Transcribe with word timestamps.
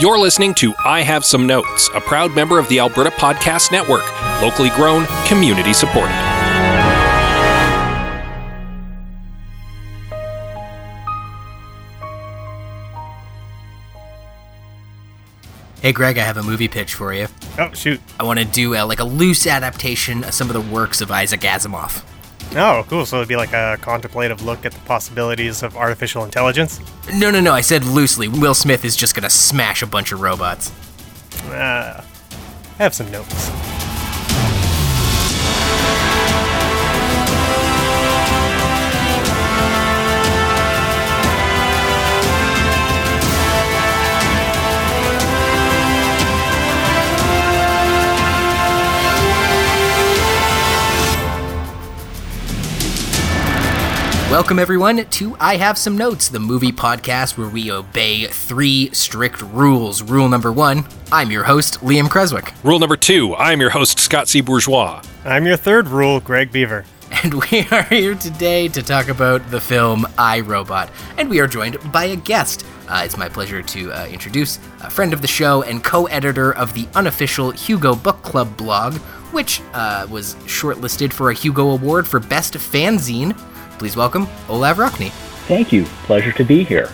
You're 0.00 0.18
listening 0.18 0.54
to 0.54 0.74
I 0.84 1.02
Have 1.02 1.24
Some 1.24 1.46
Notes, 1.46 1.88
a 1.94 2.00
proud 2.00 2.34
member 2.34 2.58
of 2.58 2.68
the 2.68 2.80
Alberta 2.80 3.10
Podcast 3.10 3.70
Network, 3.70 4.02
locally 4.42 4.70
grown, 4.70 5.06
community 5.28 5.72
supported. 5.72 6.10
Hey 15.80 15.92
Greg, 15.92 16.18
I 16.18 16.22
have 16.22 16.38
a 16.38 16.42
movie 16.42 16.66
pitch 16.66 16.94
for 16.94 17.14
you. 17.14 17.28
Oh 17.56 17.72
shoot! 17.72 18.00
I 18.18 18.24
want 18.24 18.40
to 18.40 18.44
do 18.44 18.74
a, 18.74 18.82
like 18.82 18.98
a 18.98 19.04
loose 19.04 19.46
adaptation 19.46 20.24
of 20.24 20.34
some 20.34 20.50
of 20.50 20.54
the 20.54 20.74
works 20.74 21.02
of 21.02 21.12
Isaac 21.12 21.42
Asimov. 21.42 22.02
Oh, 22.56 22.84
cool. 22.88 23.04
So 23.04 23.16
it'd 23.16 23.28
be 23.28 23.36
like 23.36 23.52
a 23.52 23.78
contemplative 23.80 24.42
look 24.42 24.64
at 24.64 24.72
the 24.72 24.80
possibilities 24.80 25.62
of 25.62 25.76
artificial 25.76 26.24
intelligence. 26.24 26.80
No, 27.12 27.30
no, 27.30 27.40
no. 27.40 27.52
I 27.52 27.60
said 27.60 27.84
loosely. 27.84 28.28
Will 28.28 28.54
Smith 28.54 28.84
is 28.84 28.96
just 28.96 29.14
gonna 29.14 29.30
smash 29.30 29.82
a 29.82 29.86
bunch 29.86 30.12
of 30.12 30.20
robots. 30.20 30.70
Uh, 31.46 32.04
I 32.78 32.82
have 32.82 32.94
some 32.94 33.10
notes. 33.10 33.73
Welcome, 54.34 54.58
everyone, 54.58 54.96
to 54.96 55.36
I 55.38 55.58
Have 55.58 55.78
Some 55.78 55.96
Notes, 55.96 56.28
the 56.28 56.40
movie 56.40 56.72
podcast 56.72 57.38
where 57.38 57.48
we 57.48 57.70
obey 57.70 58.26
three 58.26 58.90
strict 58.92 59.40
rules. 59.42 60.02
Rule 60.02 60.28
number 60.28 60.50
one 60.50 60.86
I'm 61.12 61.30
your 61.30 61.44
host, 61.44 61.78
Liam 61.82 62.10
Creswick. 62.10 62.52
Rule 62.64 62.80
number 62.80 62.96
two 62.96 63.36
I'm 63.36 63.60
your 63.60 63.70
host, 63.70 64.00
Scott 64.00 64.26
C. 64.26 64.40
Bourgeois. 64.40 65.04
I'm 65.24 65.46
your 65.46 65.56
third 65.56 65.86
rule, 65.86 66.18
Greg 66.18 66.50
Beaver. 66.50 66.84
And 67.22 67.34
we 67.52 67.64
are 67.70 67.84
here 67.84 68.16
today 68.16 68.66
to 68.66 68.82
talk 68.82 69.06
about 69.06 69.48
the 69.52 69.60
film 69.60 70.04
I 70.18 70.40
Robot. 70.40 70.90
And 71.16 71.30
we 71.30 71.38
are 71.38 71.46
joined 71.46 71.76
by 71.92 72.06
a 72.06 72.16
guest. 72.16 72.66
Uh, 72.88 73.02
it's 73.04 73.16
my 73.16 73.28
pleasure 73.28 73.62
to 73.62 73.92
uh, 73.92 74.06
introduce 74.06 74.58
a 74.82 74.90
friend 74.90 75.12
of 75.12 75.22
the 75.22 75.28
show 75.28 75.62
and 75.62 75.84
co 75.84 76.06
editor 76.06 76.56
of 76.56 76.74
the 76.74 76.88
unofficial 76.96 77.52
Hugo 77.52 77.94
Book 77.94 78.20
Club 78.24 78.56
blog, 78.56 78.94
which 79.30 79.62
uh, 79.74 80.08
was 80.10 80.34
shortlisted 80.46 81.12
for 81.12 81.30
a 81.30 81.34
Hugo 81.34 81.70
Award 81.70 82.08
for 82.08 82.18
Best 82.18 82.54
Fanzine. 82.54 83.38
Please 83.78 83.96
welcome 83.96 84.26
Olav 84.48 84.76
Rokne. 84.78 85.10
Thank 85.46 85.72
you. 85.72 85.84
Pleasure 86.06 86.32
to 86.32 86.44
be 86.44 86.64
here. 86.64 86.90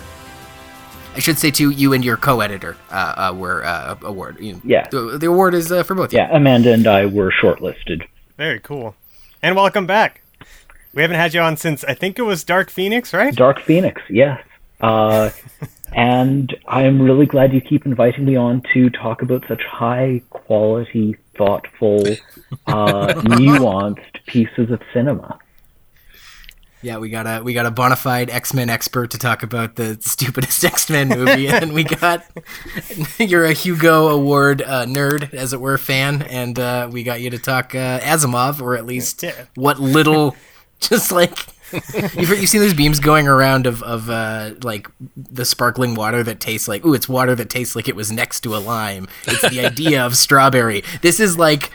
I 1.15 1.19
should 1.19 1.37
say 1.37 1.51
too, 1.51 1.71
you 1.71 1.93
and 1.93 2.03
your 2.05 2.17
co-editor 2.17 2.77
uh, 2.89 3.13
uh, 3.31 3.33
were 3.35 3.65
uh, 3.65 3.95
award. 4.01 4.37
You, 4.39 4.61
Yeah. 4.63 4.87
the, 4.89 5.17
the 5.17 5.27
award 5.27 5.53
is 5.53 5.71
uh, 5.71 5.83
for 5.83 5.93
both. 5.95 6.05
of 6.07 6.13
you. 6.13 6.19
Yeah, 6.19 6.35
Amanda 6.35 6.71
and 6.73 6.87
I 6.87 7.05
were 7.05 7.31
shortlisted. 7.31 8.03
Very 8.37 8.59
cool. 8.59 8.95
And 9.43 9.55
welcome 9.55 9.85
back. 9.85 10.21
We 10.93 11.01
haven't 11.01 11.17
had 11.17 11.33
you 11.33 11.41
on 11.41 11.57
since 11.57 11.83
I 11.85 11.93
think 11.93 12.17
it 12.17 12.23
was 12.23 12.43
Dark 12.43 12.69
Phoenix, 12.69 13.13
right? 13.13 13.33
Dark 13.35 13.59
Phoenix, 13.61 14.01
yes. 14.09 14.41
Uh, 14.79 15.29
and 15.93 16.55
I'm 16.67 17.01
really 17.01 17.25
glad 17.25 17.53
you 17.53 17.61
keep 17.61 17.85
inviting 17.85 18.25
me 18.25 18.35
on 18.35 18.61
to 18.73 18.89
talk 18.89 19.21
about 19.21 19.45
such 19.47 19.63
high 19.63 20.21
quality, 20.29 21.17
thoughtful, 21.37 22.05
uh, 22.67 23.07
nuanced 23.17 24.25
pieces 24.25 24.71
of 24.71 24.81
cinema. 24.93 25.37
Yeah, 26.83 26.97
we 26.97 27.09
got 27.09 27.27
a 27.27 27.43
we 27.43 27.53
got 27.53 27.65
a 27.67 27.71
bona 27.71 27.95
fide 27.95 28.29
X 28.31 28.53
Men 28.53 28.69
expert 28.69 29.11
to 29.11 29.17
talk 29.19 29.43
about 29.43 29.75
the 29.75 29.97
stupidest 30.01 30.63
X 30.73 30.89
Men 30.89 31.09
movie, 31.09 31.47
and 31.47 31.73
we 31.73 31.83
got 31.83 32.25
you're 33.19 33.45
a 33.45 33.53
Hugo 33.53 34.07
Award 34.09 34.61
uh, 34.63 34.85
nerd, 34.85 35.33
as 35.33 35.53
it 35.53 35.61
were, 35.61 35.77
fan, 35.77 36.23
and 36.23 36.57
uh, 36.57 36.89
we 36.91 37.03
got 37.03 37.21
you 37.21 37.29
to 37.29 37.37
talk 37.37 37.75
uh, 37.75 37.99
Asimov, 37.99 38.61
or 38.61 38.75
at 38.75 38.85
least 38.85 39.21
Yeah. 39.23 39.33
what 39.55 39.79
little, 39.79 40.35
just 40.79 41.11
like 41.11 41.37
you've 41.71 42.29
you've 42.29 42.49
seen 42.49 42.61
those 42.61 42.73
beams 42.73 42.99
going 42.99 43.27
around 43.27 43.67
of 43.67 43.83
of 43.83 44.09
uh, 44.09 44.55
like 44.63 44.87
the 45.15 45.45
sparkling 45.45 45.93
water 45.93 46.23
that 46.23 46.39
tastes 46.39 46.67
like 46.67 46.83
ooh, 46.83 46.93
it's 46.95 47.07
water 47.07 47.35
that 47.35 47.49
tastes 47.49 47.75
like 47.75 47.87
it 47.87 47.95
was 47.95 48.11
next 48.11 48.39
to 48.41 48.55
a 48.55 48.57
lime. 48.59 49.07
It's 49.27 49.47
the 49.49 49.63
idea 49.65 50.03
of 50.03 50.17
strawberry. 50.17 50.83
This 51.01 51.19
is 51.19 51.37
like 51.37 51.71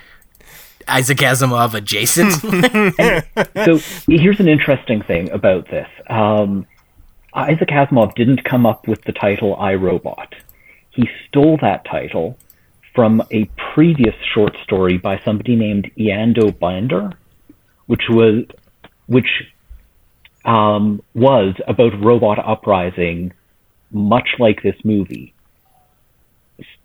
Isaac 0.88 1.18
Asimov 1.18 1.74
adjacent. 1.74 2.34
So 3.64 3.78
here's 4.08 4.38
an 4.38 4.48
interesting 4.48 5.02
thing 5.02 5.30
about 5.30 5.68
this. 5.68 5.88
Um, 6.08 6.66
Isaac 7.34 7.68
Asimov 7.68 8.14
didn't 8.14 8.44
come 8.44 8.64
up 8.64 8.86
with 8.86 9.02
the 9.04 9.12
title 9.12 9.56
I 9.56 9.74
Robot. 9.74 10.34
He 10.90 11.08
stole 11.26 11.58
that 11.62 11.84
title 11.84 12.38
from 12.94 13.22
a 13.30 13.44
previous 13.74 14.14
short 14.34 14.56
story 14.62 14.96
by 14.96 15.20
somebody 15.24 15.56
named 15.56 15.90
Eando 15.98 16.58
Binder, 16.58 17.12
which 17.86 18.04
was 18.08 18.44
which 19.06 19.28
um, 20.46 21.02
was 21.14 21.54
about 21.66 22.02
robot 22.02 22.38
uprising, 22.38 23.32
much 23.90 24.28
like 24.38 24.62
this 24.62 24.76
movie. 24.84 25.34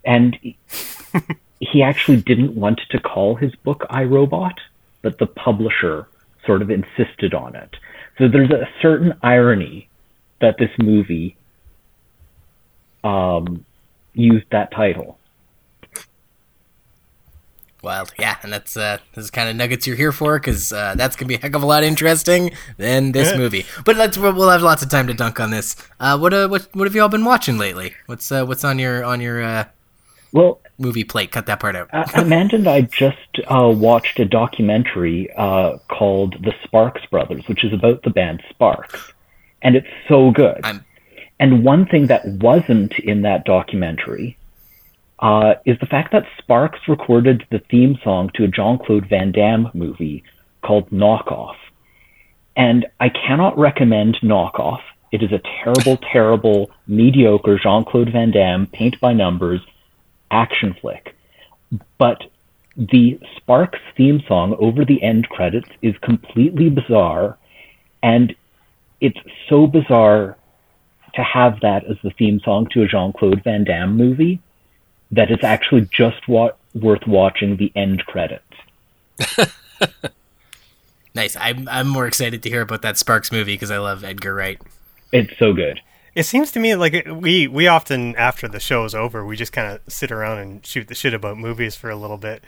And 0.04 0.36
he 1.62 1.80
actually 1.82 2.16
didn't 2.16 2.56
want 2.56 2.80
to 2.90 2.98
call 2.98 3.36
his 3.36 3.54
book 3.54 3.86
I 3.88 4.02
Robot, 4.02 4.58
but 5.00 5.18
the 5.18 5.26
publisher 5.26 6.08
sort 6.44 6.60
of 6.60 6.70
insisted 6.70 7.34
on 7.34 7.54
it. 7.54 7.76
So 8.18 8.26
there's 8.26 8.50
a 8.50 8.68
certain 8.82 9.14
irony 9.22 9.88
that 10.40 10.56
this 10.58 10.70
movie 10.78 11.36
um, 13.04 13.64
used 14.12 14.46
that 14.50 14.72
title. 14.72 15.18
Wild, 17.80 18.12
yeah, 18.18 18.36
and 18.42 18.52
that's 18.52 18.76
uh, 18.76 18.98
this 19.14 19.24
is 19.24 19.30
kind 19.30 19.48
of 19.48 19.56
nuggets 19.56 19.86
you're 19.86 19.96
here 19.96 20.12
for 20.12 20.38
because 20.38 20.72
uh, 20.72 20.94
that's 20.96 21.14
gonna 21.16 21.28
be 21.28 21.34
a 21.34 21.38
heck 21.38 21.54
of 21.54 21.62
a 21.62 21.66
lot 21.66 21.82
interesting 21.84 22.52
than 22.76 23.10
this 23.12 23.30
Yeah. 23.32 23.38
movie. 23.38 23.66
But 23.84 23.96
let's 23.96 24.16
we'll 24.18 24.32
we'll 24.34 24.50
have 24.50 24.62
lots 24.62 24.82
of 24.84 24.88
time 24.88 25.06
to 25.08 25.14
dunk 25.14 25.40
on 25.40 25.50
this. 25.50 25.76
Uh, 25.98 26.16
what 26.18 26.32
uh, 26.32 26.48
what 26.48 26.68
what 26.74 26.86
have 26.86 26.94
you 26.94 27.02
all 27.02 27.08
been 27.08 27.24
watching 27.24 27.58
lately? 27.58 27.94
What's 28.06 28.30
uh, 28.30 28.44
what's 28.44 28.62
on 28.64 28.78
your 28.78 29.02
on 29.04 29.20
your 29.20 29.42
uh, 29.42 29.64
Well, 30.32 30.60
movie 30.78 31.04
plate? 31.04 31.30
Cut 31.32 31.46
that 31.46 31.60
part 31.60 31.76
out. 31.76 31.88
Amanda 32.14 32.56
and 32.56 32.66
I 32.68 32.82
just 32.82 33.16
uh, 33.46 33.68
watched 33.74 34.18
a 34.18 34.24
documentary 34.24 35.30
uh, 35.36 35.78
called 35.88 36.36
The 36.42 36.54
Sparks 36.64 37.02
Brothers, 37.10 37.46
which 37.48 37.64
is 37.64 37.72
about 37.72 38.02
the 38.02 38.10
band 38.10 38.42
Sparks, 38.50 39.12
and 39.60 39.76
it's 39.76 39.88
so 40.08 40.30
good. 40.30 40.60
I'm- 40.64 40.84
And 41.38 41.64
one 41.64 41.86
thing 41.86 42.06
that 42.06 42.24
wasn't 42.26 42.98
in 43.00 43.22
that 43.22 43.44
documentary 43.44 44.36
uh, 45.18 45.54
is 45.66 45.78
the 45.80 45.86
fact 45.86 46.12
that 46.12 46.24
Sparks 46.38 46.80
recorded 46.88 47.44
the 47.50 47.58
theme 47.70 47.98
song 48.02 48.30
to 48.34 48.44
a 48.44 48.48
Jean 48.48 48.78
Claude 48.78 49.08
Van 49.08 49.32
Damme 49.32 49.68
movie 49.74 50.22
called 50.62 50.88
Knockoff. 50.90 51.56
And 52.56 52.86
I 53.00 53.08
cannot 53.08 53.58
recommend 53.58 54.18
Knockoff. 54.22 54.80
It 55.10 55.22
is 55.22 55.32
a 55.32 55.40
terrible, 55.62 55.96
terrible, 56.12 56.70
mediocre 56.86 57.58
Jean 57.58 57.84
Claude 57.84 58.10
Van 58.12 58.30
Damme 58.30 58.66
paint 58.66 58.98
by 59.00 59.12
numbers 59.12 59.60
action 60.32 60.74
flick. 60.80 61.14
But 61.98 62.22
the 62.76 63.20
Sparks 63.36 63.78
theme 63.96 64.22
song 64.26 64.56
over 64.58 64.84
the 64.84 65.02
end 65.02 65.28
credits 65.28 65.68
is 65.82 65.94
completely 65.98 66.70
bizarre, 66.70 67.38
and 68.02 68.34
it's 69.00 69.18
so 69.48 69.66
bizarre 69.66 70.36
to 71.14 71.22
have 71.22 71.60
that 71.60 71.84
as 71.84 71.96
the 72.02 72.10
theme 72.10 72.40
song 72.40 72.66
to 72.72 72.82
a 72.82 72.88
Jean 72.88 73.12
Claude 73.12 73.44
Van 73.44 73.64
Damme 73.64 73.96
movie 73.96 74.40
that 75.10 75.30
it's 75.30 75.44
actually 75.44 75.82
just 75.92 76.26
wa- 76.26 76.52
worth 76.74 77.06
watching 77.06 77.56
the 77.58 77.70
end 77.76 78.04
credits. 78.06 78.42
Nice. 81.14 81.36
I'm 81.38 81.68
I'm 81.68 81.88
more 81.88 82.06
excited 82.06 82.42
to 82.42 82.48
hear 82.48 82.62
about 82.62 82.82
that 82.82 82.98
Sparks 82.98 83.30
movie 83.30 83.54
because 83.54 83.70
I 83.70 83.78
love 83.78 84.04
Edgar 84.04 84.34
Wright. 84.34 84.60
It's 85.12 85.36
so 85.38 85.52
good. 85.52 85.80
It 86.14 86.24
seems 86.24 86.52
to 86.52 86.60
me 86.60 86.74
like 86.74 87.06
we 87.06 87.48
we 87.48 87.66
often 87.66 88.14
after 88.16 88.46
the 88.48 88.60
show 88.60 88.84
is 88.84 88.94
over, 88.94 89.24
we 89.24 89.36
just 89.36 89.52
kind 89.52 89.72
of 89.72 89.92
sit 89.92 90.12
around 90.12 90.38
and 90.38 90.66
shoot 90.66 90.88
the 90.88 90.94
shit 90.94 91.14
about 91.14 91.38
movies 91.38 91.74
for 91.74 91.90
a 91.90 91.96
little 91.96 92.18
bit. 92.18 92.42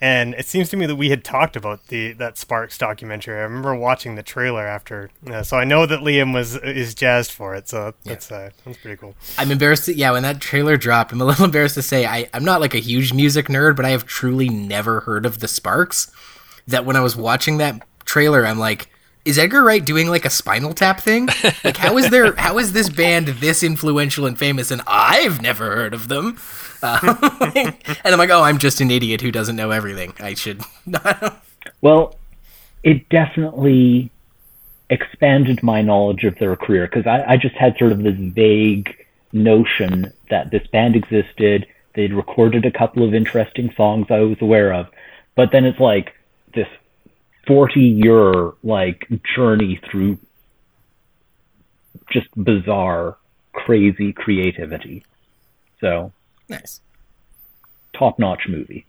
And 0.00 0.34
it 0.34 0.44
seems 0.46 0.68
to 0.70 0.76
me 0.76 0.86
that 0.86 0.96
we 0.96 1.10
had 1.10 1.24
talked 1.24 1.54
about 1.56 1.86
the 1.86 2.12
that 2.14 2.36
Sparks 2.36 2.76
documentary. 2.76 3.38
I 3.38 3.42
remember 3.42 3.74
watching 3.74 4.16
the 4.16 4.22
trailer 4.22 4.66
after, 4.66 5.10
uh, 5.30 5.42
so 5.44 5.56
I 5.56 5.64
know 5.64 5.86
that 5.86 6.00
Liam 6.00 6.34
was 6.34 6.56
is 6.56 6.94
jazzed 6.94 7.30
for 7.30 7.54
it. 7.54 7.68
So 7.68 7.94
that's 8.04 8.30
uh, 8.30 8.50
that's 8.64 8.78
pretty 8.78 8.96
cool. 8.96 9.14
I'm 9.38 9.52
embarrassed. 9.52 9.86
To, 9.86 9.94
yeah, 9.94 10.10
when 10.10 10.24
that 10.24 10.40
trailer 10.40 10.76
dropped, 10.76 11.12
I'm 11.12 11.20
a 11.20 11.24
little 11.26 11.44
embarrassed 11.44 11.76
to 11.76 11.82
say 11.82 12.06
I, 12.06 12.28
I'm 12.34 12.44
not 12.44 12.60
like 12.60 12.74
a 12.74 12.80
huge 12.80 13.12
music 13.12 13.46
nerd, 13.46 13.76
but 13.76 13.84
I 13.84 13.90
have 13.90 14.04
truly 14.04 14.48
never 14.48 15.00
heard 15.00 15.24
of 15.24 15.38
the 15.38 15.48
Sparks. 15.48 16.10
That 16.66 16.84
when 16.84 16.96
I 16.96 17.00
was 17.00 17.14
watching 17.14 17.58
that 17.58 17.80
trailer, 18.04 18.44
I'm 18.44 18.58
like, 18.58 18.88
is 19.24 19.38
Edgar 19.38 19.62
Wright 19.62 19.84
doing 19.84 20.08
like 20.08 20.24
a 20.24 20.30
Spinal 20.30 20.74
Tap 20.74 21.00
thing? 21.00 21.28
Like, 21.62 21.76
how 21.76 21.96
is 21.96 22.10
there? 22.10 22.34
How 22.36 22.58
is 22.58 22.72
this 22.72 22.88
band 22.88 23.28
this 23.28 23.62
influential 23.62 24.26
and 24.26 24.38
famous, 24.38 24.70
and 24.70 24.82
I've 24.86 25.40
never 25.40 25.74
heard 25.76 25.94
of 25.94 26.08
them? 26.08 26.38
Uh, 26.82 27.16
and 27.54 27.74
I'm 28.04 28.18
like, 28.18 28.30
oh, 28.30 28.42
I'm 28.42 28.58
just 28.58 28.80
an 28.80 28.90
idiot 28.90 29.20
who 29.20 29.32
doesn't 29.32 29.56
know 29.56 29.70
everything. 29.70 30.12
I 30.20 30.34
should. 30.34 30.62
Well, 31.80 32.16
it 32.82 33.08
definitely 33.08 34.10
expanded 34.90 35.62
my 35.62 35.80
knowledge 35.80 36.24
of 36.24 36.38
their 36.38 36.54
career 36.56 36.86
because 36.86 37.06
I, 37.06 37.32
I 37.32 37.36
just 37.36 37.54
had 37.54 37.76
sort 37.78 37.92
of 37.92 38.02
this 38.02 38.16
vague 38.18 38.94
notion 39.32 40.12
that 40.30 40.50
this 40.50 40.66
band 40.68 40.94
existed. 40.96 41.66
They'd 41.94 42.12
recorded 42.12 42.66
a 42.66 42.70
couple 42.70 43.02
of 43.02 43.14
interesting 43.14 43.72
songs 43.72 44.08
I 44.10 44.20
was 44.20 44.40
aware 44.40 44.72
of, 44.72 44.88
but 45.34 45.52
then 45.52 45.64
it's 45.64 45.80
like 45.80 46.14
this 46.54 46.68
40 47.46 47.80
year 47.80 48.52
like 48.62 49.06
journey 49.34 49.80
through 49.90 50.18
just 52.10 52.28
bizarre, 52.42 53.16
crazy 53.52 54.12
creativity. 54.12 55.04
So 55.80 56.12
Nice. 56.48 56.80
top 57.92 58.18
notch 58.18 58.46
movie. 58.48 58.86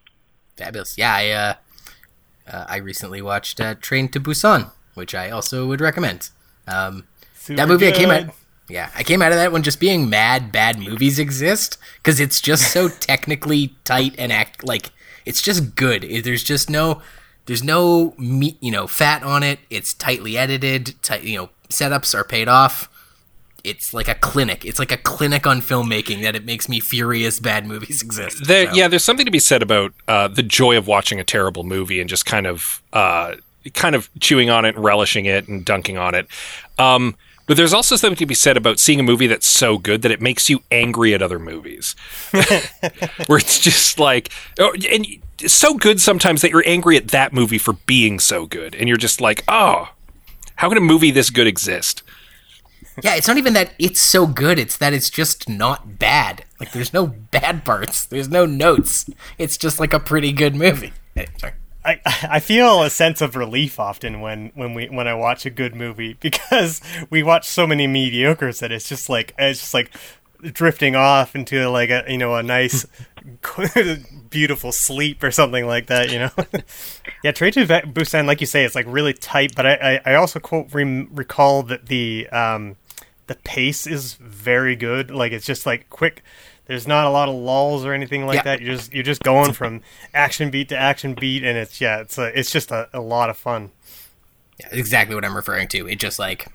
Fabulous. 0.56 0.96
Yeah, 0.96 1.14
I 1.14 1.30
uh, 1.30 1.54
uh, 2.50 2.66
I 2.68 2.76
recently 2.78 3.20
watched 3.22 3.60
uh, 3.60 3.74
Train 3.74 4.08
to 4.10 4.20
Busan, 4.20 4.70
which 4.94 5.14
I 5.14 5.30
also 5.30 5.66
would 5.66 5.80
recommend. 5.80 6.30
Um, 6.66 7.04
Super 7.34 7.56
that 7.58 7.68
movie 7.68 7.88
I 7.88 7.92
came 7.92 8.10
out. 8.10 8.34
Yeah, 8.68 8.90
I 8.96 9.02
came 9.04 9.22
out 9.22 9.30
of 9.30 9.38
that 9.38 9.52
one 9.52 9.62
just 9.62 9.78
being 9.78 10.10
mad. 10.10 10.50
Bad 10.50 10.78
movies 10.78 11.18
exist 11.18 11.78
because 11.98 12.18
it's 12.18 12.40
just 12.40 12.72
so 12.72 12.88
technically 13.00 13.74
tight 13.84 14.14
and 14.18 14.32
act 14.32 14.64
like 14.64 14.90
it's 15.24 15.42
just 15.42 15.76
good. 15.76 16.02
There's 16.24 16.42
just 16.42 16.70
no, 16.70 17.02
there's 17.46 17.62
no 17.62 18.14
meat, 18.18 18.56
you 18.60 18.70
know, 18.70 18.86
fat 18.86 19.22
on 19.22 19.42
it. 19.42 19.60
It's 19.70 19.94
tightly 19.94 20.36
edited. 20.36 21.00
Tight, 21.02 21.22
you 21.22 21.38
know, 21.38 21.50
setups 21.68 22.14
are 22.14 22.24
paid 22.24 22.48
off. 22.48 22.90
It's 23.64 23.92
like 23.92 24.08
a 24.08 24.14
clinic. 24.14 24.64
It's 24.64 24.78
like 24.78 24.92
a 24.92 24.96
clinic 24.96 25.46
on 25.46 25.60
filmmaking 25.60 26.22
that 26.22 26.36
it 26.36 26.44
makes 26.44 26.68
me 26.68 26.78
furious. 26.78 27.40
Bad 27.40 27.66
movies 27.66 28.02
exist. 28.02 28.46
There, 28.46 28.68
So, 28.68 28.74
yeah, 28.74 28.88
there's 28.88 29.04
something 29.04 29.24
to 29.26 29.32
be 29.32 29.40
said 29.40 29.62
about 29.62 29.92
uh, 30.06 30.28
the 30.28 30.42
joy 30.42 30.76
of 30.76 30.86
watching 30.86 31.18
a 31.18 31.24
terrible 31.24 31.64
movie 31.64 32.00
and 32.00 32.08
just 32.08 32.26
kind 32.26 32.46
of, 32.46 32.82
uh, 32.92 33.34
kind 33.74 33.96
of 33.96 34.08
chewing 34.20 34.50
on 34.50 34.64
it 34.64 34.76
and 34.76 34.84
relishing 34.84 35.24
it 35.24 35.48
and 35.48 35.64
dunking 35.64 35.98
on 35.98 36.14
it. 36.14 36.28
Um, 36.78 37.16
but 37.46 37.56
there's 37.56 37.72
also 37.72 37.96
something 37.96 38.16
to 38.16 38.26
be 38.26 38.34
said 38.34 38.56
about 38.56 38.80
seeing 38.80 38.98
a 39.00 39.04
movie 39.04 39.28
that's 39.28 39.46
so 39.46 39.78
good 39.78 40.02
that 40.02 40.10
it 40.10 40.20
makes 40.20 40.50
you 40.50 40.62
angry 40.70 41.14
at 41.14 41.22
other 41.22 41.38
movies, 41.38 41.94
where 43.26 43.38
it's 43.38 43.60
just 43.60 44.00
like, 44.00 44.30
oh, 44.58 44.74
and 44.90 45.06
so 45.46 45.74
good 45.74 46.00
sometimes 46.00 46.42
that 46.42 46.50
you're 46.50 46.66
angry 46.66 46.96
at 46.96 47.08
that 47.08 47.32
movie 47.32 47.58
for 47.58 47.74
being 47.86 48.18
so 48.18 48.46
good, 48.46 48.74
and 48.74 48.88
you're 48.88 48.96
just 48.96 49.20
like, 49.20 49.44
oh, 49.48 49.90
how 50.56 50.68
can 50.68 50.78
a 50.78 50.80
movie 50.80 51.10
this 51.10 51.30
good 51.30 51.46
exist? 51.46 52.02
Yeah, 53.02 53.14
it's 53.14 53.28
not 53.28 53.36
even 53.36 53.52
that 53.52 53.74
it's 53.78 54.00
so 54.00 54.26
good, 54.26 54.58
it's 54.58 54.78
that 54.78 54.92
it's 54.94 55.10
just 55.10 55.48
not 55.48 55.98
bad. 55.98 56.44
Like 56.58 56.72
there's 56.72 56.94
no 56.94 57.06
bad 57.06 57.64
parts. 57.64 58.06
There's 58.06 58.28
no 58.28 58.46
notes. 58.46 59.06
It's 59.36 59.58
just 59.58 59.78
like 59.78 59.92
a 59.92 60.00
pretty 60.00 60.32
good 60.32 60.54
movie. 60.54 60.92
Eh, 61.14 61.26
sorry. 61.38 61.52
I, 61.84 62.00
I 62.04 62.40
feel 62.40 62.82
a 62.82 62.90
sense 62.90 63.20
of 63.20 63.36
relief 63.36 63.78
often 63.78 64.20
when, 64.20 64.50
when 64.54 64.74
we 64.74 64.86
when 64.86 65.06
I 65.06 65.14
watch 65.14 65.46
a 65.46 65.50
good 65.50 65.74
movie 65.74 66.14
because 66.20 66.80
we 67.10 67.22
watch 67.22 67.46
so 67.46 67.66
many 67.66 67.86
mediocres 67.86 68.60
that 68.60 68.72
it's 68.72 68.88
just 68.88 69.08
like 69.08 69.34
it's 69.38 69.60
just 69.60 69.74
like 69.74 69.90
drifting 70.42 70.94
off 70.96 71.34
into 71.34 71.68
like 71.68 71.90
a 71.90 72.04
you 72.08 72.18
know 72.18 72.34
a 72.36 72.42
nice 72.42 72.84
beautiful 74.30 74.72
sleep 74.72 75.22
or 75.22 75.30
something 75.30 75.66
like 75.66 75.86
that 75.86 76.10
you 76.10 76.18
know? 76.18 76.30
Yeah 77.24 77.32
Train 77.32 77.52
to 77.52 77.64
Va- 77.66 77.82
Busan 77.86 78.26
like 78.26 78.40
you 78.40 78.46
say 78.46 78.64
it's 78.64 78.74
like 78.74 78.86
really 78.88 79.12
tight 79.12 79.54
but 79.56 79.66
I 79.66 80.00
I, 80.04 80.12
I 80.12 80.14
also 80.14 80.38
quote 80.38 80.72
rem- 80.72 81.08
recall 81.12 81.62
that 81.64 81.86
the 81.86 82.28
um 82.30 82.76
the 83.26 83.34
pace 83.34 83.88
is 83.88 84.14
very 84.14 84.76
good. 84.76 85.10
Like 85.10 85.32
it's 85.32 85.44
just 85.46 85.66
like 85.66 85.90
quick. 85.90 86.22
There's 86.66 86.86
not 86.86 87.06
a 87.06 87.10
lot 87.10 87.28
of 87.28 87.34
lulls 87.34 87.84
or 87.84 87.92
anything 87.92 88.24
like 88.24 88.36
Yeah. 88.36 88.42
that. 88.42 88.60
You're 88.60 88.76
just 88.76 88.94
you're 88.94 89.02
just 89.02 89.22
going 89.22 89.52
from 89.52 89.82
action 90.14 90.48
beat 90.50 90.68
to 90.68 90.76
action 90.76 91.14
beat 91.14 91.42
and 91.42 91.58
it's 91.58 91.80
yeah 91.80 91.98
it's 91.98 92.18
a, 92.18 92.38
it's 92.38 92.52
just 92.52 92.70
a, 92.70 92.88
a 92.92 93.00
lot 93.00 93.28
of 93.28 93.36
fun. 93.36 93.72
Yeah, 94.60 94.68
exactly 94.70 95.16
what 95.16 95.24
I'm 95.24 95.34
referring 95.34 95.66
to. 95.68 95.88
It 95.88 95.98
just 95.98 96.20
like 96.20 96.46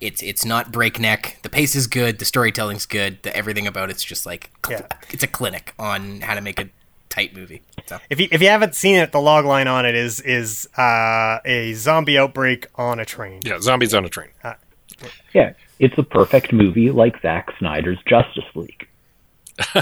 it's 0.00 0.22
it's 0.22 0.44
not 0.44 0.72
breakneck. 0.72 1.38
The 1.42 1.48
pace 1.48 1.74
is 1.74 1.86
good. 1.86 2.18
The 2.18 2.24
storytelling's 2.24 2.86
good. 2.86 3.22
The 3.22 3.34
everything 3.36 3.66
about 3.66 3.90
it's 3.90 4.04
just 4.04 4.26
like 4.26 4.50
cl- 4.64 4.80
Yeah. 4.80 4.96
it's 5.10 5.22
a 5.22 5.26
clinic 5.28 5.74
on 5.78 6.20
how 6.20 6.34
to 6.34 6.40
make 6.40 6.60
a 6.60 6.68
tight 7.08 7.34
movie. 7.34 7.62
So 7.86 7.98
If 8.10 8.20
you 8.20 8.28
if 8.30 8.42
you 8.42 8.48
haven't 8.48 8.74
seen 8.74 8.96
it, 8.96 9.12
the 9.12 9.20
log 9.20 9.44
line 9.44 9.68
on 9.68 9.86
it 9.86 9.94
is 9.94 10.20
is 10.20 10.68
uh, 10.76 11.38
a 11.44 11.72
zombie 11.74 12.18
outbreak 12.18 12.66
on 12.74 12.98
a 13.00 13.04
train. 13.04 13.40
Yeah, 13.44 13.58
zombies 13.60 13.94
on 13.94 14.04
a 14.04 14.08
train. 14.08 14.28
Yeah, 15.32 15.52
it's 15.78 15.96
a 15.98 16.02
perfect 16.02 16.52
movie 16.52 16.90
like 16.90 17.20
Zack 17.22 17.48
Snyder's 17.58 17.98
Justice 18.06 18.44
League. 18.54 18.86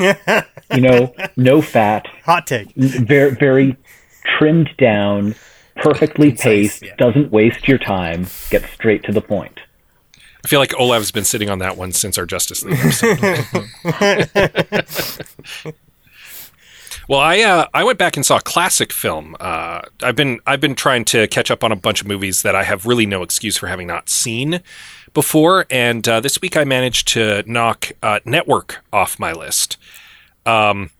you 0.00 0.80
know, 0.80 1.14
no 1.36 1.62
fat, 1.62 2.06
Hot 2.24 2.46
take. 2.46 2.72
very 2.74 3.34
very 3.34 3.76
trimmed 4.38 4.70
down, 4.78 5.34
perfectly 5.78 6.32
paced, 6.32 6.82
yeah. 6.82 6.94
doesn't 6.96 7.32
waste 7.32 7.68
your 7.68 7.78
time, 7.78 8.26
gets 8.50 8.68
straight 8.70 9.02
to 9.04 9.12
the 9.12 9.20
point. 9.20 9.60
I 10.44 10.48
feel 10.48 10.60
like 10.60 10.72
Olav's 10.74 11.10
been 11.10 11.24
sitting 11.24 11.50
on 11.50 11.58
that 11.58 11.76
one 11.76 11.92
since 11.92 12.16
our 12.16 12.26
Justice 12.26 12.64
League 12.64 12.78
episode. 12.78 13.18
well, 17.08 17.20
I 17.20 17.40
uh, 17.40 17.66
I 17.74 17.82
went 17.82 17.98
back 17.98 18.16
and 18.16 18.24
saw 18.24 18.36
a 18.36 18.40
classic 18.40 18.92
film. 18.92 19.36
Uh, 19.40 19.80
I've 20.02 20.14
been 20.14 20.38
I've 20.46 20.60
been 20.60 20.76
trying 20.76 21.04
to 21.06 21.26
catch 21.26 21.50
up 21.50 21.64
on 21.64 21.72
a 21.72 21.76
bunch 21.76 22.00
of 22.00 22.06
movies 22.06 22.42
that 22.42 22.54
I 22.54 22.62
have 22.62 22.86
really 22.86 23.04
no 23.04 23.22
excuse 23.22 23.56
for 23.56 23.66
having 23.66 23.88
not 23.88 24.08
seen 24.08 24.62
before, 25.12 25.66
and 25.70 26.06
uh, 26.06 26.20
this 26.20 26.40
week 26.40 26.56
I 26.56 26.64
managed 26.64 27.08
to 27.08 27.42
knock 27.46 27.90
uh, 28.02 28.20
Network 28.24 28.84
off 28.92 29.18
my 29.18 29.32
list. 29.32 29.76
Um, 30.46 30.90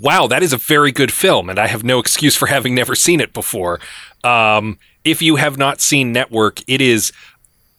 wow, 0.00 0.26
that 0.26 0.42
is 0.42 0.52
a 0.52 0.56
very 0.56 0.92
good 0.92 1.12
film, 1.12 1.50
and 1.50 1.58
I 1.58 1.66
have 1.66 1.84
no 1.84 1.98
excuse 1.98 2.36
for 2.36 2.46
having 2.46 2.74
never 2.74 2.94
seen 2.94 3.20
it 3.20 3.32
before. 3.32 3.80
Um, 4.24 4.78
if 5.04 5.22
you 5.22 5.36
have 5.36 5.58
not 5.58 5.80
seen 5.80 6.12
Network, 6.12 6.60
it 6.66 6.80
is 6.80 7.12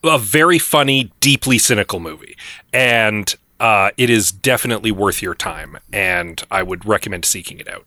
a 0.04 0.18
very 0.18 0.60
funny, 0.60 1.12
deeply 1.20 1.58
cynical 1.58 2.00
movie, 2.00 2.38
and 2.74 3.36
uh, 3.60 3.92
it 3.98 4.10
is 4.10 4.32
definitely 4.32 4.92
worth 4.92 5.22
your 5.22 5.36
time. 5.36 5.78
And 5.92 6.42
I 6.50 6.64
would 6.64 6.86
recommend 6.86 7.26
seeking 7.26 7.60
it 7.60 7.68
out. 7.68 7.86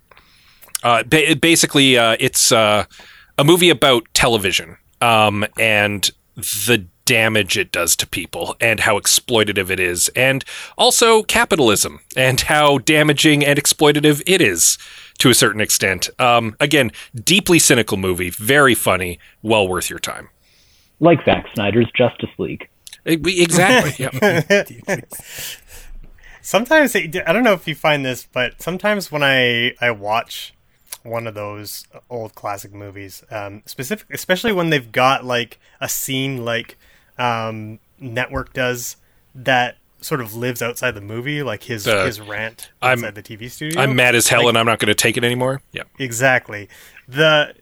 Uh, 0.82 1.02
ba- 1.04 1.36
basically, 1.36 1.96
uh, 1.96 2.16
it's 2.18 2.52
uh, 2.52 2.84
a 3.38 3.44
movie 3.44 3.70
about 3.70 4.06
television 4.14 4.76
um, 5.00 5.46
and 5.58 6.10
the 6.36 6.86
damage 7.04 7.56
it 7.56 7.72
does 7.72 7.96
to 7.96 8.06
people 8.06 8.56
and 8.60 8.80
how 8.80 8.98
exploitative 8.98 9.70
it 9.70 9.80
is, 9.80 10.08
and 10.14 10.44
also 10.76 11.22
capitalism 11.22 12.00
and 12.16 12.40
how 12.42 12.78
damaging 12.78 13.44
and 13.44 13.58
exploitative 13.58 14.22
it 14.26 14.40
is 14.40 14.78
to 15.18 15.30
a 15.30 15.34
certain 15.34 15.60
extent. 15.60 16.10
Um, 16.18 16.56
again, 16.60 16.92
deeply 17.14 17.58
cynical 17.58 17.96
movie, 17.96 18.30
very 18.30 18.74
funny, 18.74 19.18
well 19.42 19.68
worth 19.68 19.90
your 19.90 19.98
time. 19.98 20.28
Like 21.00 21.24
Zack 21.24 21.46
Snyder's 21.54 21.90
Justice 21.96 22.30
League. 22.38 22.68
Eh, 23.06 23.16
Exactly. 23.24 24.08
Sometimes 26.42 26.96
I 26.96 27.06
don't 27.06 27.44
know 27.44 27.52
if 27.52 27.68
you 27.68 27.74
find 27.76 28.04
this, 28.04 28.26
but 28.30 28.60
sometimes 28.60 29.12
when 29.12 29.22
I 29.22 29.74
I 29.80 29.92
watch 29.92 30.52
one 31.04 31.28
of 31.28 31.34
those 31.34 31.86
old 32.10 32.34
classic 32.34 32.72
movies, 32.72 33.22
um, 33.30 33.62
specific, 33.64 34.08
especially 34.12 34.52
when 34.52 34.70
they've 34.70 34.90
got 34.90 35.24
like 35.24 35.60
a 35.80 35.88
scene 35.88 36.44
like 36.44 36.76
um, 37.18 37.78
Network 37.98 38.52
does 38.52 38.96
that 39.34 39.76
sort 40.00 40.20
of 40.20 40.34
lives 40.34 40.60
outside 40.60 40.92
the 40.96 41.00
movie, 41.00 41.42
like 41.42 41.62
his 41.64 41.86
Uh, 41.86 42.04
his 42.04 42.20
rant 42.20 42.70
I'm- 42.82 42.98
outside 42.98 43.14
the 43.14 43.22
TV 43.22 43.48
studio. 43.48 43.80
I'm 43.80 43.94
mad 43.94 44.14
as 44.16 44.28
hell 44.28 44.40
Like- 44.40 44.48
and 44.50 44.58
I'm 44.58 44.66
not 44.66 44.78
going 44.80 44.88
to 44.88 44.94
take 44.94 45.16
it 45.16 45.22
anymore. 45.24 45.62
Yeah. 45.72 45.84
Exactly. 45.98 46.68
The 47.06 47.54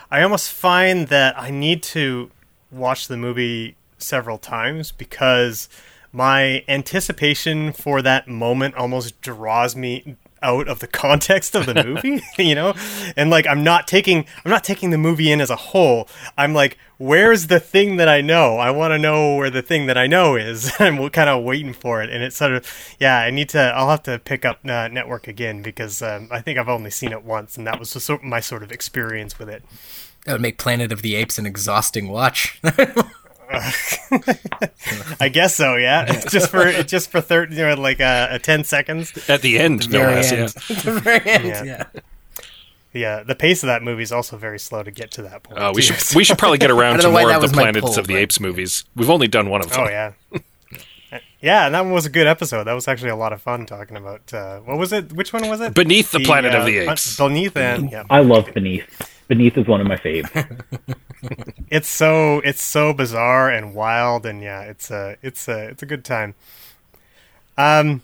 I 0.10 0.22
almost 0.22 0.50
find 0.52 1.08
that 1.08 1.38
I 1.40 1.50
need 1.50 1.82
to 1.84 2.30
watch 2.72 3.06
the 3.08 3.16
movie 3.16 3.76
several 3.98 4.36
times 4.38 4.90
because 4.92 5.68
my 6.12 6.64
anticipation 6.68 7.72
for 7.72 8.02
that 8.02 8.26
moment 8.26 8.74
almost 8.74 9.20
draws 9.20 9.76
me 9.76 10.16
out 10.46 10.68
of 10.68 10.78
the 10.78 10.86
context 10.86 11.54
of 11.54 11.66
the 11.66 11.84
movie, 11.84 12.22
you 12.38 12.54
know? 12.54 12.74
And 13.16 13.28
like 13.30 13.46
I'm 13.46 13.64
not 13.64 13.86
taking 13.88 14.24
I'm 14.44 14.50
not 14.50 14.64
taking 14.64 14.90
the 14.90 14.98
movie 14.98 15.30
in 15.30 15.40
as 15.40 15.50
a 15.50 15.56
whole. 15.56 16.08
I'm 16.38 16.54
like 16.54 16.78
where's 16.98 17.48
the 17.48 17.60
thing 17.60 17.96
that 17.96 18.08
I 18.08 18.22
know? 18.22 18.56
I 18.56 18.70
want 18.70 18.92
to 18.92 18.98
know 18.98 19.36
where 19.36 19.50
the 19.50 19.60
thing 19.60 19.84
that 19.86 19.98
I 19.98 20.06
know 20.06 20.34
is. 20.34 20.72
I'm 20.78 21.10
kind 21.10 21.28
of 21.28 21.44
waiting 21.44 21.74
for 21.74 22.02
it 22.02 22.08
and 22.10 22.22
it's 22.22 22.36
sort 22.36 22.52
of 22.52 22.96
yeah, 22.98 23.18
I 23.18 23.30
need 23.30 23.48
to 23.50 23.60
I'll 23.60 23.90
have 23.90 24.04
to 24.04 24.18
pick 24.18 24.44
up 24.44 24.60
uh, 24.64 24.88
Network 24.88 25.26
again 25.28 25.62
because 25.62 26.00
um, 26.00 26.28
I 26.30 26.40
think 26.40 26.58
I've 26.58 26.68
only 26.68 26.90
seen 26.90 27.12
it 27.12 27.24
once 27.24 27.56
and 27.56 27.66
that 27.66 27.78
was 27.78 27.90
sort 27.90 28.22
my 28.22 28.40
sort 28.40 28.62
of 28.62 28.70
experience 28.70 29.38
with 29.38 29.48
it. 29.48 29.64
that 30.24 30.32
would 30.32 30.40
make 30.40 30.58
Planet 30.58 30.92
of 30.92 31.02
the 31.02 31.16
Apes 31.16 31.38
an 31.38 31.46
exhausting 31.46 32.08
watch. 32.08 32.60
I 35.20 35.28
guess 35.32 35.54
so, 35.54 35.76
yeah. 35.76 36.04
It's 36.08 36.30
just 36.32 36.50
for 36.50 36.66
it's 36.66 36.90
just 36.90 37.10
for 37.10 37.20
thirty, 37.20 37.56
you 37.56 37.62
know, 37.62 37.74
like 37.74 38.00
uh, 38.00 38.28
uh, 38.30 38.38
ten 38.38 38.64
seconds. 38.64 39.12
At 39.28 39.42
the 39.42 39.58
end, 39.58 39.90
no 39.90 39.98
Very 40.00 40.14
less. 40.14 40.32
end. 40.32 40.54
Yeah. 40.68 40.76
The 40.94 41.00
very 41.00 41.26
end, 41.30 41.44
Yeah. 41.46 41.64
yeah. 41.64 41.84
Yeah, 42.92 43.22
the 43.24 43.34
pace 43.34 43.62
of 43.62 43.66
that 43.66 43.82
movie 43.82 44.02
is 44.04 44.10
also 44.10 44.38
very 44.38 44.58
slow 44.58 44.82
to 44.82 44.90
get 44.90 45.10
to 45.12 45.22
that 45.22 45.42
point. 45.42 45.58
Uh, 45.58 45.70
we 45.74 45.82
too. 45.82 45.92
should 45.94 46.16
we 46.16 46.24
should 46.24 46.38
probably 46.38 46.56
get 46.58 46.70
around 46.70 47.00
to 47.00 47.10
more 47.10 47.30
of 47.30 47.42
the 47.42 47.48
Planets 47.48 47.80
pull, 47.80 47.98
of 47.98 48.06
the 48.06 48.14
but- 48.14 48.20
Apes 48.20 48.40
movies. 48.40 48.84
We've 48.94 49.10
only 49.10 49.28
done 49.28 49.50
one 49.50 49.60
of 49.60 49.70
them. 49.70 49.80
Oh 49.80 49.88
yeah. 49.88 50.12
Yeah, 51.42 51.66
and 51.66 51.74
that 51.74 51.82
one 51.82 51.92
was 51.92 52.06
a 52.06 52.10
good 52.10 52.26
episode. 52.26 52.64
That 52.64 52.72
was 52.72 52.88
actually 52.88 53.10
a 53.10 53.16
lot 53.16 53.32
of 53.32 53.40
fun 53.42 53.66
talking 53.66 53.96
about 53.96 54.32
uh, 54.32 54.60
what 54.60 54.78
was 54.78 54.92
it? 54.92 55.12
Which 55.12 55.32
one 55.32 55.46
was 55.48 55.60
it? 55.60 55.74
Beneath 55.74 56.10
the 56.10 56.20
Planet 56.20 56.54
of 56.54 56.62
uh, 56.62 56.64
the 56.64 56.80
uh, 56.88 56.92
Apes. 56.92 57.16
Beneath 57.18 57.56
and 57.56 57.90
yeah, 57.92 58.04
I 58.10 58.20
love 58.20 58.52
Beneath. 58.54 59.15
Beneath 59.28 59.58
is 59.58 59.66
one 59.66 59.80
of 59.80 59.86
my 59.86 59.96
faves. 59.96 60.30
it's 61.70 61.88
so 61.88 62.40
it's 62.40 62.62
so 62.62 62.92
bizarre 62.92 63.50
and 63.50 63.74
wild, 63.74 64.24
and 64.24 64.40
yeah, 64.40 64.62
it's 64.62 64.90
a 64.90 65.16
it's 65.22 65.48
a 65.48 65.68
it's 65.68 65.82
a 65.82 65.86
good 65.86 66.04
time. 66.04 66.34
Um, 67.58 68.02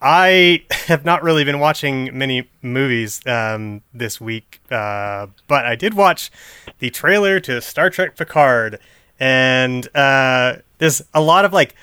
I 0.00 0.64
have 0.86 1.04
not 1.04 1.22
really 1.22 1.44
been 1.44 1.58
watching 1.58 2.16
many 2.16 2.48
movies 2.62 3.24
um, 3.26 3.82
this 3.92 4.20
week, 4.20 4.60
uh, 4.70 5.26
but 5.46 5.64
I 5.66 5.74
did 5.74 5.94
watch 5.94 6.30
the 6.78 6.90
trailer 6.90 7.40
to 7.40 7.60
Star 7.60 7.90
Trek 7.90 8.16
Picard, 8.16 8.78
and 9.18 9.88
uh, 9.96 10.56
there's 10.78 11.02
a 11.14 11.20
lot 11.20 11.44
of 11.44 11.52
like 11.52 11.74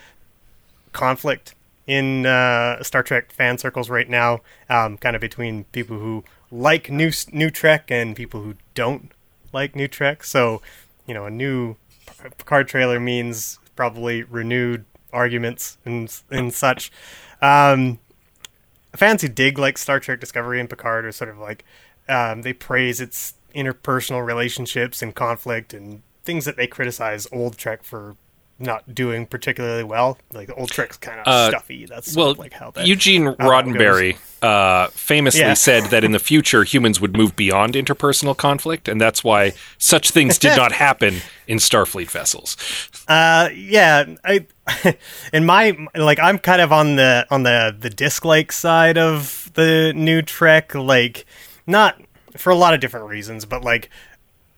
conflict 0.93 1.55
in 1.87 2.25
uh, 2.25 2.81
Star 2.83 3.03
Trek 3.03 3.31
fan 3.31 3.57
circles 3.57 3.89
right 3.89 4.09
now, 4.09 4.41
um, 4.69 4.97
kind 4.97 5.15
of 5.15 5.21
between 5.21 5.65
people 5.65 5.99
who 5.99 6.23
like 6.55 6.89
new 6.89 7.11
new 7.31 7.49
Trek 7.49 7.91
and 7.91 8.15
people 8.15 8.41
who 8.41 8.55
don't 8.73 9.11
like 9.51 9.75
new 9.75 9.87
Trek. 9.87 10.23
So, 10.23 10.61
you 11.05 11.13
know, 11.13 11.25
a 11.25 11.31
new 11.31 11.75
Picard 12.37 12.67
trailer 12.67 12.99
means 12.99 13.59
probably 13.75 14.23
renewed 14.23 14.85
arguments 15.11 15.77
and 15.85 16.13
and 16.31 16.53
such. 16.53 16.91
Um, 17.41 17.99
fans 18.95 19.21
who 19.21 19.27
dig 19.27 19.57
like 19.57 19.77
Star 19.77 19.99
Trek 19.99 20.19
Discovery 20.19 20.59
and 20.59 20.69
Picard 20.69 21.05
are 21.05 21.11
sort 21.11 21.29
of 21.29 21.37
like 21.37 21.65
um, 22.07 22.41
they 22.43 22.53
praise 22.53 23.01
its 23.01 23.35
interpersonal 23.53 24.25
relationships 24.25 25.01
and 25.01 25.15
conflict 25.15 25.73
and 25.73 26.01
things 26.23 26.45
that 26.45 26.57
they 26.57 26.67
criticize 26.67 27.27
old 27.31 27.57
Trek 27.57 27.83
for 27.83 28.15
not 28.57 28.95
doing 28.95 29.25
particularly 29.25 29.83
well. 29.83 30.17
Like 30.31 30.47
the 30.47 30.53
old 30.55 30.69
Trek's 30.69 30.97
kind 30.97 31.19
of 31.19 31.27
Uh, 31.27 31.49
stuffy. 31.49 31.85
That's 31.85 32.15
well, 32.15 32.35
like 32.35 32.53
how 32.53 32.71
that 32.71 32.87
Eugene 32.87 33.25
Roddenberry 33.25 34.17
uh, 34.41 34.87
famously 34.87 35.41
Yeah. 35.41 35.55
said 35.55 35.85
that 35.85 36.03
in 36.03 36.11
the 36.13 36.19
future 36.19 36.63
humans 36.63 37.01
would 37.01 37.17
move 37.17 37.35
beyond 37.35 37.73
interpersonal 37.73 38.35
conflict, 38.37 38.87
and 38.87 38.99
that's 39.01 39.23
why 39.23 39.51
such 39.77 40.11
things 40.11 40.37
did 40.37 40.55
not 40.55 40.71
happen 40.85 41.15
in 41.47 41.57
Starfleet 41.57 42.09
vessels. 42.09 42.55
Uh, 43.07 43.49
yeah, 43.53 44.05
I 44.23 44.45
in 45.33 45.45
my 45.45 45.75
like 45.95 46.19
I'm 46.19 46.39
kind 46.39 46.61
of 46.61 46.71
on 46.71 46.95
the 46.95 47.27
on 47.29 47.43
the 47.43 47.75
the 47.77 47.89
disc-like 47.89 48.51
side 48.51 48.97
of 48.97 49.51
the 49.55 49.91
new 49.95 50.21
Trek, 50.21 50.73
like 50.75 51.25
not 51.67 52.01
for 52.37 52.51
a 52.51 52.55
lot 52.55 52.73
of 52.73 52.79
different 52.79 53.07
reasons, 53.07 53.45
but 53.45 53.63
like 53.63 53.89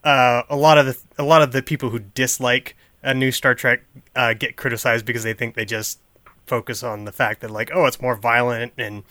uh, 0.04 0.42
a 0.48 0.56
lot 0.56 0.78
of 0.78 0.86
the 0.86 0.96
a 1.18 1.24
lot 1.24 1.42
of 1.42 1.50
the 1.52 1.62
people 1.62 1.90
who 1.90 1.98
dislike 1.98 2.76
a 3.02 3.14
new 3.14 3.30
Star 3.30 3.54
Trek 3.54 3.84
uh, 4.16 4.34
get 4.34 4.56
criticized 4.56 5.06
because 5.06 5.22
they 5.22 5.34
think 5.34 5.54
they 5.54 5.64
just 5.64 6.00
focus 6.46 6.82
on 6.82 7.04
the 7.04 7.12
fact 7.12 7.42
that 7.42 7.50
like 7.50 7.70
oh 7.74 7.84
it's 7.84 8.00
more 8.00 8.16
violent 8.16 8.72
and 8.78 9.04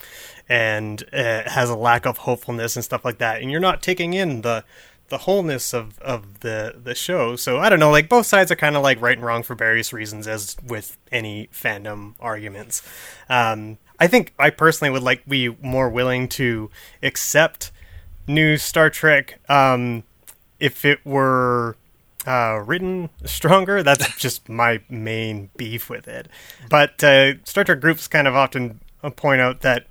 and 0.50 1.04
uh, 1.14 1.48
has 1.50 1.70
a 1.70 1.76
lack 1.76 2.06
of 2.06 2.20
hopefulness 2.20 2.76
and 2.76 2.84
stuff 2.84 3.06
like 3.06 3.20
that. 3.20 3.42
And 3.42 3.52
you're 3.52 3.60
not 3.60 3.82
taking 3.82 4.14
in 4.14 4.42
the 4.42 4.64
the 5.10 5.20
wholeness 5.20 5.74
of 5.74 6.00
of 6.00 6.42
the 6.42 6.76
the 6.84 6.96
show. 6.96 7.36
So 7.36 7.60
i 7.60 7.70
don't 7.70 7.80
know 7.80 7.92
like 7.92 8.10
both 8.10 8.26
sides 8.26 8.52
are 8.52 8.56
kind 8.56 8.76
of 8.76 8.84
like 8.84 9.00
right 9.02 9.18
and 9.18 9.26
wrong 9.26 9.44
for 9.44 9.56
various 9.56 9.94
reasons 9.94 10.28
as 10.28 10.58
with 10.66 10.98
any 11.12 11.48
fandom 11.54 12.16
arguments. 12.20 12.82
Um 13.30 13.78
i 14.00 14.08
think 14.08 14.34
i 14.38 14.50
personally 14.50 14.92
would 14.92 15.04
like 15.04 15.26
be 15.28 15.50
more 15.62 15.90
willing 15.90 16.28
to 16.28 16.70
accept 17.02 17.72
new 18.28 18.58
star 18.58 18.90
trek 18.90 19.40
um 19.50 20.04
if 20.60 20.84
it 20.86 21.04
were 21.06 21.76
uh, 22.28 22.62
written 22.64 23.10
stronger. 23.26 23.82
That's 23.82 24.16
just 24.20 24.50
my 24.50 24.82
main 24.90 25.50
beef 25.58 25.90
with 25.90 26.08
it. 26.08 26.28
But 26.70 27.04
uh, 27.04 27.44
Star 27.46 27.64
Trek 27.64 27.80
groups 27.80 28.08
kind 28.08 28.28
of 28.28 28.36
often 28.36 28.82
uh, 29.02 29.10
point 29.10 29.42
out 29.42 29.62
that 29.62 29.88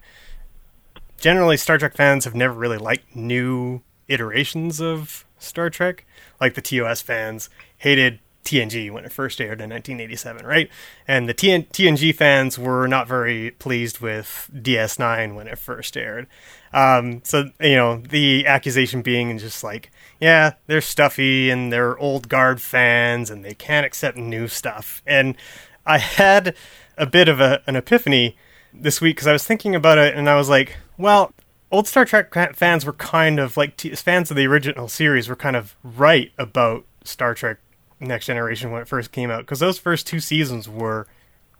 generally 1.19 1.57
Star 1.57 1.79
Trek 1.79 1.97
fans 1.97 2.25
have 2.25 2.35
never 2.35 2.55
really 2.55 2.79
liked 2.79 3.17
new 3.17 3.83
iterations 4.07 4.81
of 4.81 5.25
Star 5.39 5.71
Trek. 5.71 6.07
Like 6.41 6.55
the 6.55 6.63
TOS 6.63 7.01
fans 7.01 7.49
hated 7.79 8.21
TNG 8.47 8.91
when 8.91 9.05
it 9.05 9.13
first 9.13 9.41
aired 9.41 9.61
in 9.61 9.71
1987, 9.71 10.47
right? 10.47 10.71
And 11.07 11.29
the 11.29 11.35
TN- 11.35 11.69
TNG 11.69 12.15
fans 12.15 12.59
were 12.59 12.87
not 12.87 13.07
very 13.07 13.51
pleased 13.53 14.01
with 14.01 14.51
DS9 14.55 15.35
when 15.35 15.49
it 15.49 15.59
first 15.59 15.97
aired. 15.97 16.27
Um, 16.73 17.21
so, 17.25 17.51
you 17.61 17.77
know, 17.77 17.99
the 17.99 18.47
accusation 18.47 19.03
being 19.03 19.37
just 19.39 19.63
like, 19.65 19.91
yeah, 20.21 20.55
they're 20.67 20.81
stuffy 20.81 21.51
and 21.51 21.73
they're 21.73 21.99
old 21.99 22.29
guard 22.29 22.63
fans 22.63 23.31
and 23.31 23.45
they 23.45 23.55
can't 23.55 23.87
accept 23.87 24.17
new 24.17 24.49
stuff. 24.49 25.03
And 25.07 25.37
I 25.85 25.99
had 25.99 26.55
a 26.97 27.07
bit 27.07 27.29
of 27.29 27.41
a, 27.41 27.63
an 27.67 27.77
epiphany 27.77 28.37
this 28.73 29.01
week 29.01 29.17
because 29.17 29.27
I 29.27 29.33
was 29.33 29.45
thinking 29.45 29.75
about 29.75 29.99
it 29.99 30.15
and 30.15 30.29
I 30.29 30.37
was 30.37 30.49
like, 30.49 30.77
well, 30.99 31.33
old 31.71 31.89
Star 31.89 32.05
Trek 32.05 32.33
fans 32.55 32.85
were 32.85 32.93
kind 32.95 33.39
of 33.39 33.57
like 33.57 33.77
t- 33.77 33.95
fans 33.95 34.31
of 34.31 34.37
the 34.37 34.47
original 34.47 34.89
series 34.89 35.29
were 35.29 35.37
kind 35.37 35.57
of 35.57 35.77
right 35.83 36.33
about 36.39 36.85
Star 37.05 37.35
Trek 37.35 37.59
Next 38.01 38.27
Generation 38.27 38.71
when 38.71 38.83
it 38.83 38.89
first 38.89 39.13
came 39.13 39.31
out 39.31 39.41
because 39.41 39.61
those 39.61 39.79
first 39.79 40.07
two 40.07 40.21
seasons 40.21 40.69
were 40.69 41.07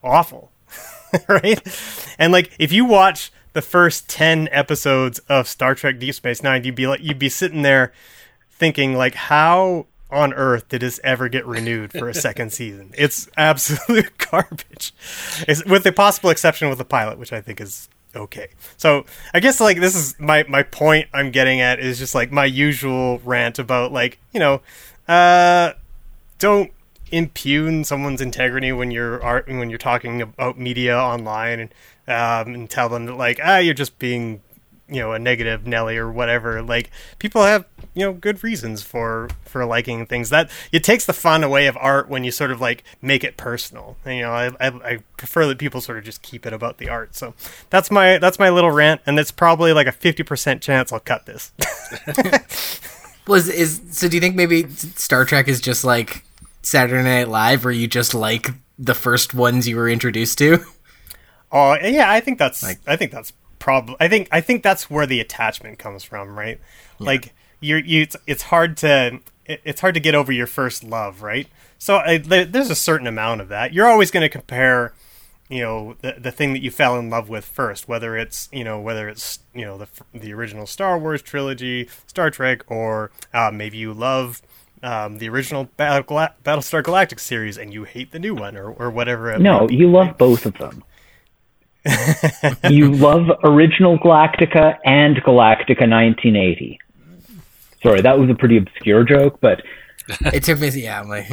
awful, 0.03 0.53
right? 1.29 1.61
And 2.19 2.33
like 2.33 2.53
if 2.59 2.73
you 2.73 2.85
watch 2.85 3.33
the 3.53 3.63
first 3.63 4.09
10 4.09 4.49
episodes 4.53 5.19
of 5.31 5.49
Star 5.49 5.75
Trek 5.75 5.99
Deep 5.99 6.15
Space 6.15 6.43
9, 6.43 6.65
you'd 6.65 6.75
be 6.75 6.87
like 6.87 7.03
you'd 7.03 7.19
be 7.19 7.29
sitting 7.29 7.63
there 7.63 7.93
thinking 8.51 8.95
like 8.95 9.15
how 9.15 9.87
on 10.11 10.33
earth 10.35 10.69
did 10.69 10.83
this 10.83 11.01
ever 11.03 11.29
get 11.29 11.45
renewed 11.47 11.93
for 11.93 12.09
a 12.09 12.15
second 12.15 12.53
season? 12.53 12.93
It's 12.99 13.29
absolute 13.37 14.13
garbage. 14.31 14.95
It's, 15.49 15.65
with 15.65 15.85
the 15.85 15.93
possible 15.93 16.31
exception 16.31 16.69
with 16.69 16.79
the 16.79 16.85
pilot, 16.85 17.19
which 17.19 17.33
I 17.33 17.41
think 17.41 17.61
is 17.61 17.89
okay. 18.15 18.49
So 18.77 19.05
I 19.35 19.41
guess 19.41 19.61
like 19.61 19.81
this 19.81 19.95
is 19.95 20.19
my 20.19 20.45
my 20.49 20.63
point 20.63 21.09
I'm 21.13 21.31
getting 21.31 21.61
at 21.61 21.79
is 21.81 21.99
just 21.99 22.15
like 22.15 22.31
my 22.31 22.45
usual 22.45 23.21
rant 23.21 23.59
about 23.59 23.93
like 23.93 24.19
you 24.33 24.41
know, 24.41 24.63
uh, 25.09 25.73
don't 26.39 26.73
impugn 27.13 27.85
someone's 27.85 28.21
integrity 28.21 28.73
when 28.73 28.91
you're 28.91 29.23
art 29.23 29.47
when 29.47 29.71
you're 29.71 29.79
talking 29.79 30.21
about 30.21 30.59
media 30.59 30.97
online 30.99 31.61
and 31.61 31.71
um, 32.09 32.55
and 32.55 32.71
tell 32.71 32.89
them 32.89 33.07
that 33.07 33.15
like 33.15 33.39
ah 33.43 33.59
you're 33.59 33.75
just 33.75 33.99
being 33.99 34.43
you 34.89 35.01
know 35.01 35.13
a 35.13 35.19
negative 35.19 35.67
Nelly 35.67 35.97
or 35.97 36.11
whatever. 36.11 36.63
Like 36.63 36.91
people 37.19 37.43
have 37.43 37.67
you 37.95 38.05
know 38.05 38.13
good 38.13 38.43
reasons 38.43 38.83
for 38.83 39.29
for 39.45 39.65
liking 39.65 40.07
things. 40.07 40.31
That 40.31 40.51
it 40.73 40.85
takes 40.85 41.07
the 41.07 41.13
fun 41.13 41.43
away 41.43 41.67
of 41.67 41.77
art 41.79 42.09
when 42.09 42.25
you 42.25 42.31
sort 42.31 42.51
of 42.51 42.61
like 42.61 42.85
make 43.03 43.25
it 43.25 43.37
personal. 43.37 43.97
And, 44.05 44.17
you 44.17 44.23
know, 44.23 44.33
I, 44.33 44.47
I 44.61 44.67
I 44.69 44.99
prefer 45.17 45.47
that 45.47 45.59
people 45.59 45.81
sort 45.81 45.99
of 45.99 46.05
just 46.05 46.23
keep 46.23 46.47
it 46.47 46.53
about 46.53 46.79
the 46.79 46.89
art. 46.89 47.15
So 47.15 47.35
that's 47.71 47.91
my 47.91 48.19
that's 48.19 48.39
my 48.39 48.51
little 48.51 48.71
rant, 48.71 49.01
and 49.07 49.19
it's 49.19 49.33
probably 49.33 49.73
like 49.73 49.87
a 49.87 49.93
fifty 49.93 50.23
percent 50.23 50.63
chance 50.63 50.93
I'll 50.93 51.01
cut 51.01 51.27
this. 51.27 51.53
Is, 53.29 53.49
is 53.49 53.81
so? 53.91 54.07
Do 54.07 54.17
you 54.17 54.21
think 54.21 54.37
maybe 54.37 54.69
Star 54.69 55.25
Trek 55.25 55.49
is 55.49 55.61
just 55.61 55.85
like 55.85 56.23
Saturday 56.67 57.05
Night 57.05 57.29
Live, 57.29 57.63
where 57.65 57.73
you 57.73 57.87
just 57.87 58.13
like 58.13 58.51
the 58.77 58.95
first 58.95 59.35
ones 59.35 59.69
you 59.69 59.77
were 59.77 59.89
introduced 59.89 60.39
to? 60.39 60.65
Oh 61.53 61.75
yeah, 61.75 62.11
I 62.11 62.19
think 62.19 62.39
that's 62.39 62.61
like, 62.63 62.81
I 62.89 62.97
think 62.97 63.13
that's 63.13 63.33
probably 63.61 63.95
I 64.01 64.09
think 64.09 64.29
I 64.33 64.41
think 64.41 64.65
that's 64.65 64.91
where 64.91 65.07
the 65.07 65.21
attachment 65.21 65.79
comes 65.79 66.03
from, 66.03 66.37
right? 66.37 66.61
Like 66.99 67.33
you're 67.61 67.79
you 67.79 68.03
it's, 68.03 68.17
it's 68.27 68.43
hard 68.43 68.77
to 68.79 69.21
it- 69.47 69.61
it's 69.65 69.81
hard 69.81 69.95
to 69.95 70.01
get 70.01 70.17
over 70.17 70.33
your 70.33 70.49
first 70.49 70.83
love, 70.83 71.23
right? 71.23 71.47
So 71.79 71.99
I, 71.99 72.19
there's 72.19 72.69
a 72.69 72.75
certain 72.75 73.07
amount 73.07 73.43
of 73.43 73.49
that. 73.49 73.73
You're 73.73 73.87
always 73.87 74.11
going 74.11 74.23
to 74.23 74.29
compare, 74.29 74.93
you 75.49 75.61
know, 75.61 75.95
the 76.01 76.17
the 76.19 76.33
thing 76.33 76.53
that 76.55 76.63
you 76.63 76.73
fell 76.73 76.99
in 76.99 77.11
love 77.11 77.29
with 77.29 77.45
first, 77.45 77.87
whether 77.87 78.17
it's 78.17 78.49
you 78.51 78.65
know 78.65 78.81
whether 78.81 79.09
it's 79.09 79.39
you 79.55 79.65
know 79.65 79.79
the 79.79 79.87
the 80.13 80.33
original 80.35 80.67
Star 80.67 80.99
Wars 80.99 81.23
trilogy, 81.23 81.89
Star 82.09 82.29
Trek, 82.29 82.65
or 82.67 83.13
uh, 83.33 83.53
maybe 83.55 83.77
you 83.79 83.93
love. 83.95 84.43
Um, 84.83 85.19
the 85.19 85.29
original 85.29 85.65
Battle 85.77 86.03
Gala- 86.03 86.35
Battlestar 86.45 86.85
Galactic 86.85 87.19
series, 87.19 87.57
and 87.57 87.73
you 87.73 87.85
hate 87.85 88.13
the 88.13 88.19
new 88.19 88.35
one, 88.35 88.57
or, 88.57 88.71
or 88.71 88.91
whatever. 88.91 89.31
it 89.31 89.41
No, 89.41 89.61
might 89.61 89.71
you 89.71 89.91
love 89.91 90.19
both 90.19 90.45
of 90.47 90.55
them. 90.59 90.85
you 92.71 92.93
love 92.93 93.29
original 93.45 93.99
Galactica 93.99 94.77
and 94.85 95.17
Galactica 95.19 95.89
1980. 95.89 96.79
Sorry, 97.83 98.01
that 98.03 98.19
was 98.19 98.29
a 98.29 98.35
pretty 98.35 98.57
obscure 98.57 99.05
joke, 99.05 99.39
but 99.41 99.63
It 100.33 100.43
took 100.43 100.59
me, 100.61 100.69
yeah. 100.71 101.01
I'm 101.01 101.09
like, 101.09 101.29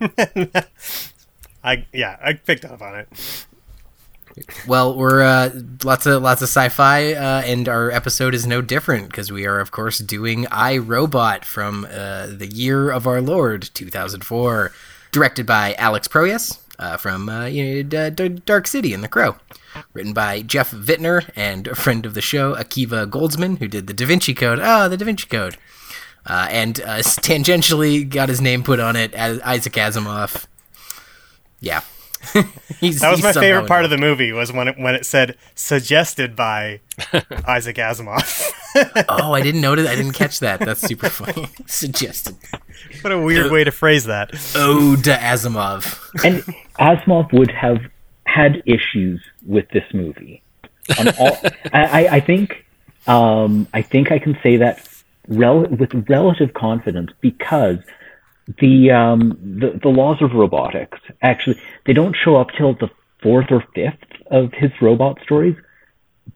I 1.64 1.84
yeah, 1.92 2.16
I 2.22 2.32
picked 2.34 2.64
up 2.64 2.80
on 2.80 2.96
it. 3.00 3.46
Well, 4.66 4.96
we're 4.96 5.22
uh, 5.22 5.50
lots 5.82 6.04
of 6.04 6.22
lots 6.22 6.42
of 6.42 6.48
sci-fi, 6.48 7.14
uh, 7.14 7.42
and 7.42 7.68
our 7.68 7.90
episode 7.90 8.34
is 8.34 8.46
no 8.46 8.60
different 8.60 9.08
because 9.08 9.32
we 9.32 9.46
are, 9.46 9.60
of 9.60 9.70
course, 9.70 9.98
doing 9.98 10.46
I 10.50 10.76
Robot 10.76 11.44
from 11.44 11.86
uh, 11.86 12.26
the 12.26 12.46
year 12.46 12.90
of 12.90 13.06
our 13.06 13.22
Lord, 13.22 13.70
2004, 13.72 14.72
directed 15.10 15.46
by 15.46 15.74
Alex 15.78 16.06
Proyas 16.06 16.58
uh, 16.78 16.96
from 16.96 17.28
uh, 17.28 17.46
you 17.46 17.82
know, 17.82 18.10
D- 18.10 18.28
D- 18.28 18.40
Dark 18.44 18.66
City 18.66 18.92
and 18.92 19.02
The 19.02 19.08
Crow. 19.08 19.36
Written 19.92 20.12
by 20.14 20.40
Jeff 20.42 20.70
Vintar 20.70 21.30
and 21.36 21.66
a 21.66 21.74
friend 21.74 22.06
of 22.06 22.14
the 22.14 22.22
show, 22.22 22.54
Akiva 22.54 23.08
Goldsman, 23.08 23.58
who 23.58 23.68
did 23.68 23.86
the 23.86 23.92
Da 23.94 24.06
Vinci 24.06 24.34
Code. 24.34 24.58
Oh, 24.62 24.88
the 24.88 24.96
Da 24.96 25.04
Vinci 25.04 25.26
Code. 25.26 25.56
Uh, 26.24 26.48
and 26.50 26.74
tangentially 26.76 28.08
got 28.08 28.28
his 28.28 28.40
name 28.40 28.62
put 28.62 28.80
on 28.80 28.96
it 28.96 29.12
as 29.14 29.38
Isaac 29.40 29.74
Asimov. 29.74 30.46
Yeah. 31.60 31.82
He's- 32.80 33.00
That 33.00 33.10
was 33.10 33.22
my 33.22 33.32
favorite 33.32 33.66
part 33.68 33.84
of 33.84 33.90
the 33.90 33.98
movie 33.98 34.32
was 34.32 34.52
when 34.52 34.68
it 34.68 34.78
when 34.78 34.94
it 34.94 35.06
said 35.06 35.36
suggested 35.54 36.34
by 36.36 36.80
Isaac 37.46 37.76
Asimov. 37.76 38.52
Oh, 39.08 39.32
I 39.32 39.40
didn't 39.40 39.62
notice. 39.62 39.88
I 39.88 39.94
didn't 39.94 40.12
catch 40.12 40.40
that. 40.40 40.60
That's 40.60 40.82
super 40.82 41.08
funny. 41.08 41.48
Suggested. 41.64 42.36
what 43.00 43.10
a 43.10 43.18
weird 43.18 43.50
way 43.50 43.64
to 43.64 43.70
phrase 43.70 44.04
that. 44.04 44.34
Ode 44.54 45.02
to 45.04 45.12
Asimov. 45.16 45.98
and 46.22 46.42
Asimov 46.78 47.32
would 47.32 47.50
have 47.52 47.78
had 48.26 48.62
issues 48.66 49.22
with 49.46 49.66
this 49.70 49.84
movie. 49.94 50.42
All, 51.18 51.38
I, 51.72 52.08
I, 52.12 52.20
think 52.20 52.66
um, 53.06 53.66
I 53.72 53.80
think 53.80 54.12
I 54.12 54.18
can 54.18 54.38
say 54.42 54.58
that 54.58 54.86
rel- 55.26 55.66
with 55.68 55.94
relative 56.10 56.52
confidence 56.52 57.12
because 57.22 57.78
the, 58.60 58.90
um, 58.92 59.38
the 59.60 59.78
the 59.82 59.88
laws 59.88 60.22
of 60.22 60.32
robotics 60.32 61.00
actually 61.20 61.60
they 61.84 61.92
don't 61.92 62.16
show 62.16 62.36
up 62.36 62.50
till 62.56 62.74
the 62.74 62.90
fourth 63.20 63.50
or 63.50 63.64
fifth 63.74 64.04
of 64.30 64.52
his 64.52 64.70
robot 64.80 65.18
stories, 65.22 65.56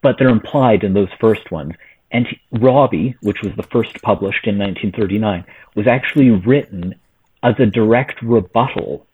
but 0.03 0.17
they're 0.19 0.29
implied 0.29 0.83
in 0.83 0.93
those 0.93 1.13
first 1.21 1.51
ones. 1.51 1.73
And 2.11 2.27
Robbie, 2.51 3.17
which 3.21 3.43
was 3.43 3.55
the 3.55 3.63
first 3.63 4.03
published 4.03 4.47
in 4.47 4.59
1939, 4.59 5.45
was 5.77 5.87
actually 5.87 6.31
written 6.31 6.97
as 7.43 7.55
a 7.59 7.67
direct 7.67 8.21
rebuttal 8.23 9.07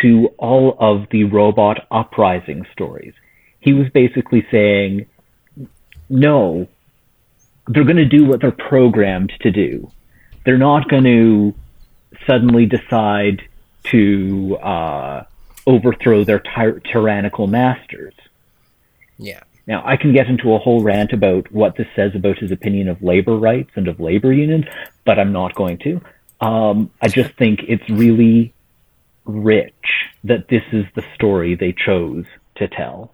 to 0.00 0.28
all 0.38 0.76
of 0.80 1.08
the 1.10 1.24
robot 1.24 1.86
uprising 1.90 2.66
stories. 2.72 3.14
He 3.60 3.72
was 3.72 3.88
basically 3.90 4.46
saying, 4.50 5.06
no, 6.08 6.68
they're 7.66 7.84
going 7.84 7.96
to 7.96 8.04
do 8.04 8.24
what 8.24 8.40
they're 8.40 8.52
programmed 8.52 9.32
to 9.40 9.50
do. 9.50 9.90
They're 10.44 10.58
not 10.58 10.88
going 10.88 11.04
to 11.04 11.54
suddenly 12.28 12.66
decide 12.66 13.42
to 13.84 14.56
uh, 14.58 15.24
overthrow 15.66 16.22
their 16.24 16.40
ty- 16.40 16.78
tyrannical 16.92 17.46
masters. 17.46 18.14
Yeah. 19.18 19.40
Now, 19.66 19.82
I 19.84 19.96
can 19.96 20.12
get 20.12 20.28
into 20.28 20.54
a 20.54 20.58
whole 20.58 20.82
rant 20.82 21.12
about 21.12 21.50
what 21.52 21.76
this 21.76 21.88
says 21.96 22.14
about 22.14 22.38
his 22.38 22.50
opinion 22.50 22.88
of 22.88 23.02
labor 23.02 23.36
rights 23.36 23.70
and 23.74 23.88
of 23.88 24.00
labor 24.00 24.32
unions, 24.32 24.64
but 25.04 25.18
I'm 25.18 25.32
not 25.32 25.54
going 25.54 25.78
to. 25.78 26.00
Um, 26.40 26.90
I 27.02 27.08
just 27.08 27.34
think 27.34 27.64
it's 27.66 27.88
really 27.90 28.54
rich 29.26 29.74
that 30.24 30.48
this 30.48 30.62
is 30.72 30.86
the 30.94 31.04
story 31.14 31.54
they 31.54 31.72
chose 31.72 32.24
to 32.56 32.68
tell. 32.68 33.12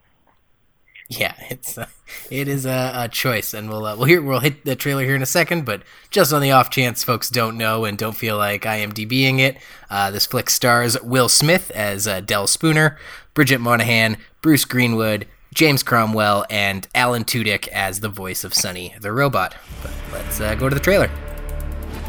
Yeah, 1.09 1.35
it's 1.51 1.77
uh, 1.77 1.87
it 2.31 2.49
is 2.49 2.65
a, 2.65 2.93
a, 2.95 3.09
choice, 3.09 3.53
and 3.53 3.69
we'll 3.69 3.85
uh, 3.85 3.95
we'll 3.95 4.07
hear 4.07 4.23
we'll 4.23 4.41
hit 4.41 4.65
the 4.65 4.75
trailer 4.75 5.05
here 5.05 5.15
in 5.15 5.23
a 5.23 5.27
second. 5.27 5.67
But 5.67 5.83
just 6.11 6.33
on 6.33 6.41
the 6.41 6.53
off 6.53 6.71
chance 6.71 7.05
folks 7.05 7.29
don't 7.29 7.59
know 7.59 7.85
and 7.85 7.99
don't 7.99 8.17
feel 8.17 8.39
like 8.39 8.65
I 8.65 8.77
am 8.77 8.93
IMDBing 8.93 9.39
it, 9.39 9.59
uh, 9.91 10.11
this 10.11 10.27
flick 10.27 10.49
stars 10.49 11.01
Will 11.03 11.29
Smith 11.29 11.71
as 11.73 12.09
uh, 12.09 12.47
Spooner, 12.47 12.99
Bridget 13.35 13.61
Moynahan, 13.61 14.17
Bruce 14.41 14.65
Greenwood, 14.65 15.27
James 15.53 15.83
Cromwell, 15.83 16.47
and 16.49 16.89
Alan 16.95 17.25
Tudyk 17.25 17.69
as 17.69 18.01
the 18.01 18.09
voice 18.09 18.43
of 18.43 18.55
Sonny 18.55 18.95
the 18.99 19.13
robot. 19.13 19.55
But 19.83 19.93
let's 20.11 20.41
uh, 20.41 20.55
go 20.55 20.71
to 20.71 20.75
the 20.75 20.81
trailer. 20.81 21.11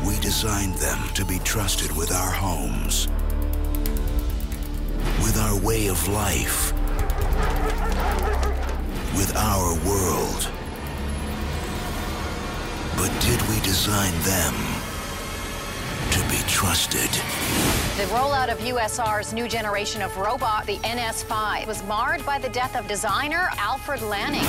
We 0.07 0.17
designed 0.19 0.75
them 0.75 1.13
to 1.15 1.25
be 1.25 1.39
trusted 1.39 1.95
with 1.97 2.13
our 2.13 2.31
homes, 2.31 3.07
with 5.19 5.37
our 5.37 5.59
way 5.59 5.87
of 5.87 6.07
life 6.07 6.71
with 9.15 9.35
our 9.35 9.73
world. 9.87 10.49
But 12.97 13.11
did 13.21 13.41
we 13.49 13.59
design 13.61 14.13
them 14.23 14.53
to 16.11 16.19
be 16.29 16.37
trusted? 16.47 17.09
The 17.97 18.03
rollout 18.13 18.51
of 18.51 18.59
USR's 18.59 19.33
new 19.33 19.47
generation 19.47 20.01
of 20.01 20.15
robot, 20.17 20.65
the 20.65 20.77
NS-5, 20.79 21.67
was 21.67 21.83
marred 21.83 22.25
by 22.25 22.39
the 22.39 22.49
death 22.49 22.75
of 22.75 22.87
designer 22.87 23.49
Alfred 23.57 24.01
Lanning. 24.01 24.43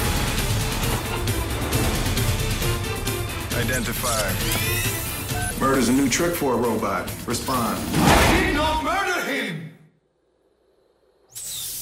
Identifier. 3.50 5.60
Murder's 5.60 5.88
a 5.88 5.92
new 5.92 6.08
trick 6.08 6.34
for 6.34 6.54
a 6.54 6.56
robot. 6.56 7.10
Respond. 7.26 7.78
I 7.94 8.40
did 8.40 8.54
not 8.54 8.84
murder 8.84 9.20
him! 9.22 9.70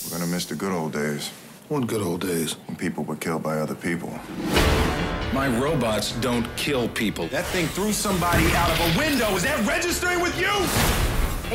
We're 0.05 0.19
gonna 0.19 0.31
miss 0.31 0.45
the 0.45 0.55
good 0.55 0.73
old 0.73 0.93
days. 0.93 1.31
One 1.71 1.87
good 1.87 2.03
old 2.03 2.21
days. 2.21 2.59
When 2.67 2.77
people 2.77 3.05
were 3.05 3.17
killed 3.17 3.43
by 3.43 3.57
other 3.57 3.75
people. 3.75 4.11
My 5.33 5.49
robots 5.59 6.13
don't 6.21 6.47
kill 6.57 6.89
people. 6.89 7.27
That 7.29 7.47
thing 7.47 7.67
threw 7.69 7.91
somebody 7.91 8.45
out 8.55 8.71
of 8.71 8.79
a 8.81 8.99
window. 8.99 9.35
Is 9.35 9.45
that 9.45 9.67
registering 9.67 10.21
with 10.21 10.39
you? 10.39 10.53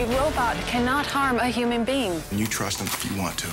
A 0.02 0.06
robot 0.18 0.56
cannot 0.66 1.06
harm 1.06 1.38
a 1.38 1.48
human 1.48 1.86
being. 1.86 2.20
And 2.32 2.40
you 2.40 2.48
trust 2.48 2.80
them 2.80 2.88
if 2.88 3.06
you 3.10 3.22
want 3.22 3.38
to. 3.38 3.48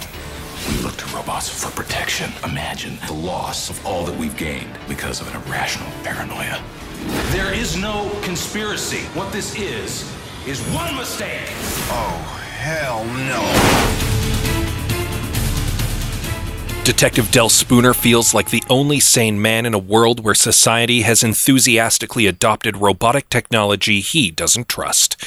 We 0.71 0.83
look 0.83 0.97
to 0.97 1.07
robots 1.15 1.47
for 1.51 1.71
protection. 1.73 2.33
Imagine 2.43 2.99
the 3.07 3.13
loss 3.13 3.69
of 3.69 3.85
all 3.85 4.07
that 4.07 4.19
we've 4.19 4.37
gained 4.39 4.79
because 4.89 5.21
of 5.21 5.29
an 5.29 5.43
irrational 5.43 5.91
paranoia. 6.05 6.63
There 7.33 7.53
is 7.53 7.77
no 7.77 8.11
conspiracy. 8.23 9.05
What 9.13 9.31
this 9.31 9.55
is, 9.57 10.11
is 10.47 10.63
one 10.75 10.97
mistake. 10.97 11.51
Oh, 11.91 12.41
hell 12.57 13.05
no. 13.05 14.16
Detective 16.87 17.33
Del 17.33 17.49
Spooner 17.49 17.93
feels 17.93 18.33
like 18.33 18.51
the 18.51 18.63
only 18.71 19.01
sane 19.01 19.43
man 19.43 19.67
in 19.67 19.75
a 19.75 19.79
world 19.79 20.21
where 20.21 20.37
society 20.37 21.03
has 21.03 21.25
enthusiastically 21.25 22.29
adopted 22.29 22.77
robotic 22.77 23.29
technology 23.29 23.99
he 23.99 24.31
doesn't 24.31 24.69
trust 24.69 25.21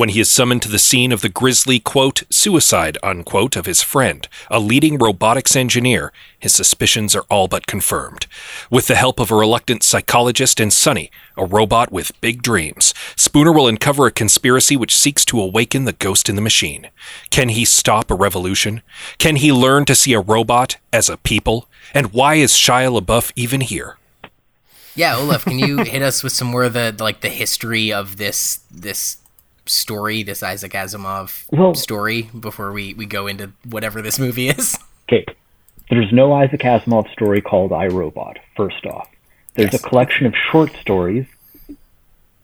when 0.00 0.08
he 0.08 0.20
is 0.20 0.30
summoned 0.30 0.62
to 0.62 0.70
the 0.70 0.78
scene 0.78 1.12
of 1.12 1.20
the 1.20 1.28
grisly, 1.28 1.78
quote, 1.78 2.22
suicide, 2.30 2.96
unquote, 3.02 3.54
of 3.54 3.66
his 3.66 3.82
friend, 3.82 4.26
a 4.50 4.58
leading 4.58 4.96
robotics 4.96 5.54
engineer, 5.54 6.10
his 6.38 6.54
suspicions 6.54 7.14
are 7.14 7.26
all 7.28 7.48
but 7.48 7.66
confirmed. 7.66 8.26
With 8.70 8.86
the 8.86 8.94
help 8.94 9.20
of 9.20 9.30
a 9.30 9.36
reluctant 9.36 9.82
psychologist 9.82 10.58
and 10.58 10.72
Sonny, 10.72 11.10
a 11.36 11.44
robot 11.44 11.92
with 11.92 12.18
big 12.22 12.40
dreams, 12.40 12.94
Spooner 13.14 13.52
will 13.52 13.68
uncover 13.68 14.06
a 14.06 14.10
conspiracy 14.10 14.74
which 14.74 14.96
seeks 14.96 15.22
to 15.26 15.38
awaken 15.38 15.84
the 15.84 15.92
ghost 15.92 16.30
in 16.30 16.34
the 16.34 16.40
machine. 16.40 16.88
Can 17.28 17.50
he 17.50 17.66
stop 17.66 18.10
a 18.10 18.14
revolution? 18.14 18.80
Can 19.18 19.36
he 19.36 19.52
learn 19.52 19.84
to 19.84 19.94
see 19.94 20.14
a 20.14 20.20
robot 20.20 20.78
as 20.94 21.10
a 21.10 21.18
people? 21.18 21.68
And 21.92 22.14
why 22.14 22.36
is 22.36 22.52
Shia 22.52 22.98
LaBeouf 22.98 23.32
even 23.36 23.60
here? 23.60 23.98
Yeah, 24.94 25.18
Olav, 25.18 25.44
can 25.44 25.58
you 25.58 25.84
hit 25.84 26.00
us 26.00 26.22
with 26.22 26.32
some 26.32 26.48
more 26.48 26.64
of 26.64 26.72
the 26.72 26.96
like 26.98 27.20
the 27.20 27.28
history 27.28 27.92
of 27.92 28.16
this 28.16 28.60
this 28.70 29.18
story, 29.70 30.22
this 30.22 30.42
Isaac 30.42 30.72
Asimov 30.72 31.46
well, 31.50 31.74
story, 31.74 32.22
before 32.38 32.72
we, 32.72 32.94
we 32.94 33.06
go 33.06 33.26
into 33.26 33.52
whatever 33.68 34.02
this 34.02 34.18
movie 34.18 34.48
is? 34.48 34.78
Okay. 35.08 35.24
There's 35.88 36.12
no 36.12 36.32
Isaac 36.32 36.60
Asimov 36.60 37.10
story 37.12 37.40
called 37.40 37.72
I, 37.72 37.86
Robot, 37.88 38.38
first 38.56 38.86
off. 38.86 39.08
There's 39.54 39.72
yes. 39.72 39.84
a 39.84 39.88
collection 39.88 40.26
of 40.26 40.34
short 40.50 40.70
stories, 40.80 41.26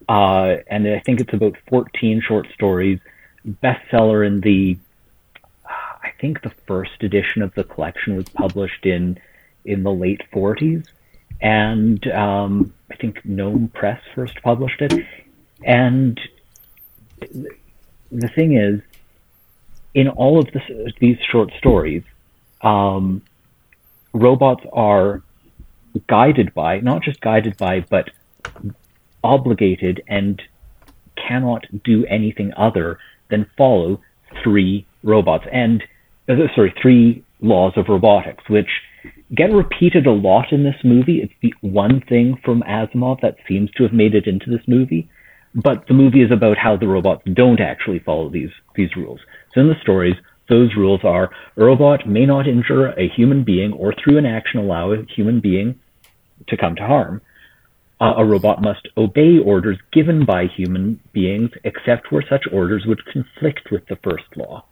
uh, 0.09 0.57
and 0.67 0.89
I 0.89 1.01
think 1.01 1.21
it's 1.21 1.33
about 1.33 1.57
14 1.69 2.21
short 2.27 2.49
stories, 2.55 2.99
bestseller 3.63 4.27
in 4.27 4.41
the, 4.41 4.77
I 5.65 6.11
think 6.21 6.43
the 6.43 6.53
first 6.67 7.03
edition 7.03 7.43
of 7.43 7.55
the 7.55 7.63
collection 7.63 8.17
was 8.17 8.29
published 8.31 8.85
in, 8.85 9.19
in 9.65 9.85
the 9.85 9.93
late 9.93 10.23
40s, 10.33 10.85
and 11.41 12.05
um, 12.09 12.73
I 12.91 12.97
think 12.97 13.25
Gnome 13.25 13.69
Press 13.69 14.01
first 14.15 14.43
published 14.43 14.83
it. 14.83 15.07
And 15.63 16.19
the 17.21 18.29
thing 18.35 18.57
is, 18.57 18.81
in 19.95 20.09
all 20.09 20.39
of 20.39 20.47
this, 20.53 20.63
these 21.01 21.19
short 21.31 21.51
stories, 21.59 22.03
um, 22.63 23.23
robots 24.13 24.65
are 24.73 25.23
guided 26.07 26.53
by, 26.55 26.81
not 26.81 27.03
just 27.03 27.21
guided 27.21 27.57
by, 27.57 27.81
but 27.81 28.11
obligated 29.25 30.03
and 30.07 30.43
cannot 31.17 31.67
do 31.83 32.05
anything 32.07 32.53
other 32.57 32.99
than 33.31 33.47
follow 33.57 34.01
three 34.43 34.87
robots 35.03 35.47
and 35.51 35.83
uh, 36.29 36.35
sorry 36.55 36.75
three 36.81 37.25
laws 37.41 37.73
of 37.77 37.89
robotics 37.89 38.49
which 38.49 38.69
get 39.35 39.51
repeated 39.53 40.07
a 40.07 40.13
lot 40.13 40.53
in 40.53 40.63
this 40.63 40.77
movie. 40.85 41.21
It's 41.21 41.33
the 41.41 41.55
one 41.61 42.01
thing 42.03 42.39
from 42.45 42.63
asimov 42.63 43.21
that 43.23 43.37
seems 43.49 43.71
to 43.73 43.83
have 43.85 43.93
made 43.93 44.15
it 44.15 44.27
into 44.27 44.51
this 44.51 44.67
movie 44.67 45.09
but 45.57 45.87
the 45.89 45.95
movie 45.95 46.23
is 46.23 46.31
about 46.31 46.59
how 46.59 46.77
the 46.77 46.87
robots 46.87 47.23
don't 47.33 47.61
actually 47.61 47.99
follow 47.99 48.29
these 48.29 48.51
these 48.75 48.95
rules. 48.95 49.21
So 49.55 49.63
in 49.63 49.69
the 49.69 49.81
stories, 49.81 50.15
those 50.49 50.77
rules 50.77 51.01
are 51.03 51.31
a 51.57 51.65
robot 51.65 52.07
may 52.07 52.27
not 52.27 52.47
injure 52.47 52.89
a 52.91 53.09
human 53.09 53.43
being 53.43 53.73
or 53.73 53.95
through 53.95 54.19
an 54.19 54.27
action 54.27 54.61
allow 54.61 54.93
a 54.93 55.05
human 55.05 55.41
being 55.41 55.81
to 56.49 56.57
come 56.57 56.77
to 56.77 56.87
harm. 56.87 57.23
Uh, 57.99 58.13
a 58.19 58.25
robot 58.25 58.61
must 58.61 58.87
obey 58.99 59.39
orders 59.39 59.79
given 59.91 60.27
by 60.27 60.45
human 60.45 61.01
beings 61.15 61.51
except 61.65 62.13
where 62.13 62.25
such 62.29 62.45
orders 62.53 62.85
would 62.87 63.05
conflict 63.07 63.71
with 63.73 63.87
the 63.87 63.97
first 64.05 64.37
law. 64.37 64.63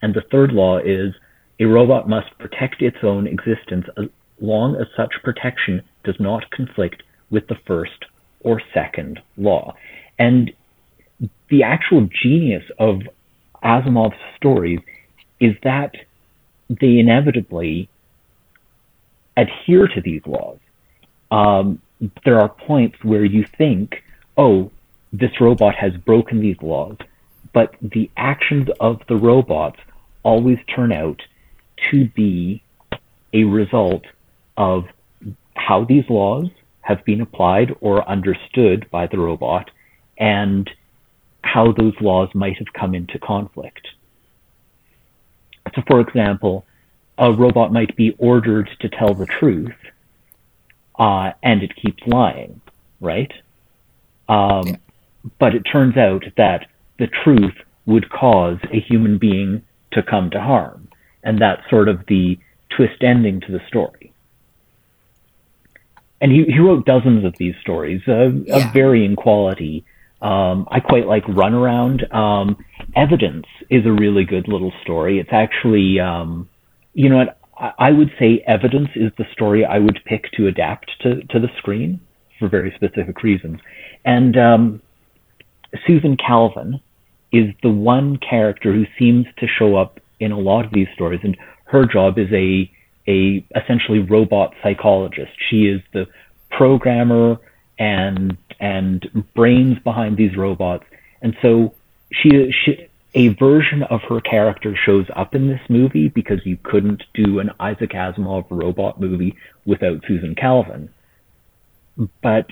And 0.00 0.14
the 0.14 0.22
third 0.30 0.52
law 0.52 0.78
is 0.78 1.12
a 1.58 1.64
robot 1.64 2.08
must 2.08 2.38
protect 2.38 2.80
its 2.80 2.98
own 3.02 3.26
existence 3.26 3.86
as 3.98 4.06
long 4.40 4.76
as 4.76 4.86
such 4.96 5.12
protection 5.24 5.82
does 6.04 6.14
not 6.20 6.50
conflict 6.52 7.02
with 7.30 7.48
the 7.48 7.58
first 7.66 8.06
or 8.40 8.62
second 8.72 9.20
law. 9.36 9.74
And 10.20 10.52
the 11.48 11.62
actual 11.62 12.08
genius 12.22 12.62
of 12.78 13.00
Asimov's 13.64 14.18
stories 14.36 14.80
is 15.40 15.56
that 15.64 15.94
they 16.68 16.98
inevitably 16.98 17.88
adhere 19.36 19.88
to 19.88 20.00
these 20.02 20.20
laws. 20.26 20.58
Um, 21.30 21.80
there 22.24 22.38
are 22.38 22.50
points 22.50 23.02
where 23.02 23.24
you 23.24 23.46
think, 23.56 24.02
oh, 24.36 24.70
this 25.12 25.40
robot 25.40 25.74
has 25.76 25.96
broken 25.96 26.40
these 26.40 26.60
laws, 26.60 26.98
but 27.54 27.74
the 27.80 28.10
actions 28.16 28.68
of 28.78 29.00
the 29.08 29.16
robots 29.16 29.80
always 30.22 30.58
turn 30.74 30.92
out 30.92 31.22
to 31.90 32.06
be 32.08 32.62
a 33.32 33.44
result 33.44 34.04
of 34.58 34.84
how 35.54 35.84
these 35.84 36.04
laws 36.10 36.48
have 36.82 37.02
been 37.06 37.22
applied 37.22 37.74
or 37.80 38.06
understood 38.08 38.86
by 38.90 39.06
the 39.06 39.18
robot 39.18 39.70
and 40.20 40.70
how 41.42 41.72
those 41.72 41.94
laws 42.00 42.28
might 42.34 42.58
have 42.58 42.72
come 42.72 42.94
into 42.94 43.18
conflict. 43.18 43.88
So, 45.74 45.82
for 45.88 46.00
example, 46.00 46.64
a 47.18 47.32
robot 47.32 47.72
might 47.72 47.96
be 47.96 48.14
ordered 48.18 48.70
to 48.80 48.88
tell 48.88 49.14
the 49.14 49.26
truth, 49.26 49.74
uh, 50.98 51.32
and 51.42 51.62
it 51.62 51.74
keeps 51.74 52.02
lying, 52.06 52.60
right? 53.00 53.32
Um, 54.28 54.66
yeah. 54.66 54.76
But 55.38 55.54
it 55.54 55.62
turns 55.62 55.96
out 55.96 56.24
that 56.36 56.66
the 56.98 57.08
truth 57.08 57.54
would 57.86 58.10
cause 58.10 58.58
a 58.72 58.80
human 58.80 59.18
being 59.18 59.62
to 59.92 60.02
come 60.02 60.30
to 60.30 60.40
harm, 60.40 60.88
and 61.22 61.38
that's 61.40 61.68
sort 61.68 61.88
of 61.88 62.06
the 62.06 62.38
twist 62.70 63.02
ending 63.02 63.40
to 63.40 63.52
the 63.52 63.60
story. 63.68 64.12
And 66.20 66.30
he, 66.30 66.44
he 66.44 66.58
wrote 66.58 66.84
dozens 66.84 67.24
of 67.24 67.34
these 67.38 67.54
stories 67.60 68.02
uh, 68.06 68.28
yeah. 68.28 68.56
of 68.56 68.72
varying 68.72 69.16
quality. 69.16 69.84
Um, 70.22 70.68
I 70.70 70.80
quite 70.80 71.06
like 71.06 71.24
Runaround. 71.24 72.12
Um, 72.14 72.56
Evidence 72.94 73.46
is 73.70 73.86
a 73.86 73.92
really 73.92 74.24
good 74.24 74.48
little 74.48 74.72
story. 74.82 75.18
It's 75.18 75.30
actually, 75.32 75.98
um, 76.00 76.48
you 76.92 77.08
know 77.08 77.16
what? 77.18 77.38
I, 77.78 77.90
would 77.90 78.10
say 78.18 78.42
Evidence 78.46 78.88
is 78.96 79.12
the 79.18 79.26
story 79.32 79.64
I 79.66 79.78
would 79.78 80.00
pick 80.06 80.30
to 80.32 80.46
adapt 80.46 80.90
to, 81.02 81.22
to 81.24 81.38
the 81.38 81.48
screen 81.58 82.00
for 82.38 82.48
very 82.48 82.72
specific 82.74 83.22
reasons. 83.22 83.60
And 84.04 84.36
um, 84.38 84.82
Susan 85.86 86.16
Calvin 86.16 86.80
is 87.32 87.54
the 87.62 87.70
one 87.70 88.18
character 88.18 88.72
who 88.72 88.84
seems 88.98 89.26
to 89.38 89.46
show 89.46 89.76
up 89.76 90.00
in 90.20 90.32
a 90.32 90.38
lot 90.38 90.64
of 90.64 90.72
these 90.72 90.88
stories, 90.94 91.20
and 91.22 91.36
her 91.64 91.84
job 91.84 92.18
is 92.18 92.28
a 92.32 92.70
a 93.08 93.44
essentially 93.56 93.98
robot 93.98 94.54
psychologist. 94.62 95.32
She 95.48 95.66
is 95.66 95.80
the 95.92 96.06
programmer 96.50 97.38
and 97.78 98.36
and 98.60 99.24
brains 99.34 99.78
behind 99.80 100.16
these 100.16 100.36
robots, 100.36 100.84
and 101.22 101.36
so 101.42 101.74
she 102.12 102.52
she 102.52 102.86
a 103.14 103.28
version 103.28 103.82
of 103.84 104.02
her 104.02 104.20
character 104.20 104.76
shows 104.76 105.06
up 105.16 105.34
in 105.34 105.48
this 105.48 105.60
movie 105.68 106.08
because 106.08 106.44
you 106.46 106.56
couldn't 106.62 107.02
do 107.12 107.40
an 107.40 107.50
Isaac 107.58 107.90
Asimov 107.90 108.46
robot 108.50 109.00
movie 109.00 109.36
without 109.64 110.04
Susan 110.06 110.34
Calvin. 110.36 110.88
But 112.22 112.46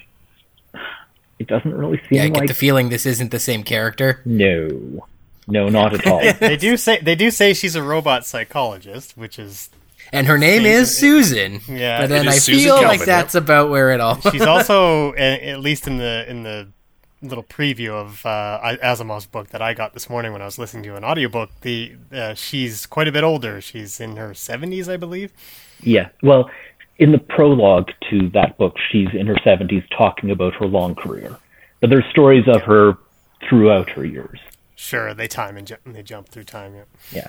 it 1.38 1.46
doesn't 1.46 1.72
really 1.72 1.98
seem 1.98 2.18
yeah, 2.18 2.22
I 2.24 2.28
get 2.28 2.38
like 2.40 2.48
the 2.48 2.54
feeling 2.54 2.88
this 2.88 3.06
isn't 3.06 3.30
the 3.30 3.38
same 3.38 3.62
character. 3.62 4.20
No. 4.24 5.06
No, 5.46 5.68
not 5.68 5.94
at 5.94 6.06
all. 6.10 6.20
they 6.40 6.56
do 6.56 6.76
say 6.76 7.00
they 7.00 7.14
do 7.14 7.30
say 7.30 7.54
she's 7.54 7.76
a 7.76 7.82
robot 7.82 8.26
psychologist, 8.26 9.16
which 9.16 9.38
is 9.38 9.70
and 10.12 10.26
her 10.26 10.38
name 10.38 10.66
is 10.66 10.96
Susan. 10.96 11.60
Yeah, 11.68 12.00
but 12.02 12.08
then 12.08 12.28
I 12.28 12.32
Susan 12.32 12.64
feel 12.64 12.74
Calvin, 12.80 12.98
like 12.98 13.06
that's 13.06 13.34
yep. 13.34 13.44
about 13.44 13.70
where 13.70 13.90
it 13.92 14.00
all. 14.00 14.20
She's 14.20 14.42
also, 14.46 15.14
at 15.14 15.60
least 15.60 15.86
in 15.86 15.98
the 15.98 16.24
in 16.28 16.42
the 16.42 16.68
little 17.22 17.44
preview 17.44 17.90
of 17.90 18.24
uh, 18.24 18.76
Asimov's 18.82 19.26
book 19.26 19.48
that 19.48 19.60
I 19.60 19.74
got 19.74 19.92
this 19.92 20.08
morning 20.08 20.32
when 20.32 20.40
I 20.40 20.44
was 20.44 20.58
listening 20.58 20.84
to 20.84 20.96
an 20.96 21.04
audiobook, 21.04 21.50
the 21.62 21.96
uh, 22.12 22.34
she's 22.34 22.86
quite 22.86 23.08
a 23.08 23.12
bit 23.12 23.24
older. 23.24 23.60
She's 23.60 24.00
in 24.00 24.16
her 24.16 24.34
seventies, 24.34 24.88
I 24.88 24.96
believe. 24.96 25.32
Yeah, 25.80 26.08
well, 26.22 26.50
in 26.98 27.12
the 27.12 27.18
prologue 27.18 27.90
to 28.10 28.28
that 28.30 28.58
book, 28.58 28.76
she's 28.90 29.08
in 29.14 29.26
her 29.26 29.36
seventies, 29.44 29.82
talking 29.96 30.30
about 30.30 30.54
her 30.54 30.66
long 30.66 30.94
career. 30.94 31.36
But 31.80 31.90
there's 31.90 32.06
stories 32.10 32.44
of 32.48 32.62
her 32.62 32.96
throughout 33.48 33.90
her 33.90 34.04
years. 34.04 34.40
Sure, 34.74 35.14
they 35.14 35.28
time 35.28 35.56
and 35.56 35.66
ju- 35.66 35.76
they 35.86 36.02
jump 36.02 36.28
through 36.28 36.44
time. 36.44 36.74
Yeah. 36.74 36.84
Yeah. 37.12 37.28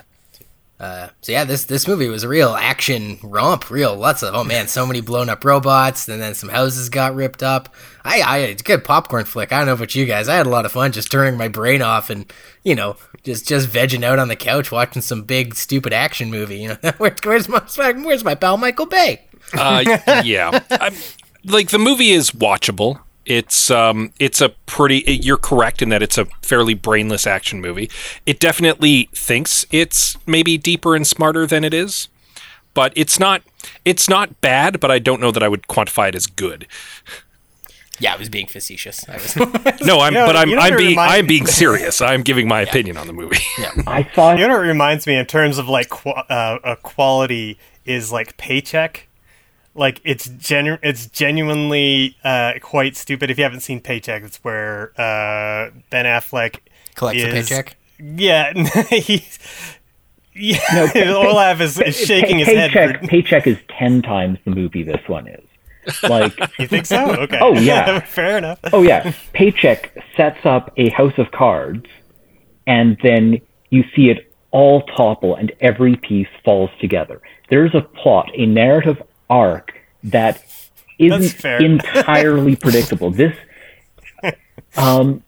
Uh, 0.80 1.10
so 1.20 1.30
yeah, 1.30 1.44
this 1.44 1.66
this 1.66 1.86
movie 1.86 2.08
was 2.08 2.24
a 2.24 2.28
real 2.28 2.54
action 2.54 3.18
romp, 3.22 3.70
real 3.70 3.94
lots 3.94 4.22
of 4.22 4.34
oh 4.34 4.42
man, 4.42 4.66
so 4.66 4.86
many 4.86 5.02
blown 5.02 5.28
up 5.28 5.44
robots, 5.44 6.08
and 6.08 6.22
then 6.22 6.34
some 6.34 6.48
houses 6.48 6.88
got 6.88 7.14
ripped 7.14 7.42
up. 7.42 7.74
I 8.02 8.22
I 8.22 8.38
it's 8.38 8.62
a 8.62 8.64
good 8.64 8.82
popcorn 8.82 9.26
flick. 9.26 9.52
I 9.52 9.58
don't 9.58 9.66
know 9.66 9.74
about 9.74 9.94
you 9.94 10.06
guys. 10.06 10.26
I 10.26 10.36
had 10.36 10.46
a 10.46 10.50
lot 10.50 10.64
of 10.64 10.72
fun 10.72 10.92
just 10.92 11.12
turning 11.12 11.36
my 11.36 11.48
brain 11.48 11.82
off 11.82 12.08
and 12.08 12.32
you 12.64 12.74
know 12.74 12.96
just 13.24 13.46
just 13.46 13.68
vegging 13.68 14.04
out 14.04 14.18
on 14.18 14.28
the 14.28 14.36
couch 14.36 14.72
watching 14.72 15.02
some 15.02 15.24
big 15.24 15.54
stupid 15.54 15.92
action 15.92 16.30
movie. 16.30 16.60
You 16.60 16.68
know 16.68 16.92
where's 16.96 17.20
where's 17.24 17.46
my 17.76 17.92
where's 17.92 18.24
my 18.24 18.34
pal 18.34 18.56
Michael 18.56 18.86
Bay? 18.86 19.26
Uh, 19.52 19.84
yeah, 20.24 20.60
I'm, 20.70 20.94
like 21.44 21.68
the 21.68 21.78
movie 21.78 22.12
is 22.12 22.30
watchable. 22.30 23.00
It's 23.30 23.70
um, 23.70 24.12
it's 24.18 24.40
a 24.40 24.48
pretty. 24.66 25.04
You're 25.06 25.36
correct 25.36 25.82
in 25.82 25.88
that 25.90 26.02
it's 26.02 26.18
a 26.18 26.24
fairly 26.42 26.74
brainless 26.74 27.28
action 27.28 27.60
movie. 27.60 27.88
It 28.26 28.40
definitely 28.40 29.08
thinks 29.14 29.64
it's 29.70 30.16
maybe 30.26 30.58
deeper 30.58 30.96
and 30.96 31.06
smarter 31.06 31.46
than 31.46 31.62
it 31.62 31.72
is, 31.72 32.08
but 32.74 32.92
it's 32.96 33.20
not. 33.20 33.42
It's 33.84 34.08
not 34.08 34.40
bad, 34.40 34.80
but 34.80 34.90
I 34.90 34.98
don't 34.98 35.20
know 35.20 35.30
that 35.30 35.44
I 35.44 35.48
would 35.48 35.68
quantify 35.68 36.08
it 36.08 36.16
as 36.16 36.26
good. 36.26 36.66
Yeah, 38.00 38.14
I 38.14 38.16
was 38.16 38.28
being 38.28 38.48
facetious. 38.48 39.04
Was 39.06 39.36
no, 39.82 40.00
I'm, 40.00 40.12
you 40.12 40.18
know, 40.18 40.26
but 40.26 40.34
I'm, 40.34 40.58
I'm 40.58 40.76
being, 40.76 40.98
I'm 40.98 41.26
being 41.28 41.46
serious. 41.46 42.00
I'm 42.00 42.22
giving 42.22 42.48
my 42.48 42.60
yeah. 42.62 42.68
opinion 42.68 42.96
on 42.96 43.06
the 43.06 43.12
movie. 43.12 43.44
Yeah. 43.58 43.70
I 43.86 44.02
thought. 44.02 44.40
You 44.40 44.48
know 44.48 44.56
what 44.56 44.64
it 44.64 44.68
reminds 44.68 45.06
me 45.06 45.14
in 45.14 45.26
terms 45.26 45.56
of 45.56 45.68
like 45.68 45.90
qu- 45.90 46.10
uh, 46.10 46.58
a 46.64 46.74
quality 46.74 47.58
is 47.84 48.10
like 48.10 48.36
paycheck 48.38 49.06
like 49.74 50.00
it's 50.04 50.28
genu- 50.28 50.78
it's 50.82 51.06
genuinely 51.06 52.16
uh, 52.24 52.54
quite 52.60 52.96
stupid. 52.96 53.30
If 53.30 53.38
you 53.38 53.44
haven't 53.44 53.60
seen 53.60 53.80
Paycheck, 53.80 54.22
it's 54.22 54.38
where 54.38 54.90
uh, 55.00 55.70
Ben 55.90 56.04
Affleck 56.06 56.58
collects 56.94 57.22
is, 57.22 57.28
a 57.28 57.32
paycheck. 57.32 57.76
Yeah, 57.98 58.52
he's 58.90 59.38
yeah. 60.34 60.58
No, 60.94 61.20
Olav 61.28 61.60
is, 61.60 61.80
is 61.80 61.96
shaking 61.96 62.38
his 62.38 62.48
paycheck, 62.48 62.70
head. 62.70 63.00
For... 63.00 63.06
Paycheck 63.06 63.46
is 63.46 63.58
ten 63.78 64.02
times 64.02 64.38
the 64.44 64.50
movie 64.50 64.82
this 64.82 65.06
one 65.06 65.28
is. 65.28 65.44
Like 66.02 66.34
you 66.58 66.66
think 66.66 66.86
so? 66.86 67.14
Okay. 67.14 67.38
Oh 67.40 67.54
yeah, 67.54 68.00
fair 68.00 68.38
enough. 68.38 68.58
Oh 68.72 68.82
yeah, 68.82 69.12
Paycheck 69.32 69.96
sets 70.16 70.44
up 70.44 70.72
a 70.76 70.90
house 70.90 71.14
of 71.18 71.30
cards, 71.30 71.86
and 72.66 72.98
then 73.02 73.40
you 73.70 73.84
see 73.94 74.10
it 74.10 74.32
all 74.50 74.82
topple, 74.82 75.36
and 75.36 75.52
every 75.60 75.96
piece 75.96 76.28
falls 76.44 76.70
together. 76.80 77.20
There's 77.50 77.74
a 77.74 77.80
plot, 77.80 78.30
a 78.34 78.46
narrative 78.46 79.02
arc 79.30 79.72
that 80.04 80.44
isn't 80.98 81.44
entirely 81.44 82.56
predictable. 82.56 83.10
This 83.10 83.34
um, 84.76 85.22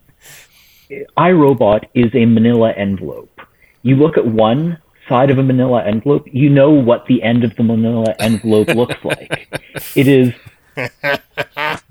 iRobot 1.17 1.85
is 1.93 2.13
a 2.13 2.25
manila 2.25 2.71
envelope. 2.71 3.41
You 3.81 3.95
look 3.95 4.17
at 4.17 4.25
one 4.25 4.77
side 5.09 5.29
of 5.29 5.37
a 5.37 5.43
manila 5.43 5.83
envelope, 5.83 6.27
you 6.31 6.49
know 6.49 6.71
what 6.71 7.05
the 7.07 7.21
end 7.23 7.43
of 7.43 7.55
the 7.55 7.63
manila 7.63 8.15
envelope 8.19 8.67
looks 8.75 9.03
like. 9.03 9.49
It 9.95 10.07
is 10.07 10.33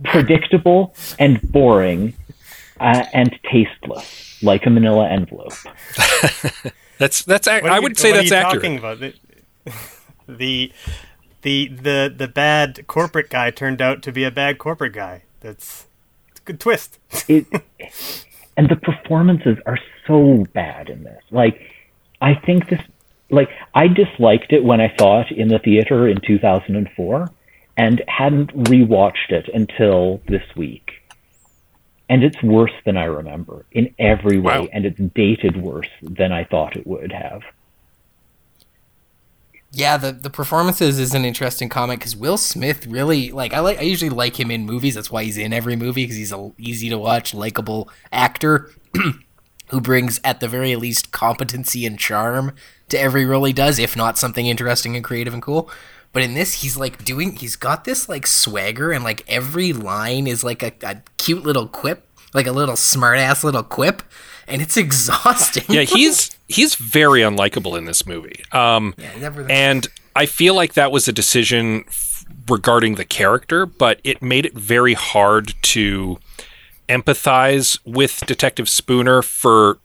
predictable 0.05 0.95
and 1.19 1.41
boring 1.53 2.15
uh, 2.81 3.05
and 3.13 3.39
tasteless, 3.51 4.43
like 4.43 4.67
a 4.67 4.71
manila 4.71 5.09
envelope. 5.09 5.53
that's 6.99 7.23
that's. 7.25 7.47
I 7.47 7.79
would 7.79 7.99
say 7.99 8.13
that's 8.13 8.33
accurate. 8.33 8.63
Talking 8.63 8.79
about? 8.79 9.01
The, 9.01 9.15
the 10.29 10.73
the 11.43 11.69
the 11.69 12.13
the 12.15 12.29
bad 12.29 12.87
corporate 12.87 13.31
guy 13.31 13.51
turned 13.51 13.83
out 13.83 14.03
to 14.03 14.13
be 14.13 14.25
a 14.25 14.31
bad 14.31 14.59
corporate 14.59 14.93
guy. 14.93 15.23
That's 15.41 15.87
it's 16.31 16.41
a 16.41 16.45
good 16.45 16.61
twist. 16.61 16.99
it, 17.29 17.47
and 18.57 18.69
the 18.69 18.77
performances 18.77 19.59
are 19.67 19.79
so 20.07 20.47
bad 20.53 20.89
in 20.89 21.05
this. 21.05 21.23
Like, 21.31 21.61
I 22.21 22.35
think 22.35 22.69
this, 22.69 22.81
like, 23.31 23.49
I 23.75 23.89
disliked 23.89 24.53
it 24.53 24.63
when 24.63 24.81
I 24.81 24.95
saw 24.99 25.23
it 25.23 25.31
in 25.31 25.49
the 25.49 25.59
theater 25.59 26.09
in 26.09 26.21
2004, 26.21 27.31
and 27.77 28.03
hadn't 28.07 28.55
rewatched 28.55 29.31
it 29.31 29.49
until 29.53 30.21
this 30.29 30.45
week. 30.55 30.93
And 32.09 32.23
it's 32.23 32.43
worse 32.43 32.73
than 32.85 32.99
I 32.99 33.05
remember 33.05 33.65
in 33.73 33.95
every 33.99 34.39
way, 34.39 34.61
wow. 34.61 34.69
and 34.73 34.85
it's 34.85 35.01
dated 35.15 35.57
worse 35.57 35.89
than 36.03 36.31
I 36.31 36.45
thought 36.45 36.77
it 36.77 36.87
would 36.87 37.13
have. 37.13 37.43
Yeah, 39.75 39.97
the 39.97 40.13
the 40.13 40.29
performances 40.29 40.99
is 40.99 41.15
an 41.15 41.25
interesting 41.25 41.71
comment 41.71 42.01
because 42.01 42.15
Will 42.15 42.37
Smith 42.37 42.87
really 42.87 43.33
like 43.33 43.55
I 43.55 43.61
like 43.61 43.79
I 43.79 43.83
usually 43.83 44.11
like 44.11 44.39
him 44.39 44.51
in 44.51 44.67
movies. 44.67 44.95
That's 44.95 45.11
why 45.11 45.25
he's 45.25 45.39
in 45.39 45.55
every 45.55 45.77
movie 45.77 46.05
because 46.05 46.17
he's 46.17 46.33
a 46.33 46.53
easy 46.59 46.91
to 46.91 46.99
watch, 46.99 47.33
likable 47.33 47.89
actor 48.13 48.71
who 49.69 49.81
brings 49.81 50.21
at 50.25 50.41
the 50.41 50.49
very 50.49 50.77
least 50.77 51.11
competency 51.11 51.87
and 51.87 51.99
charm 51.99 52.53
to 52.91 53.01
every 53.01 53.25
role 53.25 53.45
he 53.45 53.55
does, 53.55 53.79
if 53.79 53.97
not 53.97 54.19
something 54.19 54.47
interesting 54.47 54.95
and 54.95 55.03
creative 55.03 55.33
and 55.33 55.43
cool. 55.43 55.71
But 56.13 56.23
in 56.23 56.35
this, 56.35 56.61
he's 56.61 56.77
like 56.77 57.03
doing 57.03 57.37
he's 57.37 57.57
got 57.57 57.85
this 57.85 58.11
like 58.11 58.27
swagger 58.27 58.93
and 58.93 59.03
like 59.03 59.25
every 59.27 59.73
line 59.73 60.27
is 60.27 60.45
like 60.45 60.63
a, 60.63 60.73
a 60.83 61.03
cute 61.17 61.45
little 61.45 61.67
quip, 61.67 62.07
like 62.35 62.47
a 62.47 62.53
little 62.53 62.77
smart 62.77 63.19
ass 63.19 63.43
little 63.43 63.63
quip 63.63 64.03
and 64.49 64.63
it's 64.63 64.77
exhausting. 64.77 65.65
yeah, 65.69 65.83
he's 65.83 66.37
he's 66.49 66.75
very 66.75 67.21
unlikable 67.21 67.77
in 67.77 67.85
this 67.85 68.07
movie. 68.07 68.43
Um, 68.53 68.95
yeah, 68.99 69.45
and 69.49 69.87
I 70.15 70.27
feel 70.27 70.55
like 70.55 70.75
that 70.75 70.93
was 70.93 71.09
a 71.09 71.13
decision 71.13 71.85
f- 71.89 72.25
regarding 72.49 72.97
the 72.97 73.05
character, 73.05 73.67
but 73.67 74.01
it 74.05 74.23
made 74.23 74.45
it 74.47 74.55
very 74.55 74.95
hard 74.95 75.55
to 75.63 76.19
empathize 76.89 77.79
with 77.85 78.23
Detective 78.27 78.69
Spooner 78.69 79.23
for 79.23 79.79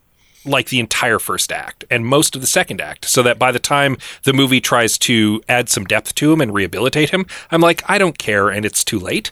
like 0.45 0.69
the 0.69 0.79
entire 0.79 1.19
first 1.19 1.51
act 1.51 1.83
and 1.91 2.05
most 2.05 2.33
of 2.33 2.41
the 2.41 2.47
second 2.47 2.79
act, 2.79 3.05
so 3.05 3.21
that 3.21 3.37
by 3.37 3.51
the 3.51 3.59
time 3.59 3.97
the 4.23 4.31
movie 4.33 4.61
tries 4.61 4.97
to 4.97 5.41
add 5.49 5.67
some 5.69 5.83
depth 5.83 6.15
to 6.15 6.31
him 6.31 6.39
and 6.39 6.53
rehabilitate 6.53 7.09
him, 7.09 7.25
I'm 7.51 7.59
like, 7.61 7.83
I 7.89 7.97
don't 7.97 8.17
care, 8.17 8.49
and 8.49 8.65
it's 8.65 8.83
too 8.83 8.99
late. 8.99 9.31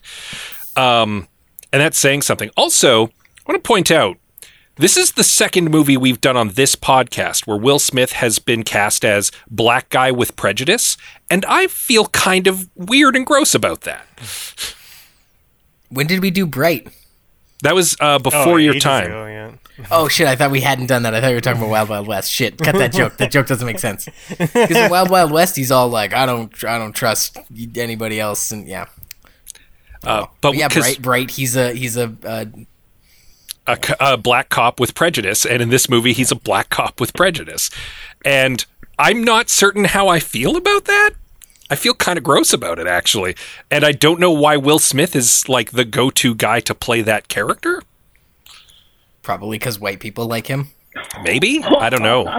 Um, 0.76 1.28
and 1.72 1.82
that's 1.82 1.98
saying 1.98 2.24
something. 2.24 2.50
Also, 2.58 3.06
I 3.08 3.52
want 3.52 3.64
to 3.64 3.68
point 3.68 3.92
out 3.92 4.18
this 4.78 4.98
is 4.98 5.14
the 5.14 5.24
second 5.24 5.70
movie 5.72 5.98
we've 5.98 6.20
done 6.22 6.36
on 6.36 6.50
this 6.50 6.76
podcast 6.76 7.48
where 7.48 7.58
Will 7.58 7.80
Smith 7.80 8.12
has 8.14 8.40
been 8.40 8.64
cast 8.64 9.06
as 9.06 9.32
black 9.50 9.90
guy 9.90 10.12
with 10.12 10.36
prejudice, 10.36 10.98
and 11.30 11.46
I 11.46 11.68
feel 11.68 12.08
kind 12.08 12.48
of 12.48 12.70
weird 12.76 13.16
and 13.16 13.26
gross 13.26 13.56
about 13.56 13.82
that. 13.82 14.06
When 15.90 16.08
did 16.08 16.22
we 16.22 16.32
do 16.32 16.46
Bright? 16.46 16.88
That 17.64 17.74
was 17.74 17.96
uh, 18.02 18.20
before 18.20 18.54
Oh, 18.54 18.58
your 18.58 18.74
time. 18.80 19.06
ago, 19.06 19.26
yeah. 19.28 19.52
Oh 19.92 20.08
shit! 20.08 20.26
I 20.28 20.36
thought 20.38 20.52
we 20.52 20.62
hadn't 20.62 20.88
done 20.88 21.04
that. 21.04 21.14
I 21.14 21.20
thought 21.20 21.28
you 21.30 21.36
were 21.36 21.42
talking 21.42 21.62
about 21.62 21.70
Wild 21.72 21.90
Wild 21.90 22.08
West. 22.08 22.32
Shit, 22.32 22.58
cut 22.58 22.76
that 22.76 22.94
joke. 22.94 23.18
That 23.18 23.30
joke 23.32 23.48
doesn't 23.48 23.66
make 23.66 23.80
sense. 23.80 24.08
Because 24.38 24.72
in 24.72 24.90
Wild 24.90 25.10
Wild 25.10 25.32
West, 25.32 25.56
he's 25.58 25.70
all 25.72 25.90
like, 25.90 26.14
"I 26.14 26.26
don't, 26.26 26.52
I 26.64 26.78
don't 26.78 26.94
trust 26.94 27.38
anybody 27.76 28.20
else," 28.20 28.52
and 28.52 28.68
yeah, 28.68 28.86
Uh, 30.04 30.22
but 30.42 30.52
but 30.52 30.56
yeah, 30.56 30.70
Bright, 30.70 31.02
Bright. 31.02 31.32
He's 31.32 31.58
a, 31.58 31.74
he's 31.74 31.98
a, 31.98 32.16
uh, 32.24 32.46
a, 33.68 33.78
c- 33.84 33.94
a 34.00 34.18
black 34.18 34.50
cop 34.50 34.80
with 34.80 34.94
prejudice, 34.96 35.46
and 35.46 35.62
in 35.62 35.70
this 35.70 35.90
movie, 35.90 36.14
he's 36.14 36.32
a 36.32 36.36
black 36.36 36.70
cop 36.70 37.00
with 37.00 37.14
prejudice. 37.14 37.70
And 38.24 38.66
I'm 39.00 39.24
not 39.24 39.50
certain 39.50 39.86
how 39.86 40.08
I 40.08 40.20
feel 40.20 40.56
about 40.56 40.86
that. 40.86 41.12
I 41.70 41.76
feel 41.76 41.94
kind 41.96 42.18
of 42.18 42.24
gross 42.24 42.54
about 42.54 42.78
it, 42.80 42.86
actually. 42.88 43.36
And 43.72 43.84
I 43.84 43.92
don't 43.92 44.20
know 44.20 44.32
why 44.32 44.56
Will 44.58 44.78
Smith 44.80 45.16
is 45.16 45.50
like 45.50 45.72
the 45.72 45.84
go 45.86 46.10
to 46.12 46.36
guy 46.36 46.60
to 46.62 46.76
play 46.76 47.02
that 47.02 47.28
character. 47.28 47.82
probably 49.24 49.58
because 49.58 49.80
white 49.80 50.00
people 50.00 50.28
like 50.28 50.46
him. 50.48 50.68
Maybe? 51.24 51.64
I 51.64 51.90
don't 51.90 52.04
know. 52.04 52.26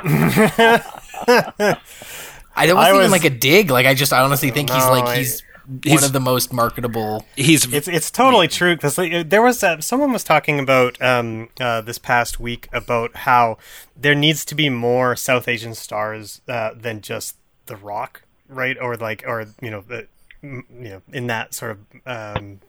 I 2.59 2.67
don't 2.67 2.79
I 2.79 2.95
even 2.97 3.11
like 3.11 3.25
a 3.25 3.31
dig. 3.31 3.71
Like 3.71 3.85
I 3.87 3.95
just, 3.95 4.13
I 4.13 4.21
honestly 4.23 4.51
think 4.51 4.71
he's 4.71 4.87
like 4.87 5.05
I- 5.05 5.17
he's, 5.19 5.43
one 5.85 6.05
of 6.05 6.13
the 6.13 6.21
most 6.21 6.53
marketable. 6.53 7.27
He's 7.37 7.73
It's 7.73 7.89
it's 7.89 8.11
totally 8.11 8.49
true 8.49 8.75
because 8.75 8.99
like, 8.99 9.29
there 9.29 9.43
was 9.43 9.63
uh, 9.63 9.81
someone 9.81 10.13
was 10.13 10.25
talking 10.25 10.59
about 10.59 11.01
um, 11.03 11.49
uh, 11.61 11.81
this 11.81 11.99
past 11.99 12.39
week 12.41 12.69
about 12.73 13.17
how 13.17 13.59
there 13.97 14.15
needs 14.15 14.45
to 14.47 14.55
be 14.55 14.69
more 14.69 15.17
South 15.17 15.49
Asian 15.49 15.75
stars 15.75 16.41
uh, 16.49 16.71
than 16.75 17.01
just 17.01 17.37
The 17.67 17.77
Rock, 17.77 18.23
right? 18.49 18.77
Or 18.81 18.97
like 18.97 19.25
or 19.27 19.47
you 19.61 19.71
know 19.71 19.81
the 19.83 20.07
you 20.43 20.65
know 20.71 21.03
in 21.13 21.27
that 21.27 21.55
sort 21.55 21.73
of 21.73 21.79
um, 22.07 22.61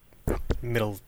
middle 0.62 1.00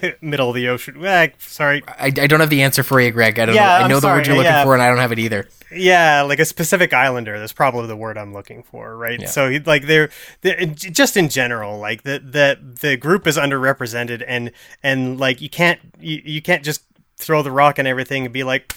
middle 0.20 0.48
of 0.50 0.54
the 0.54 0.68
ocean. 0.68 1.04
Eh, 1.04 1.28
sorry, 1.38 1.82
I, 1.86 2.06
I 2.06 2.26
don't 2.26 2.40
have 2.40 2.50
the 2.50 2.62
answer 2.62 2.82
for 2.82 3.00
you, 3.00 3.10
Greg. 3.10 3.38
I 3.38 3.46
don't 3.46 3.54
Yeah, 3.54 3.64
know. 3.64 3.70
I 3.70 3.78
I'm 3.82 3.88
know 3.88 3.96
the 3.96 4.00
sorry, 4.02 4.18
word 4.18 4.26
you're 4.26 4.36
looking 4.36 4.50
yeah. 4.50 4.64
for, 4.64 4.74
and 4.74 4.82
I 4.82 4.88
don't 4.88 4.98
have 4.98 5.12
it 5.12 5.18
either. 5.18 5.48
Yeah, 5.70 6.22
like 6.22 6.38
a 6.38 6.44
specific 6.44 6.94
islander. 6.94 7.38
That's 7.38 7.52
probably 7.52 7.86
the 7.86 7.96
word 7.96 8.16
I'm 8.16 8.32
looking 8.32 8.62
for, 8.62 8.96
right? 8.96 9.20
Yeah. 9.20 9.26
So 9.28 9.58
like 9.66 9.86
they're, 9.86 10.10
they're 10.40 10.64
just 10.66 11.16
in 11.16 11.28
general, 11.28 11.78
like 11.78 12.02
the 12.04 12.18
the 12.20 12.58
the 12.80 12.96
group 12.96 13.26
is 13.26 13.36
underrepresented, 13.36 14.24
and 14.26 14.50
and 14.82 15.18
like 15.20 15.40
you 15.40 15.50
can't 15.50 15.80
you, 16.00 16.22
you 16.24 16.42
can't 16.42 16.64
just 16.64 16.82
throw 17.16 17.42
the 17.42 17.50
rock 17.50 17.78
and 17.78 17.86
everything 17.88 18.24
and 18.24 18.32
be 18.32 18.44
like 18.44 18.74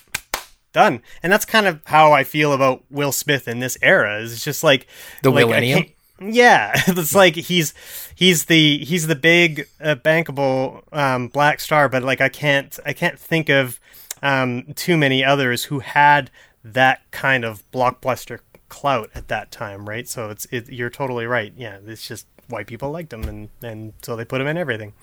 done. 0.73 1.01
And 1.23 1.31
that's 1.31 1.45
kind 1.45 1.67
of 1.67 1.81
how 1.85 2.11
I 2.11 2.23
feel 2.23 2.53
about 2.53 2.83
Will 2.89 3.11
Smith 3.11 3.47
in 3.47 3.59
this 3.59 3.77
era. 3.81 4.19
Is 4.19 4.43
just 4.43 4.63
like 4.63 4.87
The 5.21 5.31
like, 5.31 5.45
millennium? 5.45 5.85
Yeah, 6.21 6.71
it's 6.87 7.15
like 7.15 7.35
he's 7.35 7.73
he's 8.15 8.45
the 8.45 8.77
he's 8.85 9.07
the 9.07 9.15
big 9.15 9.67
uh, 9.81 9.95
bankable 9.95 10.83
um, 10.93 11.27
black 11.29 11.59
star, 11.59 11.89
but 11.89 12.03
like 12.03 12.21
I 12.21 12.29
can't 12.29 12.77
I 12.85 12.93
can't 12.93 13.17
think 13.19 13.49
of 13.49 13.79
um, 14.21 14.73
too 14.75 14.97
many 14.97 15.23
others 15.25 15.65
who 15.65 15.79
had 15.79 16.29
that 16.63 17.01
kind 17.11 17.43
of 17.43 17.63
blockbuster 17.71 18.39
clout 18.69 19.09
at 19.15 19.27
that 19.29 19.51
time, 19.51 19.89
right? 19.89 20.07
So 20.07 20.29
it's 20.29 20.45
it, 20.51 20.69
you're 20.69 20.91
totally 20.91 21.25
right. 21.25 21.51
Yeah, 21.57 21.79
it's 21.85 22.07
just 22.07 22.27
white 22.49 22.67
people 22.67 22.91
liked 22.91 23.11
him, 23.11 23.23
and 23.23 23.49
and 23.63 23.93
so 24.03 24.15
they 24.15 24.23
put 24.25 24.39
him 24.41 24.47
in 24.47 24.57
everything. 24.57 24.93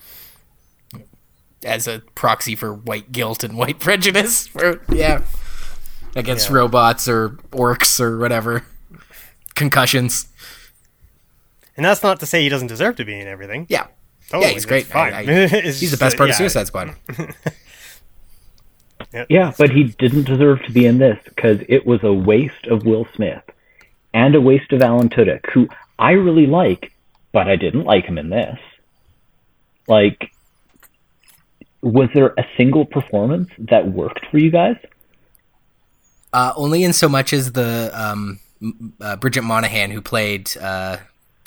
as 1.65 1.87
a 1.87 1.99
proxy 2.15 2.55
for 2.55 2.73
white 2.73 3.11
guilt 3.11 3.43
and 3.43 3.57
white 3.57 3.79
prejudice. 3.81 4.47
For, 4.47 4.81
yeah, 4.89 5.23
against 6.15 6.49
Yeah. 6.49 6.55
robots 6.55 7.07
or 7.09 7.31
orcs 7.51 7.99
or 7.99 8.17
whatever. 8.17 8.63
Concussions. 9.55 10.27
And 11.79 11.85
that's 11.85 12.03
not 12.03 12.19
to 12.19 12.25
say 12.25 12.43
he 12.43 12.49
doesn't 12.49 12.67
deserve 12.67 12.97
to 12.97 13.05
be 13.05 13.17
in 13.17 13.25
everything. 13.25 13.65
Yeah. 13.69 13.87
Totally, 14.29 14.47
yeah, 14.49 14.53
he's 14.53 14.65
great. 14.65 14.85
fine. 14.85 15.13
I- 15.13 15.19
I- 15.19 15.23
It's 15.53 15.79
he's 15.79 15.91
the 15.91 15.97
just, 15.97 15.99
best 16.01 16.15
uh, 16.15 16.17
part 16.17 16.29
of. 16.31 16.35
Suicide 16.35 16.67
Squad. 16.67 16.93
Yeah, 19.29 19.53
but 19.57 19.71
he 19.71 19.85
didn't 19.85 20.25
deserve 20.25 20.61
to 20.63 20.71
be 20.71 20.85
in 20.85 20.97
this 20.99 21.17
because 21.23 21.59
it 21.69 21.85
was 21.87 22.03
a 22.03 22.13
waste 22.13 22.67
of 22.69 22.85
Will 22.85 23.07
Smith 23.15 23.41
and 24.13 24.35
a 24.35 24.41
waste 24.41 24.71
of 24.71 24.81
Alan 24.83 25.09
Tudyk, 25.09 25.49
who 25.51 25.67
I 25.97 26.11
really 26.11 26.45
like, 26.45 26.91
but 27.31 27.47
I 27.47 27.55
didn't 27.55 27.85
like 27.85 28.05
him 28.05 28.17
in 28.19 28.29
this. 28.29 28.59
Like, 29.87 30.31
was 31.81 32.09
there 32.13 32.33
a 32.37 32.45
single 32.57 32.85
performance 32.85 33.49
that 33.57 33.87
worked 33.87 34.25
for 34.29 34.37
you 34.37 34.51
guys? 34.51 34.75
Uh, 36.31 36.53
only 36.55 36.83
in 36.83 36.93
so 36.93 37.09
much 37.09 37.33
as 37.33 37.53
the 37.53 37.89
um, 37.95 38.39
uh, 39.01 39.15
Bridget 39.15 39.41
Moynahan, 39.43 39.91
who 39.91 40.01
played 40.01 40.55
uh, 40.57 40.97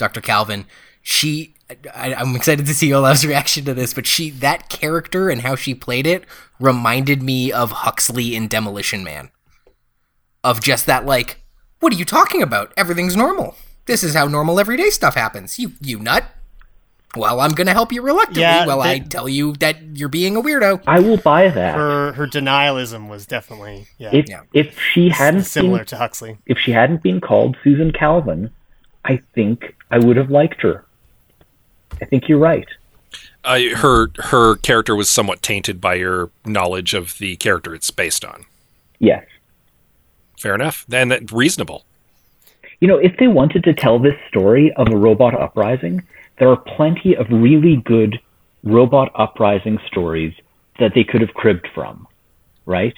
Dr. 0.02 0.20
Calvin, 0.20 0.66
she. 1.00 1.54
I, 1.94 2.12
I'm 2.12 2.34
excited 2.34 2.66
to 2.66 2.74
see 2.74 2.90
Olav's 2.90 3.24
reaction 3.24 3.64
to 3.66 3.72
this, 3.72 3.94
but 3.94 4.04
she 4.04 4.30
that 4.30 4.68
character 4.68 5.30
and 5.30 5.40
how 5.42 5.54
she 5.54 5.74
played 5.74 6.06
it 6.06 6.24
reminded 6.60 7.22
me 7.22 7.50
of 7.52 7.70
Huxley 7.70 8.34
in 8.34 8.48
Demolition 8.48 9.04
Man. 9.04 9.30
Of 10.44 10.60
just 10.60 10.86
that, 10.86 11.06
like, 11.06 11.40
what 11.78 11.92
are 11.92 11.96
you 11.96 12.04
talking 12.04 12.42
about? 12.42 12.72
Everything's 12.76 13.16
normal. 13.16 13.54
This 13.86 14.02
is 14.02 14.12
how 14.14 14.26
normal 14.26 14.58
everyday 14.58 14.90
stuff 14.90 15.14
happens. 15.14 15.56
You 15.58 15.72
you 15.80 16.00
nut. 16.00 16.24
Well, 17.14 17.40
I'm 17.40 17.52
gonna 17.52 17.72
help 17.72 17.92
you 17.92 18.02
reluctantly 18.02 18.42
Yeah, 18.42 18.66
while 18.66 18.80
I 18.80 18.98
tell 18.98 19.28
you 19.28 19.52
that 19.60 19.76
you're 19.94 20.08
being 20.08 20.34
a 20.36 20.42
weirdo. 20.42 20.82
I 20.86 20.98
will 20.98 21.18
buy 21.18 21.48
that. 21.48 21.74
Her 21.76 22.12
her 22.12 22.26
denialism 22.26 23.08
was 23.08 23.24
definitely 23.24 23.86
yeah, 23.98 24.10
if 24.12 24.26
if 24.52 24.80
she 24.80 25.10
hadn't 25.10 25.44
similar 25.44 25.78
been, 25.78 25.86
to 25.86 25.96
Huxley. 25.96 26.38
if 26.46 26.58
she 26.58 26.72
hadn't 26.72 27.02
been 27.02 27.20
called 27.20 27.56
Susan 27.62 27.92
Calvin, 27.92 28.50
I 29.04 29.20
think 29.34 29.74
I 29.92 29.98
would 29.98 30.16
have 30.16 30.30
liked 30.30 30.62
her. 30.62 30.84
I 32.00 32.06
think 32.06 32.28
you're 32.28 32.38
right. 32.38 32.66
uh, 33.44 33.60
her 33.76 34.10
her 34.16 34.56
character 34.56 34.96
was 34.96 35.10
somewhat 35.10 35.42
tainted 35.42 35.80
by 35.80 35.94
your 35.94 36.30
knowledge 36.44 36.94
of 36.94 37.18
the 37.18 37.36
character 37.36 37.74
it's 37.74 37.90
based 37.90 38.24
on. 38.24 38.46
Yes. 38.98 39.24
Fair 40.38 40.54
enough. 40.54 40.86
And 40.90 41.10
that 41.10 41.30
reasonable. 41.30 41.84
You 42.80 42.88
know, 42.88 42.96
if 42.96 43.16
they 43.18 43.28
wanted 43.28 43.62
to 43.64 43.74
tell 43.74 43.98
this 43.98 44.16
story 44.28 44.72
of 44.72 44.88
a 44.90 44.96
robot 44.96 45.40
uprising, 45.40 46.02
there 46.38 46.48
are 46.48 46.56
plenty 46.56 47.14
of 47.14 47.26
really 47.30 47.76
good 47.76 48.18
robot 48.64 49.12
uprising 49.14 49.78
stories 49.86 50.34
that 50.78 50.92
they 50.94 51.04
could 51.04 51.20
have 51.20 51.34
cribbed 51.34 51.68
from, 51.74 52.08
right? 52.66 52.94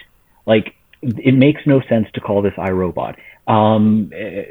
Like, 0.46 0.74
it 1.02 1.34
makes 1.34 1.66
no 1.66 1.82
sense 1.82 2.06
to 2.14 2.20
call 2.20 2.40
this 2.40 2.54
iRobot. 2.54 3.16
Um, 3.46 4.10
eh, 4.14 4.44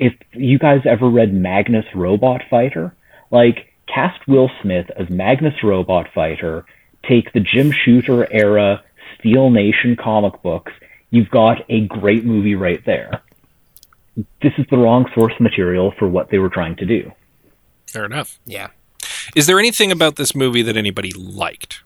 if 0.00 0.14
you 0.32 0.58
guys 0.58 0.80
ever 0.84 1.08
read 1.08 1.32
Magnus 1.32 1.86
Robot 1.94 2.42
Fighter, 2.50 2.94
like, 3.30 3.72
cast 3.86 4.26
Will 4.26 4.50
Smith 4.62 4.90
as 4.96 5.08
Magnus 5.08 5.62
Robot 5.62 6.08
Fighter, 6.14 6.64
take 7.08 7.32
the 7.32 7.40
Jim 7.40 7.70
Shooter 7.70 8.30
era 8.32 8.82
Steel 9.18 9.50
Nation 9.50 9.96
comic 9.96 10.42
books, 10.42 10.72
you've 11.10 11.30
got 11.30 11.58
a 11.68 11.86
great 11.86 12.24
movie 12.24 12.56
right 12.56 12.84
there 12.84 13.22
this 14.42 14.52
is 14.58 14.66
the 14.70 14.76
wrong 14.76 15.06
source 15.14 15.34
material 15.40 15.92
for 15.98 16.08
what 16.08 16.30
they 16.30 16.38
were 16.38 16.48
trying 16.48 16.76
to 16.76 16.86
do. 16.86 17.12
Fair 17.86 18.04
enough. 18.04 18.38
Yeah. 18.44 18.68
Is 19.34 19.46
there 19.46 19.58
anything 19.58 19.92
about 19.92 20.16
this 20.16 20.34
movie 20.34 20.62
that 20.62 20.76
anybody 20.76 21.12
liked? 21.12 21.82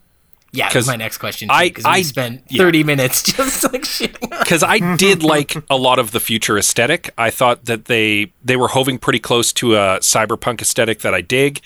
Yeah, 0.55 0.65
'Cause 0.67 0.85
that's 0.85 0.87
my 0.87 0.95
next 0.95 1.17
question. 1.17 1.49
I- 1.51 1.69
Because 1.69 1.83
we 1.85 1.89
I- 1.91 2.01
spent 2.01 2.43
yeah. 2.49 2.63
30 2.63 2.83
minutes 2.83 3.21
just 3.35 3.63
like 3.71 3.83
shitting 3.83 4.29
because 4.39 4.63
I 4.63 4.95
did 4.97 5.23
like 5.23 5.55
a 5.69 5.75
lot 5.77 5.99
of 5.99 6.11
the 6.11 6.19
future 6.19 6.57
aesthetic. 6.57 7.11
I 7.17 7.29
thought 7.29 7.65
that 7.65 7.85
they 7.85 8.31
they 8.43 8.55
were 8.55 8.69
hoving 8.69 8.97
pretty 8.97 9.19
close 9.19 9.51
to 9.53 9.75
a 9.75 9.99
cyberpunk 9.99 10.61
aesthetic 10.61 10.99
that 11.01 11.13
I 11.13 11.21
dig. 11.21 11.61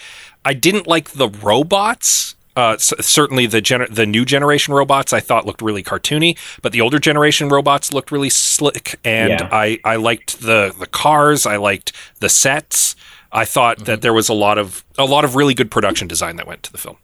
I 0.45 0.53
didn't 0.53 0.87
like 0.87 1.11
the 1.11 1.29
robots. 1.29 2.35
Uh, 2.55 2.75
c- 2.77 2.95
certainly 2.99 3.45
the 3.45 3.61
gener- 3.61 3.93
the 3.93 4.05
new 4.05 4.25
generation 4.25 4.73
robots 4.73 5.13
I 5.13 5.19
thought 5.21 5.45
looked 5.45 5.61
really 5.61 5.83
cartoony, 5.83 6.37
but 6.61 6.71
the 6.73 6.81
older 6.81 6.99
generation 6.99 7.47
robots 7.47 7.93
looked 7.93 8.11
really 8.11 8.29
slick, 8.29 8.99
and 9.05 9.29
Yeah. 9.39 9.49
I 9.51 9.79
I 9.85 9.95
liked 9.97 10.41
the 10.41 10.73
the 10.77 10.87
cars. 10.87 11.45
I 11.45 11.55
liked 11.57 11.93
the 12.19 12.27
sets. 12.29 12.95
I 13.31 13.45
thought 13.45 13.85
that 13.85 14.01
there 14.01 14.13
was 14.13 14.27
a 14.27 14.33
lot 14.33 14.57
of 14.57 14.83
a 14.97 15.05
lot 15.05 15.23
of 15.23 15.35
really 15.35 15.53
good 15.53 15.69
production 15.71 16.07
design 16.07 16.35
that 16.37 16.47
went 16.47 16.63
to 16.63 16.71
the 16.71 16.77
film. 16.79 16.97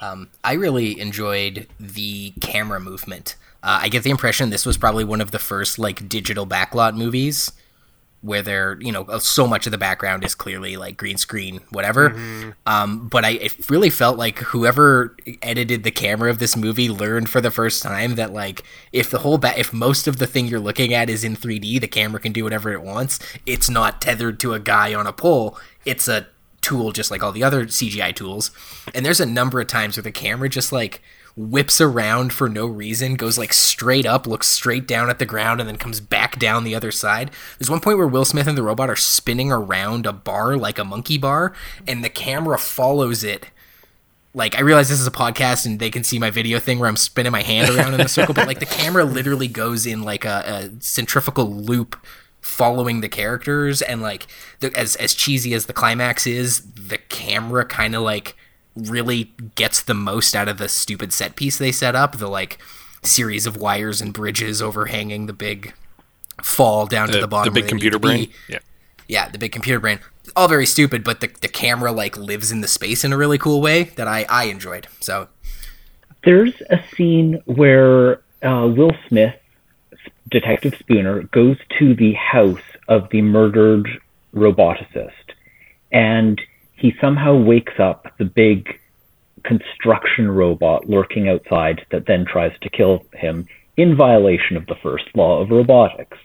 Um, 0.00 0.28
I 0.44 0.52
really 0.54 0.98
enjoyed 1.00 1.66
the 1.80 2.32
camera 2.40 2.80
movement. 2.80 3.36
Uh, 3.62 3.80
I 3.82 3.88
get 3.88 4.02
the 4.04 4.10
impression 4.10 4.50
this 4.50 4.64
was 4.66 4.76
probably 4.78 5.04
one 5.04 5.20
of 5.20 5.30
the 5.32 5.38
first 5.40 5.78
like 5.78 6.08
digital 6.08 6.46
backlot 6.46 6.96
movies 6.96 7.50
where 8.20 8.42
they're 8.42 8.76
you 8.80 8.90
know 8.90 9.06
so 9.18 9.46
much 9.46 9.64
of 9.66 9.70
the 9.70 9.78
background 9.78 10.24
is 10.24 10.34
clearly 10.34 10.76
like 10.76 10.96
green 10.96 11.16
screen 11.16 11.60
whatever 11.70 12.10
Mm-hmm. 12.10 12.50
um, 12.66 13.06
but 13.08 13.24
i 13.24 13.30
it 13.30 13.70
really 13.70 13.90
felt 13.90 14.18
like 14.18 14.38
whoever 14.38 15.16
edited 15.40 15.84
the 15.84 15.92
camera 15.92 16.28
of 16.28 16.40
this 16.40 16.56
movie 16.56 16.88
learned 16.88 17.30
for 17.30 17.40
the 17.40 17.50
first 17.52 17.80
time 17.80 18.16
that 18.16 18.32
like 18.32 18.64
if 18.92 19.08
the 19.08 19.18
whole 19.20 19.38
ba- 19.38 19.56
if 19.56 19.72
most 19.72 20.08
of 20.08 20.18
the 20.18 20.26
thing 20.26 20.48
you're 20.48 20.58
looking 20.58 20.92
at 20.92 21.08
is 21.08 21.22
in 21.22 21.36
3d 21.36 21.80
the 21.80 21.86
camera 21.86 22.18
can 22.18 22.32
do 22.32 22.42
whatever 22.42 22.72
it 22.72 22.82
wants 22.82 23.20
it's 23.46 23.70
not 23.70 24.00
tethered 24.00 24.40
to 24.40 24.52
a 24.52 24.58
guy 24.58 24.92
on 24.94 25.06
a 25.06 25.12
pole 25.12 25.56
it's 25.84 26.08
a 26.08 26.26
tool 26.68 26.92
just 26.92 27.10
like 27.10 27.22
all 27.22 27.32
the 27.32 27.44
other 27.44 27.66
cgi 27.66 28.14
tools 28.14 28.50
and 28.94 29.04
there's 29.04 29.20
a 29.20 29.26
number 29.26 29.60
of 29.60 29.66
times 29.66 29.96
where 29.96 30.02
the 30.02 30.12
camera 30.12 30.48
just 30.48 30.72
like 30.72 31.00
whips 31.38 31.80
around 31.80 32.32
for 32.32 32.48
no 32.48 32.66
reason, 32.66 33.14
goes 33.14 33.38
like 33.38 33.52
straight 33.52 34.04
up, 34.04 34.26
looks 34.26 34.48
straight 34.48 34.86
down 34.86 35.08
at 35.08 35.20
the 35.20 35.24
ground, 35.26 35.60
and 35.60 35.68
then 35.68 35.76
comes 35.76 36.00
back 36.00 36.38
down 36.38 36.64
the 36.64 36.74
other 36.74 36.90
side. 36.90 37.30
There's 37.58 37.70
one 37.70 37.80
point 37.80 37.96
where 37.96 38.08
Will 38.08 38.24
Smith 38.24 38.48
and 38.48 38.58
the 38.58 38.62
robot 38.62 38.90
are 38.90 38.96
spinning 38.96 39.52
around 39.52 40.04
a 40.04 40.12
bar 40.12 40.56
like 40.56 40.78
a 40.78 40.84
monkey 40.84 41.16
bar, 41.16 41.54
and 41.86 42.04
the 42.04 42.10
camera 42.10 42.58
follows 42.58 43.22
it. 43.22 43.46
Like 44.34 44.56
I 44.56 44.60
realize 44.60 44.88
this 44.88 45.00
is 45.00 45.06
a 45.06 45.12
podcast 45.12 45.64
and 45.64 45.78
they 45.78 45.90
can 45.90 46.04
see 46.04 46.18
my 46.18 46.30
video 46.30 46.58
thing 46.58 46.78
where 46.78 46.88
I'm 46.88 46.96
spinning 46.96 47.32
my 47.32 47.42
hand 47.42 47.74
around 47.74 47.94
in 47.94 48.00
a 48.00 48.08
circle, 48.08 48.34
but 48.34 48.46
like 48.46 48.60
the 48.60 48.66
camera 48.66 49.04
literally 49.04 49.48
goes 49.48 49.86
in 49.86 50.02
like 50.02 50.24
a, 50.24 50.70
a 50.76 50.80
centrifugal 50.80 51.50
loop 51.50 51.96
following 52.48 53.00
the 53.02 53.08
characters 53.08 53.82
and 53.82 54.00
like 54.00 54.26
the, 54.60 54.74
as 54.76 54.96
as 54.96 55.14
cheesy 55.14 55.52
as 55.54 55.66
the 55.66 55.72
climax 55.72 56.26
is, 56.26 56.62
the 56.72 56.98
camera 56.98 57.64
kind 57.64 57.94
of 57.94 58.02
like 58.02 58.34
really 58.74 59.32
gets 59.54 59.82
the 59.82 59.94
most 59.94 60.34
out 60.34 60.48
of 60.48 60.58
the 60.58 60.68
stupid 60.68 61.12
set 61.12 61.36
piece 61.36 61.58
they 61.58 61.72
set 61.72 61.94
up. 61.94 62.18
The 62.18 62.28
like 62.28 62.58
series 63.02 63.46
of 63.46 63.56
wires 63.56 64.00
and 64.00 64.12
bridges 64.12 64.60
overhanging 64.62 65.26
the 65.26 65.32
big 65.32 65.72
fall 66.42 66.86
down 66.86 67.08
to 67.08 67.14
The, 67.14 67.20
the 67.20 67.28
bottom. 67.28 67.52
the 67.52 67.60
big 67.60 67.68
computer 67.68 67.98
need 67.98 68.02
to 68.02 68.08
be. 68.08 68.26
brain. 68.26 68.30
Yeah. 68.48 68.58
Yeah, 69.08 69.28
the 69.30 69.38
big 69.38 69.52
computer 69.52 69.80
brain. 69.80 70.00
All 70.36 70.48
very 70.48 70.66
stupid, 70.66 71.02
but 71.02 71.20
the, 71.20 71.28
the 71.40 71.48
camera 71.48 71.92
like 71.92 72.16
lives 72.16 72.50
in 72.52 72.60
the 72.60 72.68
space 72.68 73.04
in 73.04 73.12
a 73.12 73.16
really 73.16 73.38
cool 73.38 73.60
way 73.62 73.84
that 73.96 74.06
I, 74.06 74.26
I 74.28 74.44
enjoyed. 74.44 74.86
So 75.00 75.28
There's 76.24 76.52
a 76.70 76.78
scene 76.94 77.40
where 77.46 78.20
uh, 78.42 78.68
Will 78.76 78.92
Smith, 79.08 79.34
Detective 80.30 80.74
Spooner, 80.78 81.22
goes 81.30 81.56
to 81.78 81.94
the 81.94 82.12
house 82.14 82.60
of 82.88 83.08
the 83.10 83.22
murdered 83.22 83.88
roboticist, 84.34 85.10
and 85.92 86.40
he 86.74 86.94
somehow 87.00 87.34
wakes 87.34 87.78
up 87.78 88.12
the 88.18 88.24
big 88.24 88.78
construction 89.44 90.30
robot 90.30 90.88
lurking 90.88 91.28
outside 91.28 91.84
that 91.90 92.06
then 92.06 92.24
tries 92.24 92.52
to 92.60 92.68
kill 92.68 93.04
him 93.14 93.46
in 93.76 93.96
violation 93.96 94.56
of 94.56 94.66
the 94.66 94.74
first 94.82 95.04
law 95.14 95.40
of 95.40 95.50
robotics. 95.50 96.18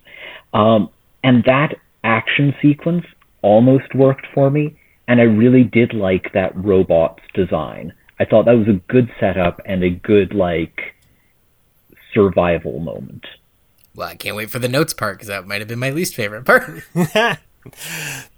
Um, 0.54 0.90
and 1.24 1.44
that 1.46 1.76
action 2.04 2.56
sequence 2.62 3.06
almost 3.42 3.94
worked 3.96 4.28
for 4.34 4.50
me, 4.50 4.76
and 5.08 5.20
I 5.20 5.26
really 5.26 5.64
did 5.64 5.94
like 5.94 6.34
that 6.34 6.56
robot's 6.56 7.24
design. 7.34 7.94
I 8.20 8.26
thought 8.26 8.46
that 8.46 8.58
was 8.58 8.68
a 8.68 8.82
good 8.88 9.12
setup 9.20 9.62
and 9.66 9.84
a 9.84 9.90
good 9.90 10.34
like 10.34 10.96
survival 12.14 12.80
moment. 12.80 13.26
Well, 13.96 14.08
I 14.08 14.16
can't 14.16 14.36
wait 14.36 14.50
for 14.50 14.60
the 14.60 14.70
notes 14.70 14.94
part 14.94 15.18
because 15.18 15.28
that 15.28 15.48
might 15.48 15.62
have 15.62 15.68
been 15.68 15.80
my 15.80 15.90
least 15.90 16.16
favorite 16.16 16.46
part. 16.46 16.84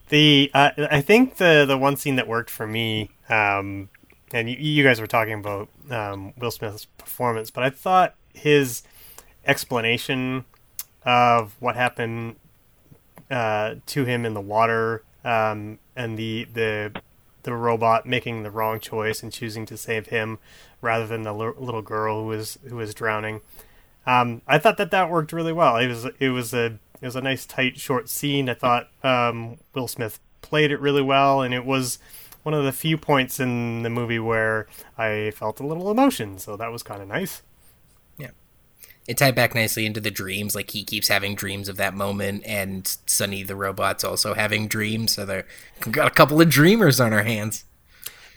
The 0.09 0.51
uh, 0.53 0.69
I 0.77 1.01
think 1.01 1.37
the 1.37 1.65
the 1.67 1.77
one 1.77 1.97
scene 1.97 2.15
that 2.17 2.27
worked 2.27 2.51
for 2.51 2.67
me, 2.67 3.09
um, 3.27 3.89
and 4.31 4.47
you, 4.47 4.55
you 4.55 4.83
guys 4.83 5.01
were 5.01 5.07
talking 5.07 5.33
about 5.33 5.67
um, 5.89 6.33
Will 6.37 6.51
Smith's 6.51 6.85
performance, 6.85 7.49
but 7.49 7.63
I 7.63 7.71
thought 7.71 8.13
his 8.33 8.83
explanation 9.45 10.45
of 11.03 11.55
what 11.59 11.75
happened 11.75 12.35
uh, 13.31 13.75
to 13.87 14.05
him 14.05 14.25
in 14.25 14.35
the 14.35 14.41
water 14.41 15.01
um, 15.23 15.79
and 15.95 16.19
the 16.19 16.47
the 16.53 17.01
the 17.41 17.53
robot 17.53 18.05
making 18.05 18.43
the 18.43 18.51
wrong 18.51 18.79
choice 18.79 19.23
and 19.23 19.31
choosing 19.31 19.65
to 19.65 19.75
save 19.75 20.07
him 20.07 20.37
rather 20.81 21.07
than 21.07 21.23
the 21.23 21.33
l- 21.33 21.55
little 21.57 21.81
girl 21.81 22.21
who 22.21 22.27
was 22.27 22.59
who 22.67 22.75
was 22.75 22.93
drowning. 22.93 23.41
Um, 24.05 24.41
I 24.47 24.59
thought 24.59 24.77
that 24.77 24.91
that 24.91 25.09
worked 25.09 25.33
really 25.33 25.53
well. 25.53 25.77
It 25.77 25.87
was 25.87 26.05
it 26.19 26.29
was 26.29 26.53
a 26.53 26.77
it 27.01 27.05
was 27.05 27.15
a 27.15 27.21
nice 27.21 27.45
tight 27.45 27.79
short 27.79 28.09
scene. 28.09 28.49
I 28.49 28.53
thought 28.53 28.89
um, 29.03 29.57
Will 29.73 29.87
Smith 29.87 30.19
played 30.41 30.71
it 30.71 30.79
really 30.79 31.01
well, 31.01 31.41
and 31.41 31.53
it 31.53 31.65
was 31.65 31.97
one 32.43 32.53
of 32.53 32.63
the 32.63 32.71
few 32.71 32.97
points 32.97 33.39
in 33.39 33.81
the 33.81 33.89
movie 33.89 34.19
where 34.19 34.67
I 34.97 35.31
felt 35.35 35.59
a 35.59 35.65
little 35.65 35.89
emotion. 35.89 36.37
So 36.37 36.55
that 36.55 36.71
was 36.71 36.83
kind 36.83 37.01
of 37.01 37.07
nice. 37.07 37.41
Yeah, 38.17 38.29
it 39.07 39.17
tied 39.17 39.35
back 39.35 39.55
nicely 39.55 39.85
into 39.85 39.99
the 39.99 40.11
dreams. 40.11 40.55
Like 40.55 40.71
he 40.71 40.83
keeps 40.83 41.07
having 41.07 41.35
dreams 41.35 41.67
of 41.67 41.77
that 41.77 41.95
moment, 41.95 42.43
and 42.45 42.87
Sonny 43.07 43.41
the 43.41 43.55
robot's 43.55 44.03
also 44.03 44.35
having 44.35 44.67
dreams. 44.67 45.13
So 45.13 45.25
they're 45.25 45.47
got 45.89 46.07
a 46.07 46.11
couple 46.11 46.39
of 46.39 46.49
dreamers 46.49 46.99
on 46.99 47.11
our 47.11 47.23
hands. 47.23 47.65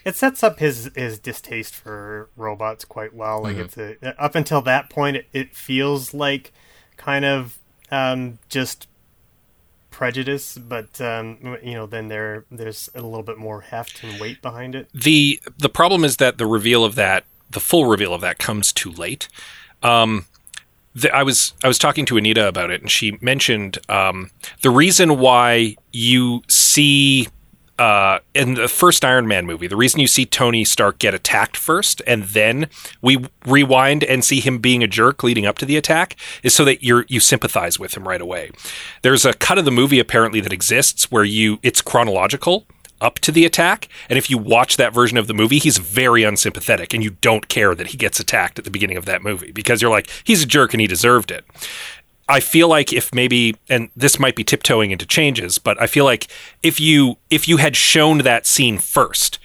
It 0.09 0.15
sets 0.15 0.43
up 0.43 0.59
his 0.59 0.89
his 0.95 1.19
distaste 1.19 1.75
for 1.75 2.29
robots 2.35 2.83
quite 2.83 3.13
well. 3.13 3.43
Like 3.43 3.57
it's 3.57 3.77
a, 3.77 4.21
up 4.21 4.33
until 4.33 4.61
that 4.63 4.89
point, 4.89 5.17
it, 5.17 5.27
it 5.33 5.55
feels 5.55 6.13
like 6.13 6.51
kind 6.97 7.25
of 7.25 7.59
um, 7.91 8.39
just 8.49 8.87
prejudice, 9.91 10.57
but 10.57 10.99
um, 10.99 11.57
you 11.61 11.73
know, 11.73 11.85
then 11.85 12.07
there 12.07 12.45
there's 12.49 12.89
a 12.95 13.01
little 13.01 13.21
bit 13.21 13.37
more 13.37 13.61
heft 13.61 14.03
and 14.03 14.19
weight 14.19 14.41
behind 14.41 14.73
it. 14.73 14.89
the 14.93 15.39
the 15.59 15.69
problem 15.69 16.03
is 16.03 16.17
that 16.17 16.39
the 16.39 16.47
reveal 16.47 16.83
of 16.83 16.95
that 16.95 17.25
the 17.51 17.59
full 17.59 17.85
reveal 17.85 18.13
of 18.13 18.21
that 18.21 18.37
comes 18.37 18.71
too 18.71 18.91
late 18.91 19.27
um 19.81 20.25
the, 20.95 21.13
I 21.15 21.23
was 21.23 21.53
I 21.63 21.67
was 21.67 21.77
talking 21.77 22.05
to 22.07 22.17
Anita 22.17 22.47
about 22.47 22.71
it, 22.71 22.81
and 22.81 22.89
she 22.89 23.17
mentioned 23.21 23.77
um, 23.89 24.31
the 24.63 24.69
reason 24.69 25.19
why 25.19 25.75
you 25.91 26.41
see 26.47 27.27
uh, 27.79 28.19
in 28.33 28.55
the 28.55 28.67
first 28.67 29.05
Iron 29.05 29.25
Man 29.25 29.45
movie, 29.45 29.65
the 29.67 29.77
reason 29.77 30.01
you 30.01 30.07
see 30.07 30.25
Tony 30.25 30.65
Stark 30.65 30.99
get 30.99 31.13
attacked 31.13 31.55
first, 31.55 32.01
and 32.05 32.23
then 32.23 32.67
we 33.01 33.25
rewind 33.45 34.03
and 34.03 34.23
see 34.23 34.41
him 34.41 34.59
being 34.59 34.83
a 34.83 34.87
jerk 34.87 35.23
leading 35.23 35.45
up 35.45 35.57
to 35.59 35.65
the 35.65 35.77
attack, 35.77 36.17
is 36.43 36.53
so 36.53 36.65
that 36.65 36.83
you 36.83 37.05
you 37.07 37.21
sympathize 37.21 37.79
with 37.79 37.95
him 37.95 38.07
right 38.07 38.21
away. 38.21 38.51
There's 39.01 39.25
a 39.25 39.33
cut 39.33 39.57
of 39.57 39.65
the 39.65 39.71
movie 39.71 39.99
apparently 39.99 40.41
that 40.41 40.51
exists 40.51 41.09
where 41.09 41.23
you 41.23 41.59
it's 41.63 41.81
chronological 41.81 42.67
up 43.01 43.19
to 43.19 43.31
the 43.31 43.45
attack. 43.45 43.87
And 44.09 44.17
if 44.17 44.29
you 44.29 44.37
watch 44.37 44.77
that 44.77 44.93
version 44.93 45.17
of 45.17 45.27
the 45.27 45.33
movie, 45.33 45.57
he's 45.57 45.77
very 45.77 46.23
unsympathetic 46.23 46.93
and 46.93 47.03
you 47.03 47.11
don't 47.21 47.47
care 47.47 47.73
that 47.75 47.87
he 47.87 47.97
gets 47.97 48.19
attacked 48.19 48.59
at 48.59 48.65
the 48.65 48.71
beginning 48.71 48.97
of 48.97 49.05
that 49.05 49.23
movie 49.23 49.51
because 49.53 49.81
you're 49.81 49.89
like, 49.91 50.09
he's 50.23 50.43
a 50.43 50.45
jerk 50.45 50.73
and 50.73 50.81
he 50.81 50.87
deserved 50.87 51.31
it. 51.31 51.45
I 52.29 52.39
feel 52.39 52.67
like 52.67 52.93
if 52.93 53.13
maybe 53.13 53.55
and 53.69 53.89
this 53.95 54.19
might 54.19 54.35
be 54.35 54.43
tiptoeing 54.43 54.91
into 54.91 55.05
changes, 55.05 55.57
but 55.57 55.81
I 55.81 55.87
feel 55.87 56.05
like 56.05 56.27
if 56.61 56.79
you 56.79 57.17
if 57.31 57.47
you 57.47 57.57
had 57.57 57.75
shown 57.75 58.19
that 58.19 58.45
scene 58.45 58.77
first 58.77 59.39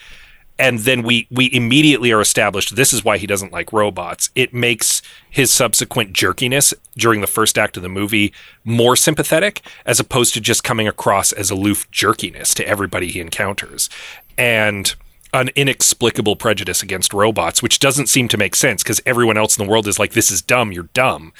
and 0.59 0.81
then 0.81 1.03
we 1.03 1.27
we 1.31 1.53
immediately 1.53 2.12
are 2.12 2.20
established 2.20 2.77
this 2.77 2.92
is 2.92 3.03
why 3.03 3.16
he 3.16 3.27
doesn't 3.27 3.53
like 3.53 3.73
robots, 3.73 4.29
it 4.35 4.53
makes 4.53 5.01
his 5.31 5.51
subsequent 5.51 6.12
jerkiness 6.12 6.75
during 6.94 7.23
the 7.23 7.27
first 7.27 7.57
act 7.57 7.79
of 7.79 7.83
the 7.83 7.88
movie 7.88 8.35
more 8.64 8.97
sympathetic 8.97 9.62
as 9.87 9.99
opposed 9.99 10.35
to 10.35 10.40
just 10.40 10.62
coming 10.62 10.87
across 10.87 11.33
as 11.33 11.51
aloof 11.51 11.90
jerkiness 11.90 12.55
to 12.55 12.68
everybody 12.68 13.11
he 13.11 13.18
encounters. 13.18 13.88
And 14.37 14.94
an 15.33 15.49
inexplicable 15.57 16.37
prejudice 16.37 16.83
against 16.83 17.14
robots, 17.14 17.62
which 17.62 17.81
doesn't 17.81 18.09
seem 18.09 18.29
to 18.29 18.37
make 18.37 18.55
sense 18.55 18.83
because 18.83 19.01
everyone 19.07 19.38
else 19.38 19.59
in 19.59 19.64
the 19.64 19.70
world 19.70 19.88
is 19.88 19.99
like, 19.99 20.12
"This 20.12 20.31
is 20.31 20.42
dumb. 20.42 20.70
You're 20.70 20.90
dumb." 20.92 21.33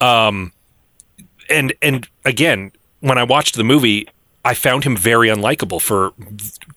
Um, 0.00 0.52
and 1.50 1.72
and 1.82 2.08
again, 2.24 2.72
when 3.00 3.18
I 3.18 3.24
watched 3.24 3.54
the 3.56 3.64
movie, 3.64 4.08
I 4.44 4.54
found 4.54 4.84
him 4.84 4.96
very 4.96 5.28
unlikable 5.28 5.80
for 5.80 6.12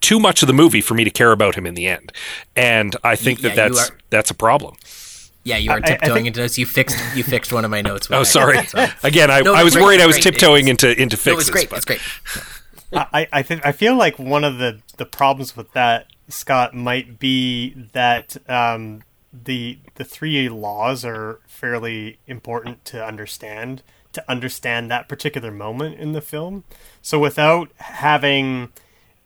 too 0.01 0.19
much 0.19 0.41
of 0.43 0.47
the 0.47 0.53
movie 0.53 0.81
for 0.81 0.93
me 0.93 1.03
to 1.03 1.09
care 1.09 1.31
about 1.31 1.55
him 1.55 1.65
in 1.65 1.75
the 1.75 1.87
end, 1.87 2.11
and 2.55 2.95
I 3.03 3.15
think 3.15 3.41
that 3.41 3.55
Yeah, 3.55 3.65
you 3.67 3.73
that's 3.75 3.89
are- 3.89 3.97
that's 4.09 4.31
a 4.31 4.35
problem. 4.35 4.75
Yeah, 5.43 5.57
you 5.57 5.71
are 5.71 5.77
I- 5.77 5.77
I 5.77 5.81
tiptoeing 5.81 6.13
think- 6.13 6.27
into 6.27 6.41
this. 6.41 6.57
You 6.57 6.65
fixed 6.67 6.97
you 7.15 7.23
fixed 7.23 7.51
one 7.51 7.65
of 7.65 7.71
my 7.71 7.81
notes. 7.81 8.07
Oh, 8.11 8.19
that. 8.19 8.25
sorry. 8.25 8.65
So- 8.67 8.87
Again, 9.03 9.31
I, 9.31 9.39
No, 9.41 9.53
I 9.55 9.63
was 9.63 9.73
great, 9.73 9.83
worried 9.83 10.01
I 10.01 10.05
was 10.05 10.15
great. 10.17 10.23
tiptoeing 10.23 10.67
It's- 10.67 10.83
into 10.83 11.01
into 11.01 11.15
No, 11.15 11.21
fixes. 11.21 11.47
it's 11.47 11.49
great. 11.49 11.69
but- 11.69 11.77
It's 11.77 11.85
great. 11.85 12.01
I, 12.93 13.27
I 13.31 13.41
think 13.41 13.65
I 13.65 13.71
feel 13.71 13.95
like 13.95 14.19
one 14.19 14.43
of 14.43 14.57
the, 14.57 14.81
the 14.97 15.05
problems 15.05 15.55
with 15.55 15.71
that 15.71 16.07
Scott 16.27 16.73
might 16.75 17.19
be 17.19 17.73
that 17.93 18.35
um, 18.49 19.01
the 19.31 19.79
the 19.95 20.03
three 20.03 20.49
laws 20.49 21.05
are 21.05 21.39
fairly 21.47 22.19
important 22.27 22.83
to 22.85 23.03
understand 23.03 23.81
to 24.13 24.23
understand 24.29 24.91
that 24.91 25.07
particular 25.07 25.51
moment 25.51 25.99
in 25.99 26.13
the 26.13 26.21
film. 26.21 26.63
So 27.01 27.19
without 27.19 27.71
having 27.77 28.71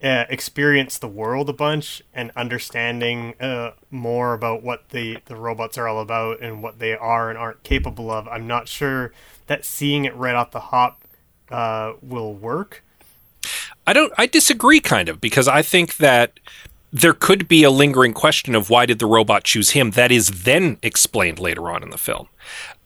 uh, 0.04 0.26
experienced 0.30 1.02
the 1.02 1.08
world 1.08 1.50
a 1.50 1.54
bunch 1.54 2.04
and 2.14 2.32
understanding 2.36 3.34
uh, 3.40 3.72
more 3.90 4.34
about 4.34 4.62
what 4.62 4.90
the 4.90 5.18
the 5.26 5.36
robots 5.36 5.78
are 5.78 5.88
all 5.88 6.00
about 6.00 6.42
and 6.42 6.62
what 6.62 6.80
they 6.80 6.94
are 6.94 7.30
and 7.30 7.38
aren't 7.38 7.64
capable 7.64 8.12
of, 8.12 8.28
I'm 8.28 8.46
not 8.46 8.68
sure 8.68 9.12
that 9.48 9.66
seeing 9.66 10.06
it 10.06 10.16
right 10.16 10.36
off 10.36 10.52
the 10.52 10.60
hop 10.60 11.02
uh, 11.50 11.94
will 12.02 12.34
work. 12.34 12.84
I 13.88 13.94
don't. 13.94 14.12
I 14.18 14.26
disagree, 14.26 14.80
kind 14.80 15.10
of, 15.10 15.22
because 15.22 15.48
I 15.48 15.62
think 15.62 15.98
that 15.98 16.40
there 16.92 17.14
could 17.14 17.48
be 17.48 17.64
a 17.64 17.70
lingering 17.70 18.14
question 18.14 18.56
of 18.56 18.70
why 18.70 18.86
did 18.86 19.00
the 19.00 19.06
robot 19.06 19.44
choose 19.44 19.72
him. 19.72 19.92
That 19.92 20.12
is 20.12 20.44
then 20.44 20.78
explained 20.82 21.40
later 21.40 21.70
on 21.70 21.84
in 21.84 21.90
the 21.90 21.98
film. 21.98 22.28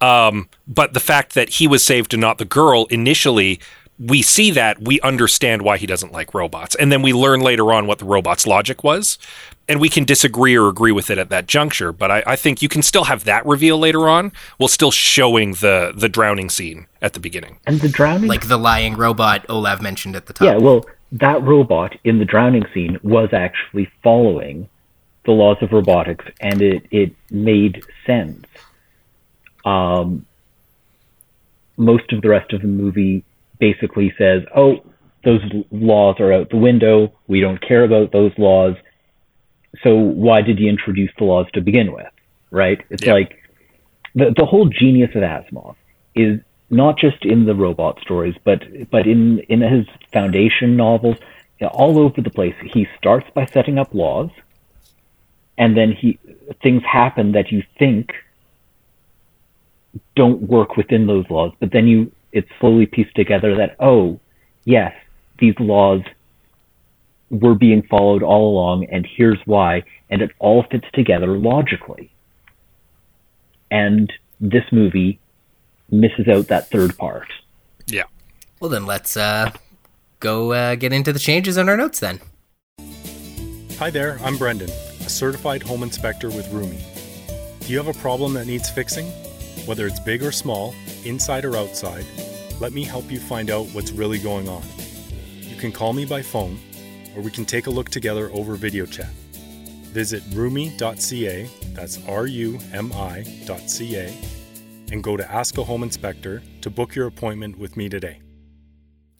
Um, 0.01 0.49
but 0.67 0.93
the 0.93 0.99
fact 0.99 1.33
that 1.33 1.49
he 1.49 1.67
was 1.67 1.83
saved 1.83 2.13
and 2.13 2.21
not 2.21 2.37
the 2.37 2.45
girl 2.45 2.85
initially 2.89 3.59
we 3.99 4.21
see 4.21 4.49
that, 4.51 4.81
we 4.81 5.01
understand 5.01 5.61
why 5.61 5.77
he 5.77 5.85
doesn't 5.85 6.13
like 6.13 6.33
robots. 6.33 6.73
And 6.75 6.91
then 6.91 7.01
we 7.01 7.11
learn 7.11 7.41
later 7.41 7.73
on 7.73 7.85
what 7.85 7.99
the 7.99 8.05
robot's 8.05 8.47
logic 8.47 8.83
was. 8.83 9.17
And 9.67 9.79
we 9.79 9.89
can 9.89 10.03
disagree 10.03 10.57
or 10.57 10.67
agree 10.67 10.91
with 10.91 11.11
it 11.11 11.17
at 11.17 11.29
that 11.29 11.45
juncture. 11.47 11.91
But 11.91 12.09
I, 12.09 12.23
I 12.25 12.35
think 12.35 12.61
you 12.61 12.69
can 12.69 12.81
still 12.81 13.03
have 13.03 13.25
that 13.25 13.45
reveal 13.45 13.77
later 13.77 14.09
on 14.09 14.31
while 14.57 14.69
still 14.69 14.89
showing 14.89 15.51
the, 15.55 15.91
the 15.93 16.09
drowning 16.09 16.49
scene 16.49 16.87
at 17.01 17.13
the 17.13 17.19
beginning. 17.19 17.59
And 17.67 17.81
the 17.81 17.89
drowning. 17.89 18.29
Like 18.29 18.47
the 18.47 18.57
lying 18.57 18.95
robot 18.95 19.45
Olav 19.49 19.81
mentioned 19.81 20.15
at 20.15 20.25
the 20.25 20.33
top. 20.33 20.45
Yeah, 20.45 20.57
well, 20.57 20.85
that 21.11 21.41
robot 21.43 21.95
in 22.03 22.19
the 22.19 22.25
drowning 22.25 22.63
scene 22.73 22.99
was 23.03 23.29
actually 23.33 23.91
following 24.03 24.69
the 25.25 25.31
laws 25.31 25.57
of 25.61 25.71
robotics 25.71 26.25
and 26.39 26.61
it, 26.61 26.83
it 26.91 27.13
made 27.31 27.83
sense. 28.05 28.45
Um, 29.65 30.25
most 31.77 32.11
of 32.13 32.21
the 32.21 32.29
rest 32.29 32.53
of 32.53 32.61
the 32.61 32.67
movie 32.67 33.23
basically 33.59 34.13
says, 34.17 34.43
oh, 34.55 34.83
those 35.23 35.41
laws 35.71 36.15
are 36.19 36.31
out 36.31 36.49
the 36.49 36.57
window. 36.57 37.13
We 37.27 37.41
don't 37.41 37.61
care 37.61 37.83
about 37.83 38.11
those 38.11 38.31
laws. 38.37 38.75
So 39.83 39.95
why 39.95 40.41
did 40.41 40.59
you 40.59 40.69
introduce 40.69 41.11
the 41.17 41.25
laws 41.25 41.47
to 41.53 41.61
begin 41.61 41.91
with? 41.91 42.07
Right? 42.51 42.81
It's 42.89 43.05
Yeah. 43.05 43.13
like 43.13 43.37
the 44.15 44.33
the 44.35 44.45
whole 44.45 44.67
genius 44.67 45.11
of 45.15 45.21
Asimov 45.21 45.75
is 46.15 46.39
not 46.69 46.97
just 46.97 47.25
in 47.25 47.45
the 47.45 47.55
robot 47.55 47.99
stories, 48.01 48.35
but 48.43 48.63
but 48.89 49.07
in 49.07 49.39
in 49.49 49.61
his 49.61 49.85
foundation 50.11 50.75
novels, 50.75 51.17
all 51.71 51.99
over 51.99 52.21
the 52.21 52.29
place. 52.29 52.55
He 52.63 52.87
starts 52.97 53.27
by 53.33 53.45
setting 53.45 53.77
up 53.79 53.93
laws, 53.93 54.29
and 55.57 55.75
then 55.75 55.91
he 55.91 56.19
things 56.61 56.83
happen 56.83 57.31
that 57.33 57.51
you 57.51 57.63
think 57.77 58.13
don't 60.15 60.43
work 60.43 60.77
within 60.77 61.07
those 61.07 61.25
laws, 61.29 61.51
but 61.59 61.71
then 61.71 61.87
you 61.87 62.11
it's 62.31 62.49
slowly 62.59 62.85
pieced 62.85 63.15
together 63.15 63.55
that 63.55 63.75
oh 63.79 64.19
yes 64.65 64.93
these 65.39 65.55
laws 65.59 66.01
were 67.29 67.55
being 67.55 67.83
followed 67.83 68.23
all 68.23 68.51
along, 68.51 68.85
and 68.85 69.07
here's 69.15 69.39
why, 69.45 69.83
and 70.09 70.21
it 70.21 70.31
all 70.39 70.63
fits 70.63 70.87
together 70.93 71.37
logically. 71.37 72.11
And 73.71 74.11
this 74.39 74.63
movie 74.71 75.19
misses 75.91 76.27
out 76.27 76.47
that 76.47 76.69
third 76.69 76.97
part. 76.97 77.27
Yeah. 77.87 78.03
Well, 78.59 78.69
then 78.69 78.85
let's 78.85 79.17
uh, 79.17 79.51
go 80.19 80.51
uh, 80.51 80.75
get 80.75 80.93
into 80.93 81.13
the 81.13 81.19
changes 81.19 81.57
on 81.57 81.69
our 81.69 81.77
notes 81.77 81.99
then. 81.99 82.19
Hi 83.77 83.89
there, 83.89 84.19
I'm 84.21 84.37
Brendan, 84.37 84.69
a 84.69 85.09
certified 85.09 85.63
home 85.63 85.83
inspector 85.83 86.29
with 86.29 86.51
Rumi. 86.51 86.83
Do 87.61 87.67
you 87.71 87.77
have 87.77 87.87
a 87.87 87.99
problem 87.99 88.33
that 88.33 88.45
needs 88.45 88.69
fixing? 88.69 89.07
Whether 89.65 89.87
it's 89.87 89.99
big 89.99 90.23
or 90.23 90.31
small, 90.31 90.75
inside 91.05 91.45
or 91.45 91.55
outside, 91.55 92.05
let 92.59 92.73
me 92.73 92.83
help 92.83 93.09
you 93.09 93.19
find 93.19 93.49
out 93.49 93.67
what's 93.67 93.91
really 93.91 94.19
going 94.19 94.49
on. 94.49 94.63
You 95.39 95.55
can 95.55 95.71
call 95.71 95.93
me 95.93 96.05
by 96.05 96.21
phone, 96.21 96.59
or 97.15 97.21
we 97.21 97.31
can 97.31 97.45
take 97.45 97.67
a 97.67 97.69
look 97.69 97.89
together 97.89 98.29
over 98.33 98.55
video 98.55 98.85
chat. 98.85 99.11
Visit 99.93 100.23
rumi.ca, 100.33 101.49
that's 101.73 102.05
R 102.07 102.27
U 102.27 102.59
M 102.73 102.91
I.ca, 102.93 104.13
and 104.91 105.03
go 105.03 105.17
to 105.17 105.31
Ask 105.31 105.57
a 105.57 105.63
Home 105.63 105.83
Inspector 105.83 106.41
to 106.61 106.69
book 106.69 106.95
your 106.95 107.07
appointment 107.07 107.57
with 107.57 107.77
me 107.77 107.89
today. 107.89 108.21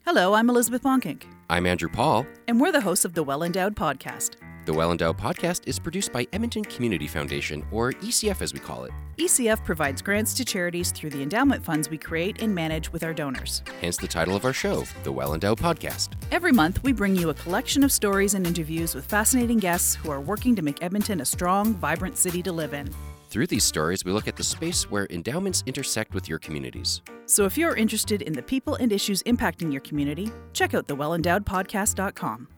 Hello, 0.04 0.34
I'm 0.34 0.48
Elizabeth 0.50 0.82
Bonkink, 0.82 1.24
I'm 1.48 1.66
Andrew 1.66 1.88
Paul. 1.88 2.26
and 2.48 2.60
we're 2.60 2.72
the 2.72 2.80
hosts 2.80 3.04
of 3.04 3.14
the 3.14 3.22
Well 3.22 3.42
Endowed 3.42 3.76
podcast. 3.76 4.36
The 4.66 4.74
Well 4.74 4.92
Endowed 4.92 5.16
podcast 5.18 5.62
is 5.66 5.78
produced 5.78 6.12
by 6.12 6.26
Edmonton 6.32 6.64
Community 6.64 7.06
Foundation, 7.06 7.64
or 7.70 7.92
ECF 7.92 8.42
as 8.42 8.52
we 8.52 8.60
call 8.60 8.84
it. 8.84 8.92
ECF 9.16 9.64
provides 9.64 10.02
grants 10.02 10.34
to 10.34 10.44
charities 10.44 10.92
through 10.92 11.10
the 11.10 11.22
endowment 11.22 11.64
funds 11.64 11.88
we 11.88 11.98
create 11.98 12.42
and 12.42 12.54
manage 12.54 12.92
with 12.92 13.02
our 13.02 13.14
donors. 13.14 13.62
Hence 13.80 13.96
the 13.96 14.06
title 14.06 14.36
of 14.36 14.44
our 14.44 14.52
show, 14.52 14.84
The 15.02 15.12
Well 15.12 15.34
Endowed 15.34 15.58
Podcast. 15.58 16.10
Every 16.30 16.52
month, 16.52 16.82
we 16.82 16.92
bring 16.92 17.16
you 17.16 17.30
a 17.30 17.34
collection 17.34 17.82
of 17.84 17.90
stories 17.90 18.34
and 18.34 18.46
interviews 18.46 18.94
with 18.94 19.06
fascinating 19.06 19.58
guests 19.58 19.94
who 19.94 20.10
are 20.10 20.20
working 20.20 20.54
to 20.56 20.62
make 20.62 20.82
Edmonton 20.82 21.20
a 21.20 21.24
strong, 21.24 21.74
vibrant 21.74 22.16
city 22.16 22.42
to 22.42 22.52
live 22.52 22.74
in. 22.74 22.90
Through 23.30 23.46
these 23.46 23.62
stories, 23.62 24.04
we 24.04 24.10
look 24.10 24.26
at 24.26 24.34
the 24.34 24.42
space 24.42 24.90
where 24.90 25.06
endowments 25.08 25.62
intersect 25.64 26.14
with 26.14 26.28
your 26.28 26.40
communities. 26.40 27.00
So 27.26 27.44
if 27.44 27.56
you're 27.56 27.76
interested 27.76 28.22
in 28.22 28.32
the 28.32 28.42
people 28.42 28.74
and 28.74 28.90
issues 28.90 29.22
impacting 29.22 29.70
your 29.70 29.82
community, 29.82 30.32
check 30.52 30.74
out 30.74 30.88
the 30.88 30.96
thewellendowedpodcast.com. 30.96 32.48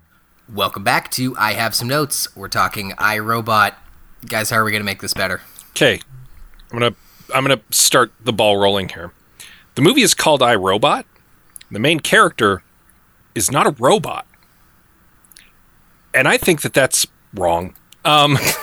Welcome 0.54 0.82
back 0.82 1.10
to 1.10 1.36
I 1.36 1.52
Have 1.52 1.74
Some 1.74 1.88
Notes. 1.88 2.34
We're 2.34 2.48
talking 2.48 2.92
iRobot. 2.92 3.74
Guys, 4.24 4.48
how 4.48 4.56
are 4.56 4.64
we 4.64 4.70
going 4.70 4.80
to 4.80 4.86
make 4.86 5.02
this 5.02 5.12
better? 5.12 5.42
Okay, 5.72 6.00
I'm 6.70 6.78
gonna 6.78 6.94
I'm 7.34 7.44
gonna 7.44 7.60
start 7.70 8.10
the 8.24 8.32
ball 8.32 8.56
rolling 8.56 8.88
here. 8.88 9.12
The 9.74 9.82
movie 9.82 10.02
is 10.02 10.14
called 10.14 10.42
I 10.42 10.54
Robot. 10.54 11.04
The 11.70 11.80
main 11.80 12.00
character 12.00 12.62
is 13.34 13.50
not 13.50 13.66
a 13.66 13.70
robot, 13.78 14.26
and 16.14 16.26
I 16.26 16.38
think 16.38 16.62
that 16.62 16.72
that's 16.72 17.06
wrong. 17.34 17.74
Um, 18.06 18.38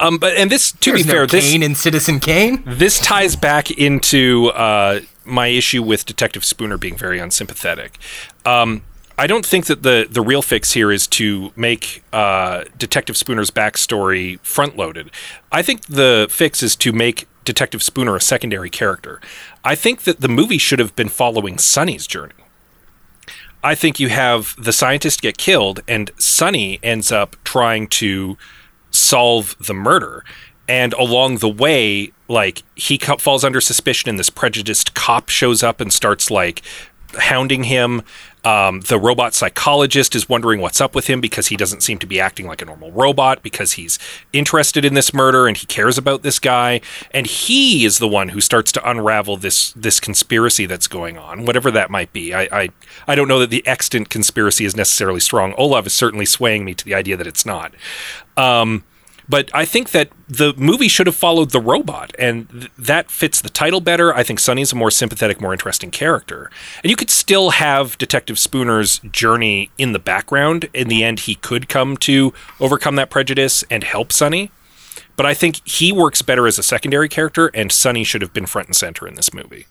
um, 0.00 0.18
but 0.18 0.36
and 0.36 0.50
this 0.50 0.72
to 0.72 0.90
There's 0.90 1.02
be 1.02 1.08
no 1.08 1.12
fair, 1.12 1.26
this 1.26 1.50
Kane 1.50 1.62
in 1.62 1.74
Citizen 1.74 2.20
Kane. 2.20 2.62
this 2.66 2.98
ties 3.00 3.36
back 3.36 3.70
into 3.70 4.48
uh, 4.48 5.00
my 5.24 5.48
issue 5.48 5.82
with 5.82 6.06
Detective 6.06 6.44
Spooner 6.44 6.78
being 6.78 6.96
very 6.96 7.18
unsympathetic. 7.18 7.98
Um, 8.44 8.82
I 9.16 9.26
don't 9.26 9.46
think 9.46 9.66
that 9.66 9.82
the 9.82 10.06
the 10.10 10.20
real 10.20 10.42
fix 10.42 10.72
here 10.72 10.90
is 10.90 11.06
to 11.08 11.52
make 11.56 12.02
uh, 12.12 12.64
Detective 12.76 13.16
Spooner's 13.16 13.50
backstory 13.50 14.40
front 14.40 14.76
loaded. 14.76 15.10
I 15.52 15.62
think 15.62 15.86
the 15.86 16.26
fix 16.30 16.62
is 16.62 16.74
to 16.76 16.92
make 16.92 17.28
Detective 17.44 17.82
Spooner 17.82 18.16
a 18.16 18.20
secondary 18.20 18.70
character. 18.70 19.20
I 19.62 19.74
think 19.76 20.02
that 20.02 20.20
the 20.20 20.28
movie 20.28 20.58
should 20.58 20.78
have 20.78 20.96
been 20.96 21.08
following 21.08 21.58
Sonny's 21.58 22.06
journey. 22.06 22.34
I 23.62 23.74
think 23.74 23.98
you 23.98 24.08
have 24.10 24.54
the 24.58 24.72
scientist 24.72 25.22
get 25.22 25.38
killed, 25.38 25.80
and 25.88 26.10
Sonny 26.18 26.78
ends 26.82 27.10
up 27.10 27.36
trying 27.44 27.86
to 27.88 28.36
solve 29.04 29.56
the 29.58 29.74
murder. 29.74 30.24
And 30.66 30.94
along 30.94 31.38
the 31.38 31.48
way, 31.48 32.12
like 32.28 32.62
he 32.74 32.96
co- 32.98 33.18
falls 33.18 33.44
under 33.44 33.60
suspicion, 33.60 34.08
and 34.08 34.18
this 34.18 34.30
prejudiced 34.30 34.94
cop 34.94 35.28
shows 35.28 35.62
up 35.62 35.80
and 35.80 35.92
starts 35.92 36.30
like 36.30 36.62
hounding 37.18 37.64
him. 37.64 38.02
Um, 38.44 38.82
the 38.82 38.98
robot 38.98 39.32
psychologist 39.32 40.14
is 40.14 40.28
wondering 40.28 40.60
what's 40.60 40.80
up 40.80 40.94
with 40.94 41.06
him 41.06 41.22
because 41.22 41.46
he 41.46 41.56
doesn't 41.56 41.82
seem 41.82 41.98
to 42.00 42.06
be 42.06 42.20
acting 42.20 42.46
like 42.46 42.60
a 42.60 42.66
normal 42.66 42.92
robot 42.92 43.42
because 43.42 43.72
he's 43.72 43.98
interested 44.34 44.84
in 44.84 44.92
this 44.92 45.14
murder 45.14 45.46
and 45.46 45.56
he 45.56 45.64
cares 45.64 45.96
about 45.96 46.22
this 46.22 46.38
guy. 46.38 46.82
And 47.12 47.26
he 47.26 47.86
is 47.86 47.98
the 47.98 48.08
one 48.08 48.30
who 48.30 48.42
starts 48.42 48.70
to 48.72 48.88
unravel 48.90 49.38
this 49.38 49.72
this 49.72 49.98
conspiracy 49.98 50.66
that's 50.66 50.88
going 50.88 51.16
on, 51.16 51.46
whatever 51.46 51.70
that 51.70 51.90
might 51.90 52.12
be. 52.12 52.34
I 52.34 52.48
I, 52.52 52.68
I 53.08 53.14
don't 53.14 53.28
know 53.28 53.38
that 53.40 53.50
the 53.50 53.66
extant 53.66 54.10
conspiracy 54.10 54.66
is 54.66 54.76
necessarily 54.76 55.20
strong. 55.20 55.54
Olav 55.54 55.86
is 55.86 55.94
certainly 55.94 56.26
swaying 56.26 56.66
me 56.66 56.74
to 56.74 56.84
the 56.84 56.94
idea 56.94 57.16
that 57.16 57.26
it's 57.26 57.46
not. 57.46 57.74
Um, 58.36 58.84
but 59.28 59.50
I 59.54 59.64
think 59.64 59.90
that 59.90 60.10
the 60.28 60.54
movie 60.56 60.88
should 60.88 61.06
have 61.06 61.16
followed 61.16 61.50
the 61.50 61.60
robot, 61.60 62.14
and 62.18 62.48
th- 62.50 62.70
that 62.78 63.10
fits 63.10 63.40
the 63.40 63.48
title 63.48 63.80
better. 63.80 64.14
I 64.14 64.22
think 64.22 64.38
Sonny's 64.38 64.72
a 64.72 64.76
more 64.76 64.90
sympathetic, 64.90 65.40
more 65.40 65.52
interesting 65.52 65.90
character. 65.90 66.50
And 66.82 66.90
you 66.90 66.96
could 66.96 67.10
still 67.10 67.50
have 67.50 67.96
Detective 67.98 68.36
Spooner's 68.36 68.98
journey 69.10 69.70
in 69.78 69.92
the 69.92 69.98
background. 69.98 70.68
In 70.74 70.88
the 70.88 71.02
end, 71.02 71.20
he 71.20 71.34
could 71.34 71.68
come 71.68 71.96
to 71.98 72.34
overcome 72.60 72.96
that 72.96 73.10
prejudice 73.10 73.64
and 73.70 73.84
help 73.84 74.12
Sonny. 74.12 74.50
But 75.16 75.26
I 75.26 75.34
think 75.34 75.66
he 75.66 75.92
works 75.92 76.22
better 76.22 76.46
as 76.46 76.58
a 76.58 76.62
secondary 76.62 77.08
character, 77.08 77.50
and 77.54 77.70
Sonny 77.70 78.04
should 78.04 78.20
have 78.20 78.32
been 78.32 78.46
front 78.46 78.68
and 78.68 78.76
center 78.76 79.06
in 79.06 79.14
this 79.14 79.32
movie. 79.32 79.66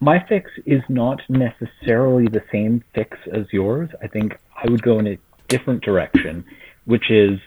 My 0.00 0.24
fix 0.28 0.50
is 0.64 0.82
not 0.88 1.20
necessarily 1.28 2.26
the 2.28 2.42
same 2.52 2.84
fix 2.94 3.16
as 3.32 3.46
yours. 3.52 3.90
I 4.00 4.06
think 4.06 4.38
I 4.56 4.70
would 4.70 4.82
go 4.82 4.98
in 5.00 5.08
a 5.08 5.18
different 5.48 5.82
direction, 5.82 6.44
which 6.84 7.10
is 7.10 7.40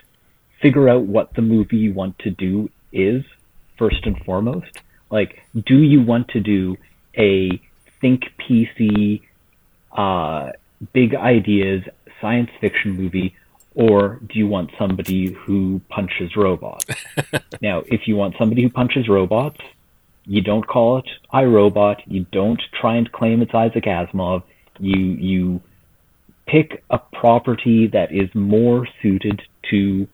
figure 0.60 0.88
out 0.88 1.02
what 1.02 1.34
the 1.34 1.42
movie 1.42 1.76
you 1.76 1.92
want 1.92 2.18
to 2.20 2.30
do 2.30 2.70
is 2.92 3.24
first 3.78 4.04
and 4.04 4.16
foremost. 4.24 4.78
Like, 5.10 5.42
do 5.66 5.78
you 5.78 6.00
want 6.02 6.28
to 6.28 6.40
do 6.40 6.76
a 7.16 7.60
think 8.00 8.24
PC, 8.38 9.22
uh, 9.92 10.52
big 10.92 11.14
ideas 11.14 11.84
science 12.20 12.50
fiction 12.60 12.92
movie, 12.92 13.34
or 13.74 14.20
do 14.26 14.38
you 14.38 14.46
want 14.46 14.70
somebody 14.78 15.32
who 15.32 15.80
punches 15.88 16.36
robots? 16.36 16.86
now, 17.60 17.82
if 17.86 18.06
you 18.06 18.16
want 18.16 18.36
somebody 18.38 18.62
who 18.62 18.70
punches 18.70 19.08
robots, 19.08 19.60
you 20.24 20.40
don't 20.40 20.66
call 20.66 20.98
it 20.98 21.08
iRobot. 21.32 22.02
You 22.06 22.26
don't 22.30 22.62
try 22.80 22.96
and 22.96 23.10
claim 23.10 23.42
it's 23.42 23.54
Isaac 23.54 23.84
Asimov. 23.84 24.42
You 24.78 24.96
you 24.96 25.60
pick 26.46 26.82
a 26.90 26.98
property 26.98 27.86
that 27.88 28.12
is 28.12 28.28
more 28.34 28.86
suited 29.00 29.42
to 29.70 30.08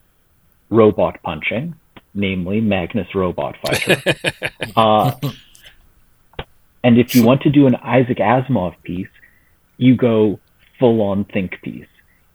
robot 0.70 1.22
punching, 1.22 1.74
namely 2.14 2.60
Magnus 2.60 3.14
Robot 3.14 3.56
Fighter. 3.62 4.02
uh, 4.76 5.12
and 6.84 6.98
if 6.98 7.14
you 7.14 7.24
want 7.24 7.42
to 7.42 7.50
do 7.50 7.66
an 7.66 7.74
Isaac 7.76 8.18
Asimov 8.18 8.74
piece, 8.82 9.08
you 9.76 9.96
go 9.96 10.38
full 10.78 11.00
on 11.02 11.24
think 11.24 11.60
piece. 11.62 11.86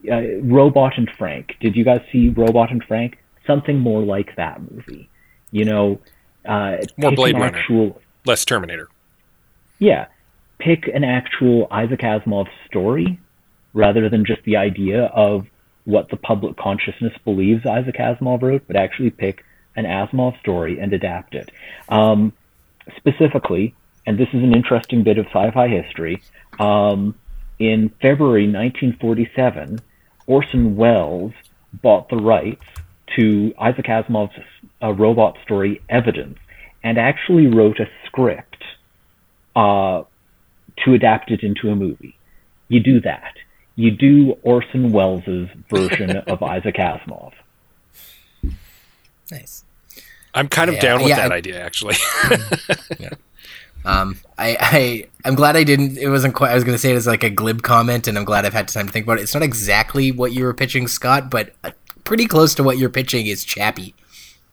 Uh, 0.10 0.40
Robot 0.42 0.98
and 0.98 1.10
Frank. 1.18 1.56
Did 1.62 1.76
you 1.76 1.86
guys 1.86 2.02
see 2.12 2.30
Robot 2.30 2.72
and 2.72 2.84
Frank? 2.84 3.18
Something 3.48 3.80
more 3.80 4.02
like 4.02 4.36
that 4.36 4.60
movie. 4.72 5.10
You 5.52 5.66
know, 5.66 6.00
uh, 6.46 6.78
More 6.98 7.12
Blade 7.12 7.36
Runner. 7.36 7.58
actual 7.58 8.02
less 8.26 8.44
Terminator. 8.44 8.90
Yeah, 9.80 10.08
pick 10.60 10.88
an 10.88 11.04
actual 11.04 11.68
Isaac 11.72 12.02
Asimov 12.02 12.48
story 12.68 13.20
rather 13.74 14.10
than 14.10 14.26
just 14.26 14.44
the 14.44 14.58
idea 14.58 15.06
of 15.06 15.48
what 15.86 16.10
the 16.10 16.18
public 16.18 16.56
consciousness 16.58 17.14
believes 17.26 17.66
Isaac 17.66 17.96
Asimov 17.96 18.42
wrote, 18.42 18.64
but 18.68 18.76
actually 18.76 19.10
pick 19.10 19.44
an 19.76 19.86
Asimov 19.86 20.40
story 20.40 20.80
and 20.80 20.94
adapt 20.94 21.36
it. 21.36 21.50
Um, 21.90 22.34
specifically, 22.98 23.76
and 24.06 24.18
this 24.18 24.30
is 24.34 24.44
an 24.44 24.54
interesting 24.54 25.04
bit 25.04 25.18
of 25.18 25.26
sci-fi 25.28 25.68
history. 25.68 26.22
Um, 26.60 27.16
in 27.60 27.90
February 28.02 28.48
1947, 28.48 29.80
Orson 30.28 30.76
Welles 30.76 31.34
bought 31.82 32.10
the 32.10 32.18
rights 32.18 32.64
to 33.16 33.54
Isaac 33.60 33.86
Asimov's 33.86 34.40
uh, 34.82 34.94
robot 34.94 35.38
story 35.44 35.82
Evidence 35.90 36.38
and 36.84 36.98
actually 36.98 37.48
wrote 37.48 37.80
a 37.80 37.86
script 38.06 38.64
uh, 39.56 40.04
to 40.84 40.94
adapt 40.94 41.32
it 41.32 41.44
into 41.44 41.70
a 41.70 41.76
movie. 41.76 42.18
You 42.68 42.80
do 42.82 43.02
that. 43.02 43.34
You 43.76 43.92
do 43.92 44.38
Orson 44.44 44.92
Welles' 44.92 45.24
version 45.70 46.18
of 46.28 46.44
Isaac 46.44 46.76
Asimov. 46.76 47.34
Nice. 49.32 49.64
I'm 50.34 50.48
kind 50.48 50.70
of 50.70 50.76
Yeah, 50.76 50.82
down 50.82 51.00
with 51.00 51.10
yeah, 51.10 51.16
that 51.18 51.32
I- 51.32 51.36
idea, 51.38 51.64
actually. 51.64 51.96
yeah. 53.00 53.10
Um, 53.86 54.18
I, 54.38 54.58
I, 54.60 55.06
I'm 55.26 55.36
glad 55.36 55.56
I 55.58 55.64
didn't. 55.64 55.98
It 55.98 56.08
wasn't 56.08 56.34
quite. 56.36 56.52
I 56.52 56.56
was 56.56 56.64
going 56.64 56.74
to 56.76 56.80
say 56.80 56.92
it 56.92 56.96
as 56.96 57.06
like 57.06 57.24
a 57.24 57.30
glib 57.30 57.64
comment, 57.64 58.08
and 58.08 58.18
I'm 58.18 58.24
glad 58.24 58.46
I've 58.46 58.54
had 58.54 58.68
time 58.70 58.88
to 58.88 58.94
think 58.94 59.06
about 59.06 59.20
it. 59.20 59.24
It's 59.24 59.34
not 59.34 59.44
exactly 59.44 60.12
what 60.12 60.32
you 60.32 60.46
were 60.46 60.54
pitching, 60.54 60.88
Scott, 60.88 61.30
but 61.30 61.54
uh, 61.66 61.72
pretty 62.06 62.26
close 62.26 62.56
to 62.56 62.64
what 62.64 62.78
you're 62.78 62.90
pitching 62.90 63.28
is 63.28 63.44
Chappie, 63.44 63.94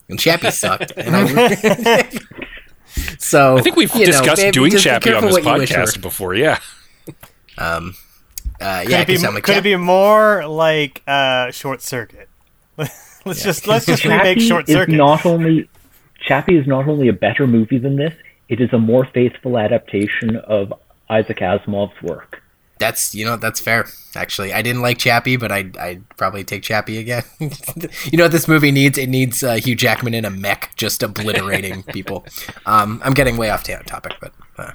and 0.09 0.19
Chappie 0.19 0.51
sucked. 0.51 0.93
and 0.97 1.15
I, 1.17 2.11
so 3.19 3.57
I 3.57 3.61
think 3.63 3.77
we've 3.77 3.93
you 3.95 4.01
know, 4.01 4.07
discussed 4.07 4.43
maybe 4.43 4.51
doing 4.53 4.73
just 4.73 4.85
be 4.85 4.91
Chappie 4.91 5.13
on 5.15 5.23
this 5.25 5.33
what 5.35 5.45
you 5.45 5.53
wish 5.53 5.71
podcast 5.71 6.01
before. 6.03 6.35
Yeah. 6.35 6.59
Um, 7.57 7.95
uh, 8.61 8.83
Could, 8.83 8.91
yeah, 8.91 9.01
it, 9.01 9.07
be, 9.07 9.15
'cause 9.15 9.25
I'm 9.25 9.35
like, 9.35 9.45
could 9.45 9.57
it 9.57 9.65
be 9.65 9.77
more 9.77 10.47
like 10.47 11.03
uh, 11.07 11.51
Short 11.51 11.83
Circuit? 11.83 12.29
let's 12.77 13.43
just 13.43 13.67
let's 13.67 13.87
just 13.87 14.05
remake 14.05 14.39
Chappie 14.39 14.49
Short 14.49 14.69
is 14.69 14.75
Circuit. 14.75 14.93
not 14.97 15.27
only 15.27 15.69
Chappie 16.21 16.57
is 16.57 16.67
not 16.67 16.89
only 16.89 17.09
a 17.09 17.13
better 17.13 17.47
movie 17.47 17.79
than 17.79 17.97
this, 17.97 18.15
it 18.49 18.61
is 18.61 18.73
a 18.73 18.79
more 18.79 19.05
faithful 19.07 19.59
adaptation 19.59 20.37
of 20.37 20.73
Isaac 21.09 21.39
Asimov's 21.39 22.01
work. 22.03 22.43
That's 22.79 23.15
you 23.15 23.27
know 23.27 23.37
that's 23.37 23.61
fair. 23.61 23.87
Actually, 24.17 24.55
I 24.55 24.63
didn't 24.63 24.81
like 24.81 24.97
Chappie, 24.99 25.37
but 25.37 25.53
I 25.53 25.71
I'd 25.79 26.09
probably 26.17 26.45
take 26.45 26.63
Chappie 26.63 26.97
again. 26.97 27.25
you 27.41 28.17
know 28.17 28.25
what 28.25 28.33
this 28.33 28.49
movie 28.49 28.71
needs? 28.73 28.97
It 28.97 29.09
needs 29.11 29.43
uh, 29.43 29.55
Hugh 29.57 29.77
Jackman 29.77 30.15
in 30.15 30.25
a 30.25 30.31
mech, 30.31 30.73
just 30.77 31.03
obliterating 31.03 31.83
people. 31.93 32.25
Um, 32.65 33.03
I'm 33.05 33.13
getting 33.13 33.37
way 33.37 33.51
off 33.51 33.65
ta- 33.65 33.83
topic, 33.87 34.15
but 34.21 34.33
uh, 34.57 34.73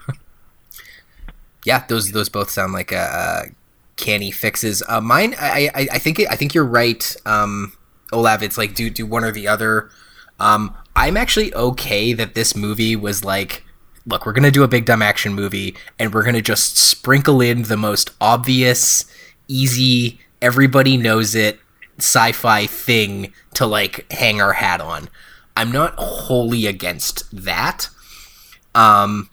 yeah, 1.65 1.83
those 1.87 2.11
those 2.11 2.29
both 2.29 2.51
sound 2.51 2.73
like 2.73 2.93
uh, 2.93 2.95
uh, 2.97 3.43
canny 3.97 4.31
fixes. 4.31 4.83
Uh, 4.87 5.01
mine, 5.01 5.35
I 5.39 5.69
I, 5.73 5.87
I 5.93 5.99
think 5.99 6.19
I 6.29 6.35
think 6.35 6.53
you're 6.53 6.65
right, 6.65 7.15
um, 7.25 7.73
Olav. 8.11 8.43
It's 8.43 8.57
like 8.57 8.75
do 8.75 8.89
do 8.89 9.05
one 9.05 9.23
or 9.23 9.31
the 9.31 9.47
other. 9.47 9.89
Um, 10.39 10.75
I'm 10.95 11.17
actually 11.17 11.53
okay 11.53 12.13
that 12.13 12.35
this 12.35 12.55
movie 12.55 12.95
was 12.95 13.23
like 13.23 13.63
look, 14.05 14.25
we're 14.25 14.33
to 14.43 14.51
do 14.51 14.63
a 14.63 14.67
big 14.67 14.85
dumb 14.85 15.01
action 15.01 15.33
movie 15.33 15.75
and 15.97 16.13
we're 16.13 16.23
to 16.35 16.41
just 16.41 16.77
sprinkle 16.77 17.41
in 17.41 17.63
the 17.63 17.77
most 17.77 18.11
obvious, 18.21 19.05
easy, 19.47 20.19
everybody 20.41 20.97
knows 20.97 21.35
it 21.35 21.59
sci 21.97 22.31
fi 22.33 22.65
thing 22.65 23.33
to 23.53 23.65
like 23.65 24.11
hang 24.11 24.41
our 24.41 24.53
hat 24.53 24.81
on. 24.81 25.09
I'm 25.55 25.71
not 25.71 25.95
wholly 25.95 26.67
against 26.67 27.23
that. 27.45 27.89
Um, 28.73 29.29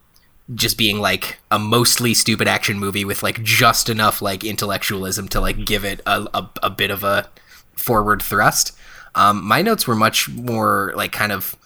just 0.55 0.77
being 0.77 0.99
like 0.99 1.39
a 1.51 1.59
mostly 1.59 2.15
stupid 2.15 2.49
action 2.49 2.79
movie 2.79 3.05
with 3.05 3.23
like 3.23 3.43
just 3.43 3.89
enough 3.89 4.21
like 4.21 4.45
intellectualism 4.45 5.29
to 5.29 5.41
like 5.41 5.65
give 5.65 5.85
it 5.85 6.01
a, 6.07 6.27
a, 6.35 6.51
a 6.65 6.71
bit 6.71 6.91
of 6.91 7.05
a 7.05 7.29
forward 7.75 8.23
thrust. 8.23 8.77
Um, 9.15 9.45
my 9.45 9.63
notes 9.63 9.87
were 9.87 9.95
much 9.95 10.29
more 10.29 10.93
like 10.97 11.13
kind 11.13 11.33
of 11.33 11.57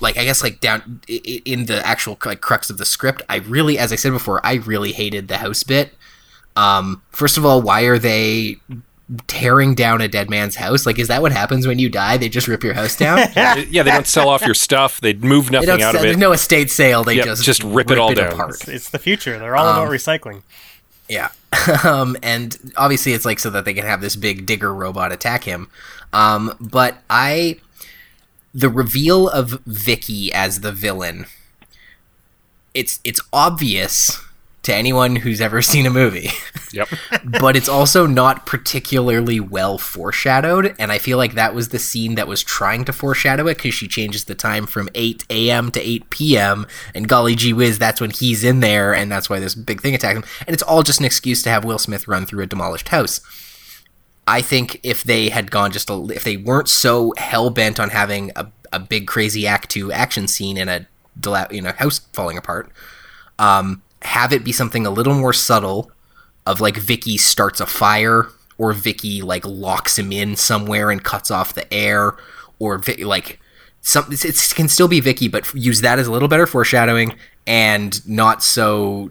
like 0.00 0.16
I 0.16 0.24
guess 0.24 0.42
like 0.42 0.60
down 0.60 1.00
in 1.08 1.66
the 1.66 1.86
actual 1.86 2.18
like 2.24 2.40
crux 2.40 2.70
of 2.70 2.78
the 2.78 2.84
script, 2.84 3.22
I 3.28 3.36
really, 3.36 3.78
as 3.78 3.92
I 3.92 3.96
said 3.96 4.12
before, 4.12 4.44
I 4.44 4.54
really 4.54 4.92
hated 4.92 5.28
the 5.28 5.38
house 5.38 5.62
bit. 5.62 5.94
Um, 6.56 7.02
first 7.10 7.36
of 7.36 7.44
all, 7.44 7.62
why 7.62 7.82
are 7.82 7.98
they 7.98 8.56
tearing 9.26 9.74
down 9.74 10.00
a 10.00 10.08
dead 10.08 10.30
man's 10.30 10.56
house? 10.56 10.86
Like, 10.86 10.98
is 10.98 11.08
that 11.08 11.20
what 11.22 11.32
happens 11.32 11.66
when 11.66 11.78
you 11.78 11.88
die? 11.88 12.16
They 12.16 12.28
just 12.28 12.48
rip 12.48 12.62
your 12.64 12.74
house 12.74 12.96
down? 12.96 13.18
yeah, 13.36 13.82
they 13.82 13.90
don't 13.90 14.06
sell 14.06 14.28
off 14.28 14.42
your 14.42 14.54
stuff. 14.54 15.00
They 15.00 15.12
move 15.14 15.46
They 15.46 15.52
nothing 15.52 15.66
don't 15.68 15.82
out 15.82 15.92
sell, 15.92 15.96
of 15.96 16.04
it. 16.04 16.08
there's 16.08 16.16
no 16.16 16.32
estate 16.32 16.70
sale. 16.70 17.04
They 17.04 17.16
Yep, 17.16 17.24
just 17.26 17.44
just 17.44 17.62
rip 17.62 17.90
it 17.90 17.98
all 17.98 18.14
down. 18.14 18.32
apart. 18.32 18.50
It's, 18.54 18.68
it's 18.68 18.90
the 18.90 18.98
future. 18.98 19.38
They're 19.38 19.56
all 19.56 19.66
Um, 19.68 19.82
about 19.82 19.90
recycling. 19.92 20.42
Yeah. 21.08 21.28
um, 21.84 22.16
and 22.22 22.56
obviously 22.76 23.12
it's 23.12 23.24
like 23.24 23.38
so 23.38 23.50
that 23.50 23.64
they 23.66 23.74
can 23.74 23.84
have 23.84 24.00
this 24.00 24.16
big 24.16 24.46
digger 24.46 24.74
robot 24.74 25.12
attack 25.12 25.44
him. 25.44 25.68
Um, 26.12 26.56
but 26.60 26.98
I 27.10 27.56
the 28.54 28.68
reveal 28.70 29.28
of 29.28 29.60
Vicky 29.66 30.32
as 30.32 30.60
the 30.60 30.70
villain 30.72 31.26
it's 32.72 33.00
it's 33.04 33.20
obvious 33.32 34.20
to 34.64 34.74
anyone 34.74 35.16
who's 35.16 35.40
ever 35.40 35.62
seen 35.62 35.86
a 35.86 35.90
movie. 35.90 36.30
Yep. 36.72 36.88
but 37.40 37.56
it's 37.56 37.68
also 37.68 38.06
not 38.06 38.46
particularly 38.46 39.40
well 39.40 39.78
foreshadowed 39.78 40.74
and 40.78 40.90
I 40.90 40.98
feel 40.98 41.18
like 41.18 41.34
that 41.34 41.54
was 41.54 41.68
the 41.68 41.78
scene 41.78 42.16
that 42.16 42.28
was 42.28 42.42
trying 42.42 42.84
to 42.86 42.92
foreshadow 42.92 43.46
it 43.46 43.58
cuz 43.58 43.74
she 43.74 43.86
changes 43.86 44.24
the 44.24 44.34
time 44.34 44.66
from 44.66 44.88
8 44.94 45.24
a.m. 45.30 45.70
to 45.70 45.80
8 45.80 46.10
p.m. 46.10 46.66
and 46.94 47.08
golly 47.08 47.34
gee 47.34 47.52
whiz 47.52 47.78
that's 47.78 48.00
when 48.00 48.10
he's 48.10 48.42
in 48.42 48.60
there 48.60 48.94
and 48.94 49.10
that's 49.10 49.30
why 49.30 49.38
this 49.38 49.54
big 49.54 49.80
thing 49.80 49.94
attacked 49.94 50.16
him 50.16 50.24
and 50.46 50.54
it's 50.54 50.62
all 50.62 50.82
just 50.82 50.98
an 50.98 51.06
excuse 51.06 51.42
to 51.42 51.50
have 51.50 51.64
Will 51.64 51.78
Smith 51.78 52.08
run 52.08 52.26
through 52.26 52.42
a 52.42 52.46
demolished 52.46 52.88
house. 52.88 53.20
I 54.26 54.40
think 54.40 54.80
if 54.82 55.04
they 55.04 55.28
had 55.28 55.50
gone 55.50 55.70
just 55.70 55.90
a, 55.90 56.06
if 56.10 56.24
they 56.24 56.36
weren't 56.36 56.68
so 56.68 57.12
hell 57.16 57.50
bent 57.50 57.78
on 57.78 57.90
having 57.90 58.30
a, 58.36 58.50
a 58.72 58.78
big 58.78 59.06
crazy 59.06 59.46
act 59.46 59.70
two 59.70 59.92
action 59.92 60.28
scene 60.28 60.56
in 60.56 60.68
a 60.68 60.86
you 61.50 61.60
know 61.60 61.72
house 61.72 62.00
falling 62.12 62.38
apart, 62.38 62.70
um, 63.38 63.82
have 64.04 64.32
it 64.32 64.44
be 64.44 64.52
something 64.52 64.86
a 64.86 64.90
little 64.90 65.14
more 65.14 65.32
subtle, 65.32 65.90
of 66.46 66.60
like 66.60 66.76
Vicky 66.76 67.16
starts 67.16 67.60
a 67.60 67.66
fire 67.66 68.28
or 68.58 68.72
Vicky 68.72 69.22
like 69.22 69.44
locks 69.46 69.98
him 69.98 70.12
in 70.12 70.36
somewhere 70.36 70.90
and 70.90 71.02
cuts 71.02 71.30
off 71.30 71.54
the 71.54 71.72
air 71.72 72.16
or 72.58 72.80
like 73.02 73.40
some 73.80 74.06
it 74.10 74.52
can 74.54 74.68
still 74.68 74.88
be 74.88 75.00
Vicky, 75.00 75.28
but 75.28 75.52
use 75.54 75.80
that 75.80 75.98
as 75.98 76.06
a 76.06 76.12
little 76.12 76.28
better 76.28 76.46
foreshadowing 76.46 77.16
and 77.46 78.06
not 78.08 78.42
so 78.42 79.10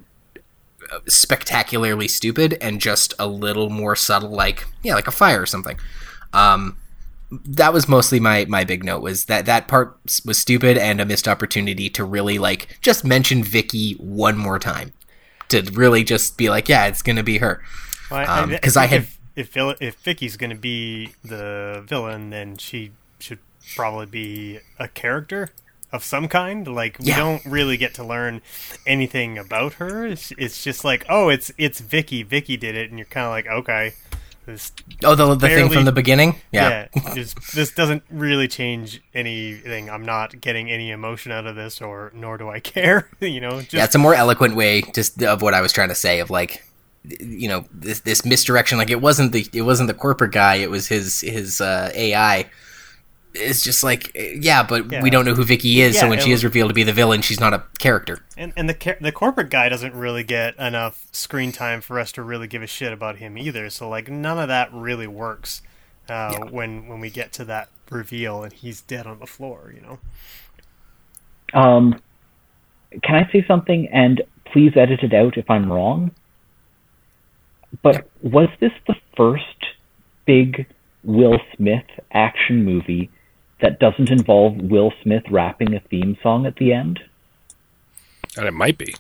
uh, 0.91 1.00
spectacularly 1.08 2.08
stupid 2.08 2.58
and 2.62 2.82
just 2.82 3.14
a 3.20 3.28
little 3.28 3.70
more 3.70 3.96
subtle 3.96 4.32
like 4.32 4.66
yeah 4.84 4.96
like 4.96 5.08
a 5.08 5.12
fire 5.12 5.41
or 5.41 5.46
something. 5.46 5.78
Um 6.34 6.78
that 7.45 7.73
was 7.73 7.88
mostly 7.88 8.19
my 8.19 8.45
my 8.45 8.63
big 8.63 8.84
note 8.84 9.01
was 9.01 9.25
that 9.25 9.45
that 9.45 9.67
part 9.67 9.97
was 10.25 10.38
stupid 10.38 10.77
and 10.77 10.99
a 11.01 11.05
missed 11.05 11.27
opportunity 11.27 11.89
to 11.89 12.03
really 12.03 12.38
like 12.39 12.77
just 12.81 13.03
mention 13.03 13.43
Vicky 13.43 13.93
one 13.93 14.38
more 14.38 14.59
time 14.59 14.93
to 15.49 15.61
really 15.73 16.03
just 16.03 16.38
be 16.38 16.49
like 16.49 16.67
yeah 16.69 16.86
it's 16.88 17.01
gonna 17.01 17.23
be 17.23 17.38
her 17.39 17.61
Well, 18.11 18.47
because 18.47 18.77
Um, 18.77 18.84
I, 18.84 18.88
think 18.88 18.91
had 18.91 19.01
if 19.36 19.57
if, 19.57 19.81
if 19.81 19.95
Vicky's 20.03 20.38
going 20.38 20.51
to 20.51 20.55
be 20.55 21.09
the 21.23 21.84
villain, 21.88 22.29
then 22.29 22.57
she 22.57 22.91
should 23.19 23.39
probably 23.75 24.05
be 24.05 24.59
a 24.77 24.88
character 24.88 25.49
of 25.91 26.03
some 26.03 26.27
kind. 26.27 26.67
Like 26.67 26.99
we 26.99 27.05
Yeah. 27.07 27.17
don't 27.17 27.43
really 27.45 27.77
get 27.77 27.95
to 27.95 28.03
learn 28.03 28.41
anything 28.86 29.38
about 29.39 29.73
her. 29.75 30.05
It's, 30.05 30.31
it's 30.38 30.63
just 30.63 30.84
like, 30.84 31.05
oh, 31.09 31.29
it's 31.29 31.51
it's 31.57 31.79
Vicky. 31.79 32.21
Vicky 32.23 32.57
did 32.57 32.75
it, 32.75 32.89
and 32.89 32.99
you're 32.99 33.07
kind 33.07 33.25
of 33.25 33.31
like, 33.31 33.47
okay. 33.47 33.93
This 34.46 34.72
Oh, 35.04 35.16
the- 35.16 35.36
the 35.36 35.48
thing 35.48 35.70
from 35.70 35.86
the 35.86 35.91
beginning? 35.91 36.36
Yeah. 36.52 36.88
just, 37.16 37.38
this 37.56 37.72
doesn't 37.72 38.04
really 38.10 38.48
change 38.48 39.02
anything. 39.14 39.89
I'm 39.89 40.06
not 40.06 40.41
getting 40.41 40.70
any 40.70 40.91
emotion 40.91 41.32
out 41.32 41.46
of 41.48 41.56
this, 41.56 41.82
or 41.82 42.12
nor 42.14 42.38
do 42.38 42.50
I 42.50 42.60
care. 42.74 43.10
you 43.22 43.39
know, 43.39 43.62
just, 43.62 43.74
yeah, 43.74 43.86
it's 43.86 43.96
a 43.96 44.00
more 44.00 44.14
eloquent 44.16 44.56
way 44.56 44.82
just 44.94 45.22
of 45.24 45.41
what 45.41 45.54
I 45.54 45.62
was 45.62 45.72
trying 45.72 45.89
to 45.89 45.96
say 45.96 46.20
of 46.20 46.30
like 46.30 46.64
you 47.20 47.50
know 47.50 47.66
this 47.74 48.00
this 48.02 48.24
misdirection 48.26 48.78
like 48.78 48.89
it 48.89 49.02
wasn't 49.02 49.34
the 49.34 49.46
it 49.52 49.64
wasn't 49.64 49.88
the 49.88 49.94
corporate 49.94 50.32
guy 50.32 50.56
it 50.56 50.70
was 50.70 50.88
his 50.88 51.20
his 51.20 51.60
uh, 51.60 51.91
AI 51.94 52.50
it's 53.36 53.63
just 53.63 53.84
like 53.84 54.11
yeah 54.15 54.61
but 54.63 54.91
Yeah. 54.91 55.01
we 55.01 55.09
don't 55.09 55.25
know 55.25 55.34
who 55.34 55.43
Vicky 55.43 55.81
is 55.81 55.99
so 55.99 56.07
when 56.07 56.19
it 56.19 56.23
she 56.23 56.31
is 56.31 56.43
revealed 56.43 56.69
to 56.69 56.73
be 56.73 56.84
the 56.84 56.93
villain 56.93 57.21
she's 57.21 57.39
not 57.39 57.53
a 57.53 57.63
character 57.79 58.19
And 58.38 58.53
and 58.55 58.69
the 58.69 58.97
the 59.01 59.11
corporate 59.11 59.49
guy 59.49 59.69
doesn't 59.69 59.95
really 59.95 60.23
get 60.23 60.55
enough 60.57 61.07
screen 61.11 61.51
time 61.51 61.81
for 61.81 61.99
us 61.99 62.11
to 62.13 62.21
really 62.23 62.47
give 62.47 62.61
a 62.61 62.67
shit 62.67 62.93
about 62.93 63.17
him 63.17 63.38
either. 63.38 63.69
So 63.69 63.89
like 63.89 64.09
none 64.09 64.38
of 64.39 64.47
that 64.47 64.71
really 64.73 65.07
works 65.07 65.61
uh, 66.09 66.38
when 66.49 66.88
when 66.88 66.99
we 66.99 67.09
get 67.09 67.31
to 67.34 67.45
that 67.45 67.69
reveal 67.89 68.43
and 68.43 68.51
he's 68.53 68.81
dead 68.81 69.07
on 69.07 69.19
the 69.19 69.27
floor. 69.27 69.73
You 69.75 69.81
know. 69.81 69.99
Um, 71.53 71.99
can 73.03 73.15
I 73.15 73.31
say 73.31 73.45
something? 73.47 73.88
And 73.91 74.21
please 74.51 74.73
edit 74.75 75.01
it 75.03 75.13
out 75.13 75.38
if 75.38 75.49
I'm 75.49 75.71
wrong. 75.71 76.11
But 77.81 78.07
was 78.21 78.49
this 78.59 78.71
the 78.88 78.95
first 79.17 79.43
big 80.25 80.67
Will 81.03 81.39
Smith 81.55 81.86
action 82.11 82.63
movie 82.63 83.09
that 83.62 83.80
doesn't 83.80 84.12
involve 84.12 84.58
Will 84.58 84.91
Smith 85.01 85.24
rapping 85.30 85.74
a 85.74 85.80
theme 85.80 86.18
song 86.22 86.45
at 86.45 86.56
the 86.58 86.74
end? 86.74 86.99
And 88.38 88.45
it 88.45 88.54
might 88.54 88.78
be. 88.78 88.93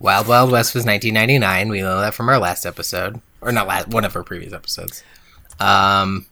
Wild 0.00 0.26
Wild 0.26 0.50
West 0.50 0.74
was 0.74 0.84
1999. 0.84 1.68
We 1.68 1.80
know 1.80 2.00
that 2.00 2.14
from 2.14 2.28
our 2.28 2.38
last 2.38 2.66
episode, 2.66 3.20
or 3.40 3.52
not 3.52 3.68
last, 3.68 3.88
one 3.88 4.04
of 4.04 4.16
our 4.16 4.24
previous 4.24 4.52
episodes. 4.52 5.04
Um, 5.60 6.26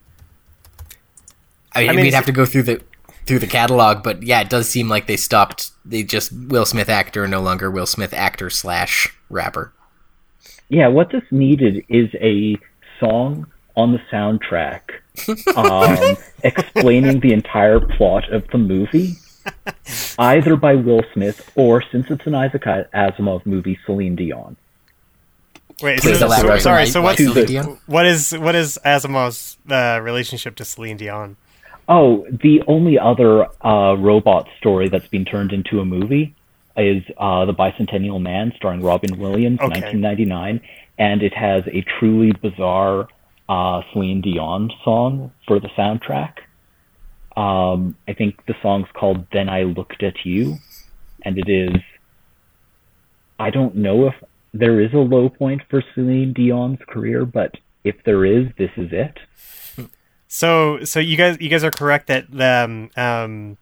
I 1.73 1.81
mean, 1.81 1.89
I 1.89 1.93
mean, 1.93 2.05
we'd 2.05 2.13
have 2.13 2.25
to 2.25 2.33
go 2.33 2.45
through 2.45 2.63
the 2.63 2.81
through 3.25 3.39
the 3.39 3.47
catalog, 3.47 4.03
but 4.03 4.23
yeah, 4.23 4.41
it 4.41 4.49
does 4.49 4.67
seem 4.67 4.89
like 4.89 5.07
they 5.07 5.15
stopped. 5.15 5.71
They 5.85 6.03
just 6.03 6.33
Will 6.33 6.65
Smith 6.65 6.89
actor, 6.89 7.27
no 7.27 7.41
longer 7.41 7.71
Will 7.71 7.85
Smith 7.85 8.13
actor 8.13 8.49
slash 8.49 9.15
rapper. 9.29 9.71
Yeah, 10.67 10.87
what 10.87 11.11
this 11.11 11.23
needed 11.31 11.85
is 11.87 12.09
a 12.15 12.57
song 12.99 13.47
on 13.75 13.91
the 13.93 13.99
soundtrack 14.11 14.81
um, 15.55 16.17
explaining 16.43 17.19
the 17.19 17.33
entire 17.33 17.79
plot 17.79 18.31
of 18.31 18.47
the 18.49 18.57
movie, 18.57 19.15
either 20.19 20.55
by 20.55 20.75
Will 20.75 21.03
Smith 21.13 21.51
or, 21.55 21.83
since 21.91 22.07
it's 22.09 22.25
an 22.25 22.35
Isaac 22.35 22.63
Asimov 22.63 23.45
movie, 23.45 23.77
Celine 23.85 24.15
Dion. 24.15 24.57
Wait, 25.81 25.99
Please 25.99 26.19
so, 26.19 26.27
elaborate 26.27 26.59
so, 26.59 26.69
sorry. 26.69 26.85
So 26.87 27.01
what's 27.01 27.17
Celine 27.17 27.45
Dion? 27.45 27.77
what 27.87 28.05
is 28.05 28.31
what 28.37 28.55
is 28.55 28.77
Asimov's 28.85 29.57
uh, 29.69 29.99
relationship 30.01 30.55
to 30.57 30.65
Celine 30.65 30.97
Dion? 30.97 31.37
Oh, 31.89 32.25
the 32.29 32.61
only 32.67 32.99
other 32.99 33.47
uh, 33.65 33.95
robot 33.95 34.47
story 34.59 34.87
that's 34.89 35.07
been 35.07 35.25
turned 35.25 35.51
into 35.51 35.79
a 35.79 35.85
movie 35.85 36.35
is 36.77 37.03
uh, 37.17 37.45
The 37.45 37.53
Bicentennial 37.53 38.21
Man, 38.21 38.53
starring 38.55 38.81
Robin 38.81 39.17
Williams, 39.17 39.59
Okay. 39.59 39.81
1999, 39.81 40.61
and 40.97 41.21
it 41.23 41.33
has 41.33 41.63
a 41.67 41.81
truly 41.99 42.31
bizarre 42.31 43.07
uh, 43.51 43.81
Celine 43.91 44.21
Dion 44.21 44.71
song 44.85 45.31
for 45.45 45.59
the 45.59 45.67
soundtrack. 45.77 46.35
Um, 47.35 47.97
I 48.07 48.13
think 48.13 48.45
the 48.45 48.55
song's 48.61 48.87
called 48.93 49.25
Then 49.33 49.49
I 49.49 49.63
Looked 49.63 50.03
at 50.03 50.13
You, 50.23 50.57
and 51.23 51.37
it 51.37 51.49
is. 51.49 51.81
I 53.37 53.49
don't 53.49 53.75
know 53.75 54.07
if 54.07 54.13
there 54.53 54.79
is 54.79 54.93
a 54.93 54.97
low 54.97 55.27
point 55.27 55.63
for 55.69 55.83
Celine 55.93 56.31
Dion's 56.31 56.79
career, 56.87 57.25
but 57.25 57.55
if 57.83 57.95
there 58.05 58.23
is, 58.25 58.47
this 58.57 58.71
is 58.77 58.89
it. 58.91 59.17
So 60.27 60.85
so 60.85 61.01
you 61.01 61.17
guys 61.17 61.37
you 61.41 61.49
guys 61.49 61.65
are 61.65 61.71
correct 61.71 62.07
that 62.07 62.27
um, 62.39 62.89
um, 62.95 63.57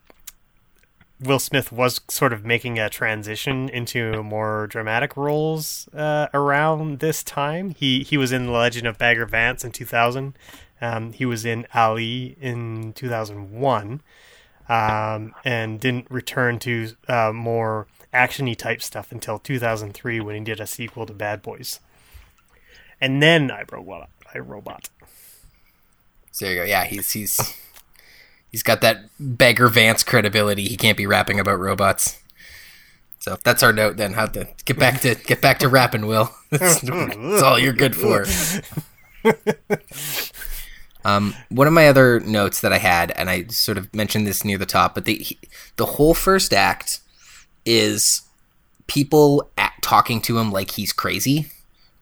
Will 1.22 1.40
Smith 1.40 1.72
was 1.72 2.00
sort 2.08 2.32
of 2.32 2.46
making 2.46 2.80
a 2.80 2.90
transition 2.90 3.68
into 3.70 4.24
more 4.24 4.68
dramatic 4.68 5.18
roles 5.18 5.90
uh, 5.94 6.28
around 6.34 7.00
this 7.00 7.24
time. 7.24 7.72
He 7.72 8.04
he 8.04 8.18
was 8.18 8.32
in 8.32 8.46
The 8.46 8.52
Legend 8.52 8.88
of 8.88 8.98
Bagger 8.98 9.26
Vance 9.26 9.66
in 9.66 9.72
2000. 9.72 10.38
Um, 10.82 11.12
he 11.12 11.26
was 11.26 11.44
in 11.44 11.68
Ali 11.74 12.38
in 12.40 12.94
2001, 12.94 14.02
um, 14.70 15.36
and 15.44 15.80
didn't 15.80 16.10
return 16.10 16.58
to 16.60 16.96
uh, 17.10 17.34
more 17.34 17.88
actiony 18.14 18.56
type 18.56 18.82
stuff 18.82 19.12
until 19.12 19.40
2003 19.40 20.22
when 20.22 20.36
he 20.36 20.42
did 20.42 20.62
a 20.62 20.68
sequel 20.68 21.06
to 21.06 21.14
Bad 21.14 21.42
Boys. 21.42 21.82
And 23.02 23.22
then 23.22 23.52
I 23.52 23.64
Robot. 23.70 24.10
I 24.34 24.40
Robot. 24.40 24.90
So 26.32 26.46
there 26.46 26.54
you 26.54 26.62
go. 26.62 26.66
Yeah, 26.66 26.86
he's 26.86 27.12
he's 27.12 27.38
he's 28.52 28.64
got 28.64 28.82
that 28.82 29.06
Bagger 29.20 29.68
Vance 29.68 30.04
credibility. 30.04 30.68
He 30.68 30.78
can't 30.78 30.98
be 30.98 31.06
rapping 31.06 31.40
about 31.40 31.60
robots. 31.60 32.22
So 33.20 33.38
that's 33.44 33.64
our 33.64 33.74
note 33.74 33.98
then. 33.98 34.14
How 34.14 34.28
to 34.28 34.48
get 34.66 34.80
back 34.80 35.02
to 35.02 35.16
get 35.16 35.42
back 35.42 35.60
to 35.60 35.70
rapping, 35.70 36.06
Will. 36.06 36.34
That's, 36.50 36.90
all 37.44 37.60
you're 37.60 37.74
good 37.74 37.94
for. 37.94 38.26
Um, 41.06 41.34
one 41.50 41.68
of 41.68 41.74
my 41.74 41.88
other 41.88 42.20
notes 42.20 42.62
that 42.62 42.74
I 42.74 42.78
had, 42.78 43.12
and 43.12 43.30
I 43.30 43.46
sort 43.48 43.78
of 43.78 43.94
mentioned 43.96 44.28
this 44.28 44.44
near 44.44 44.58
the 44.58 44.66
top, 44.66 44.96
but 44.96 45.06
the 45.06 45.26
the 45.78 45.86
whole 45.86 46.14
first 46.14 46.54
act 46.54 47.00
is 47.66 48.24
people 48.88 49.50
at, 49.58 49.74
talking 49.82 50.22
to 50.22 50.38
him 50.38 50.52
like 50.52 50.72
he's 50.72 50.92
crazy. 50.92 51.48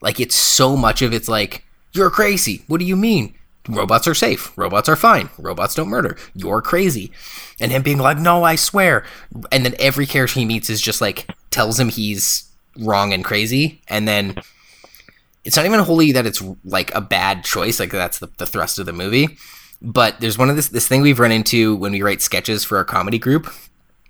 Like 0.02 0.20
it's 0.20 0.36
so 0.36 0.76
much 0.76 1.02
of 1.02 1.14
it's 1.14 1.30
like 1.30 1.64
you're 1.94 2.10
crazy. 2.10 2.64
What 2.68 2.80
do 2.80 2.86
you 2.86 2.96
mean? 2.96 3.36
Robots 3.68 4.08
are 4.08 4.14
safe. 4.14 4.52
Robots 4.58 4.88
are 4.90 4.96
fine. 4.96 5.30
Robots 5.38 5.76
don't 5.76 5.90
murder. 5.90 6.18
You're 6.34 6.62
crazy. 6.62 7.12
And 7.60 7.72
him 7.72 7.82
being 7.82 7.98
like, 7.98 8.18
"No, 8.18 8.44
I 8.44 8.56
swear." 8.56 9.04
And 9.52 9.66
then 9.66 9.76
every 9.80 10.06
character 10.06 10.40
he 10.40 10.46
meets 10.46 10.70
is 10.70 10.82
just 10.82 11.02
like 11.02 11.30
tells 11.52 11.80
him 11.80 11.90
he's 11.90 12.50
wrong 12.80 13.14
and 13.14 13.26
crazy, 13.26 13.82
and 13.88 14.08
then 14.08 14.42
it's 15.48 15.56
not 15.56 15.66
even 15.66 15.80
wholly 15.80 16.12
that 16.12 16.26
it's 16.26 16.44
like 16.66 16.94
a 16.94 17.00
bad 17.00 17.46
choice 17.46 17.80
like 17.80 17.90
that's 17.90 18.20
the, 18.20 18.30
the 18.38 18.46
thrust 18.46 18.80
of 18.80 18.86
the 18.86 18.92
movie 18.92 19.38
but 19.82 20.20
there's 20.20 20.38
one 20.38 20.50
of 20.50 20.58
this 20.58 20.68
this 20.70 20.88
thing 20.88 21.02
we've 21.02 21.22
run 21.22 21.32
into 21.32 21.76
when 21.78 21.94
we 21.94 22.02
write 22.02 22.22
sketches 22.22 22.66
for 22.66 22.78
our 22.78 22.84
comedy 22.84 23.18
group 23.18 23.48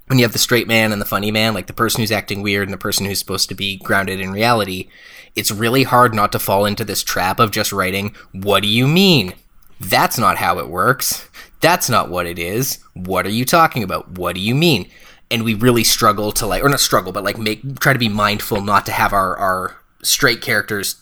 when 0.08 0.18
you 0.18 0.26
have 0.26 0.34
the 0.34 0.40
straight 0.40 0.68
man 0.68 0.92
and 0.92 1.00
the 1.00 1.06
funny 1.06 1.30
man 1.30 1.54
like 1.54 1.68
the 1.68 1.74
person 1.74 2.02
who's 2.02 2.12
acting 2.12 2.42
weird 2.42 2.68
and 2.68 2.74
the 2.74 2.78
person 2.78 3.06
who's 3.06 3.20
supposed 3.20 3.50
to 3.50 3.56
be 3.56 3.78
grounded 3.78 4.20
in 4.20 4.32
reality 4.32 4.90
it's 5.36 5.52
really 5.52 5.84
hard 5.84 6.16
not 6.16 6.32
to 6.32 6.40
fall 6.40 6.66
into 6.66 6.84
this 6.84 7.04
trap 7.04 7.40
of 7.40 7.52
just 7.52 7.72
writing 7.72 8.16
what 8.32 8.64
do 8.64 8.68
you 8.68 8.88
mean 8.88 9.34
that's 9.80 10.18
not 10.18 10.38
how 10.38 10.60
it 10.60 10.70
works 10.70 11.30
that's 11.62 11.90
not 11.90 12.10
what 12.10 12.26
it 12.26 12.40
is 12.40 12.80
what 12.94 13.26
are 13.26 13.32
you 13.32 13.46
talking 13.46 13.84
about 13.84 14.10
what 14.12 14.36
do 14.36 14.42
you 14.42 14.56
mean 14.56 14.90
and 15.30 15.44
we 15.44 15.54
really 15.54 15.84
struggle 15.84 16.32
to 16.32 16.46
like 16.46 16.64
or 16.64 16.70
not 16.70 16.80
struggle 16.80 17.12
but 17.12 17.24
like 17.24 17.38
make 17.38 17.80
try 17.80 17.94
to 17.94 18.00
be 18.00 18.10
mindful 18.10 18.62
not 18.62 18.86
to 18.86 18.92
have 18.92 19.14
our 19.14 19.36
our 19.38 19.78
straight 20.02 20.42
characters 20.42 21.02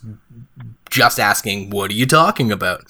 just 0.89 1.19
asking, 1.19 1.69
"What 1.69 1.91
are 1.91 1.95
you 1.95 2.05
talking 2.05 2.51
about?" 2.51 2.85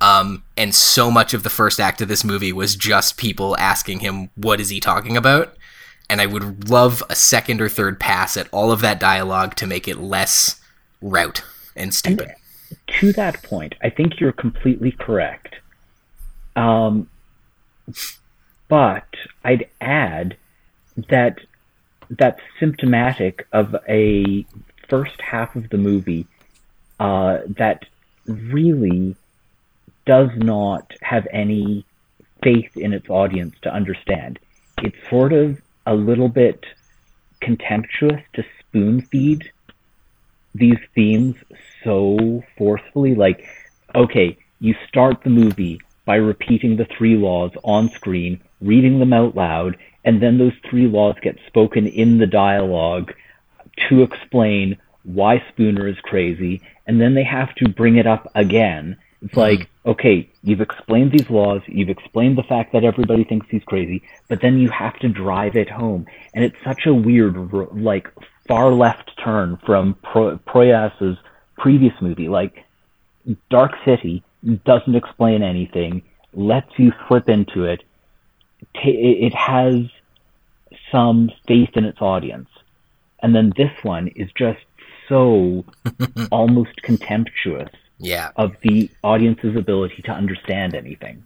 Um, 0.00 0.42
and 0.56 0.74
so 0.74 1.10
much 1.10 1.34
of 1.34 1.42
the 1.42 1.50
first 1.50 1.80
act 1.80 2.00
of 2.00 2.08
this 2.08 2.24
movie 2.24 2.52
was 2.52 2.76
just 2.76 3.16
people 3.16 3.56
asking 3.58 4.00
him, 4.00 4.30
"What 4.34 4.60
is 4.60 4.68
he 4.68 4.80
talking 4.80 5.16
about?" 5.16 5.56
And 6.10 6.20
I 6.20 6.26
would 6.26 6.68
love 6.68 7.02
a 7.08 7.14
second 7.14 7.60
or 7.60 7.68
third 7.68 7.98
pass 7.98 8.36
at 8.36 8.48
all 8.52 8.70
of 8.70 8.80
that 8.82 9.00
dialogue 9.00 9.56
to 9.56 9.66
make 9.66 9.88
it 9.88 9.98
less 9.98 10.56
route 11.00 11.42
and 11.74 11.94
stupid. 11.94 12.32
To 12.86 13.12
that 13.12 13.42
point, 13.42 13.74
I 13.82 13.90
think 13.90 14.20
you're 14.20 14.32
completely 14.32 14.92
correct. 14.92 15.56
Um, 16.56 17.08
but 18.68 19.06
I'd 19.42 19.68
add 19.80 20.36
that 21.08 21.38
that's 22.10 22.40
symptomatic 22.60 23.46
of 23.52 23.74
a 23.88 24.46
first 24.88 25.20
half 25.20 25.56
of 25.56 25.70
the 25.70 25.78
movie 25.78 26.26
uh, 27.00 27.38
that 27.48 27.84
really 28.26 29.16
does 30.06 30.30
not 30.36 30.92
have 31.02 31.26
any 31.32 31.84
faith 32.42 32.76
in 32.76 32.92
its 32.92 33.08
audience 33.08 33.56
to 33.62 33.72
understand. 33.72 34.38
It's 34.82 34.96
sort 35.08 35.32
of 35.32 35.60
a 35.86 35.94
little 35.94 36.28
bit 36.28 36.64
contemptuous 37.40 38.20
to 38.34 38.44
spoon 38.60 39.00
feed 39.02 39.50
these 40.54 40.78
themes 40.94 41.36
so 41.84 42.42
forcefully. 42.58 43.14
Like, 43.14 43.44
okay, 43.94 44.36
you 44.60 44.74
start 44.88 45.22
the 45.22 45.30
movie 45.30 45.80
by 46.04 46.16
repeating 46.16 46.76
the 46.76 46.86
three 46.96 47.16
laws 47.16 47.52
on 47.62 47.90
screen, 47.90 48.40
reading 48.60 48.98
them 48.98 49.12
out 49.12 49.36
loud, 49.36 49.76
and 50.04 50.22
then 50.22 50.38
those 50.38 50.52
three 50.68 50.86
laws 50.86 51.14
get 51.22 51.38
spoken 51.46 51.86
in 51.86 52.18
the 52.18 52.26
dialogue 52.26 53.12
to 53.88 54.02
explain 54.02 54.76
why 55.02 55.42
Spooner 55.50 55.86
is 55.88 55.98
crazy, 56.02 56.62
and 56.86 57.00
then 57.00 57.14
they 57.14 57.24
have 57.24 57.54
to 57.56 57.68
bring 57.68 57.96
it 57.96 58.06
up 58.06 58.30
again. 58.34 58.96
It's 59.22 59.36
like, 59.36 59.70
okay, 59.86 60.30
you've 60.42 60.60
explained 60.60 61.12
these 61.12 61.30
laws, 61.30 61.62
you've 61.66 61.88
explained 61.88 62.36
the 62.36 62.42
fact 62.42 62.72
that 62.72 62.84
everybody 62.84 63.24
thinks 63.24 63.46
he's 63.50 63.64
crazy, 63.64 64.02
but 64.28 64.42
then 64.42 64.58
you 64.58 64.68
have 64.68 64.98
to 64.98 65.08
drive 65.08 65.56
it 65.56 65.70
home. 65.70 66.06
And 66.34 66.44
it's 66.44 66.56
such 66.62 66.86
a 66.86 66.92
weird, 66.92 67.36
like, 67.74 68.10
far 68.46 68.72
left 68.72 69.10
turn 69.22 69.58
from 69.64 69.96
Pro- 70.02 70.38
Proyas's 70.38 71.16
previous 71.56 71.94
movie. 72.00 72.28
Like, 72.28 72.64
Dark 73.50 73.72
City 73.84 74.22
doesn't 74.64 74.94
explain 74.94 75.42
anything, 75.42 76.02
lets 76.34 76.70
you 76.78 76.92
slip 77.08 77.28
into 77.28 77.64
it. 77.64 77.82
It 78.74 79.32
it 79.32 79.34
has 79.34 79.74
some 80.90 81.30
faith 81.46 81.70
in 81.74 81.84
its 81.84 82.00
audience. 82.00 82.48
And 83.22 83.34
then 83.34 83.52
this 83.56 83.72
one 83.82 84.08
is 84.08 84.30
just 84.36 84.60
so 85.08 85.64
almost 86.30 86.76
contemptuous 86.82 87.70
Yeah. 87.98 88.30
of 88.36 88.54
the 88.62 88.90
audience's 89.02 89.56
ability 89.56 90.02
to 90.02 90.12
understand 90.12 90.74
anything. 90.74 91.24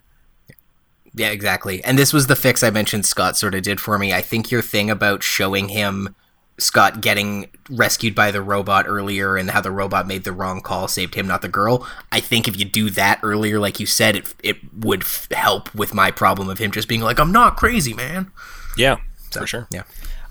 Yeah, 1.15 1.31
exactly. 1.31 1.83
And 1.85 1.99
this 1.99 2.13
was 2.13 2.27
the 2.29 2.37
fix 2.37 2.63
I 2.63 2.71
mentioned 2.71 3.05
Scott 3.07 3.37
sort 3.37 3.55
of 3.55 3.63
did 3.63 3.81
for 3.81 3.99
me. 3.99 4.13
I 4.13 4.21
think 4.21 4.51
your 4.51 4.63
thing 4.63 4.91
about 4.91 5.23
showing 5.23 5.69
him 5.69 6.15
Scott 6.59 7.01
getting 7.01 7.49
rescued 7.71 8.15
by 8.15 8.31
the 8.31 8.43
robot 8.43 8.87
earlier 8.89 9.37
and 9.37 9.51
how 9.51 9.61
the 9.61 9.71
robot 9.71 10.07
made 10.07 10.25
the 10.25 10.33
wrong 10.33 10.61
call 10.61 10.89
saved 10.89 11.15
him 11.15 11.27
not 11.27 11.43
the 11.43 11.49
girl. 11.49 11.87
I 12.11 12.21
think 12.21 12.49
if 12.49 12.59
you 12.59 12.65
do 12.65 12.91
that 12.91 13.21
earlier 13.23 13.59
like 13.59 13.79
you 13.81 13.87
said 13.87 14.17
it 14.17 14.35
it 14.43 14.57
would 14.75 15.03
f- 15.03 15.29
help 15.31 15.75
with 15.75 15.95
my 15.95 16.11
problem 16.11 16.49
of 16.49 16.59
him 16.59 16.71
just 16.71 16.89
being 16.89 17.01
like 17.01 17.19
I'm 17.19 17.33
not 17.33 17.57
crazy, 17.57 17.95
man. 17.95 18.31
Yeah, 18.77 18.97
for 19.31 19.47
sure. 19.47 19.67
Yeah. 19.71 19.83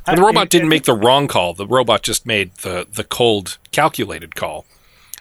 And 0.06 0.18
the 0.18 0.22
robot 0.22 0.50
didn't 0.50 0.70
make 0.70 0.84
the 0.84 0.96
wrong 0.96 1.28
call. 1.28 1.54
The 1.54 1.68
robot 1.68 2.02
just 2.04 2.26
made 2.26 2.56
the 2.58 2.88
the 2.92 3.04
cold, 3.04 3.58
calculated 3.72 4.36
call. 4.36 4.66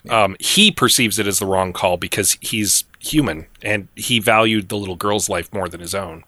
Um, 0.08 0.36
he 0.38 0.70
perceives 0.70 1.18
it 1.18 1.26
as 1.26 1.40
the 1.40 1.46
wrong 1.46 1.72
call 1.72 1.96
because 1.96 2.38
he's 2.40 2.84
human 3.00 3.46
and 3.62 3.88
he 3.96 4.20
valued 4.20 4.68
the 4.68 4.76
little 4.76 4.94
girl's 4.94 5.28
life 5.28 5.52
more 5.52 5.68
than 5.68 5.80
his 5.80 5.94
own. 5.94 6.22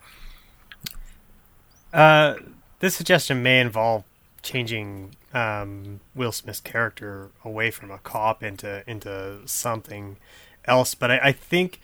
Uh, 1.93 2.35
this 2.79 2.95
suggestion 2.95 3.41
may 3.41 3.59
involve 3.61 4.03
changing 4.41 5.15
um, 5.33 5.99
Will 6.15 6.31
Smith's 6.31 6.59
character 6.59 7.29
away 7.43 7.71
from 7.71 7.91
a 7.91 7.99
cop 7.99 8.43
into 8.43 8.83
into 8.89 9.39
something 9.45 10.17
else. 10.65 10.95
But 10.95 11.11
I, 11.11 11.19
I 11.23 11.31
think 11.31 11.79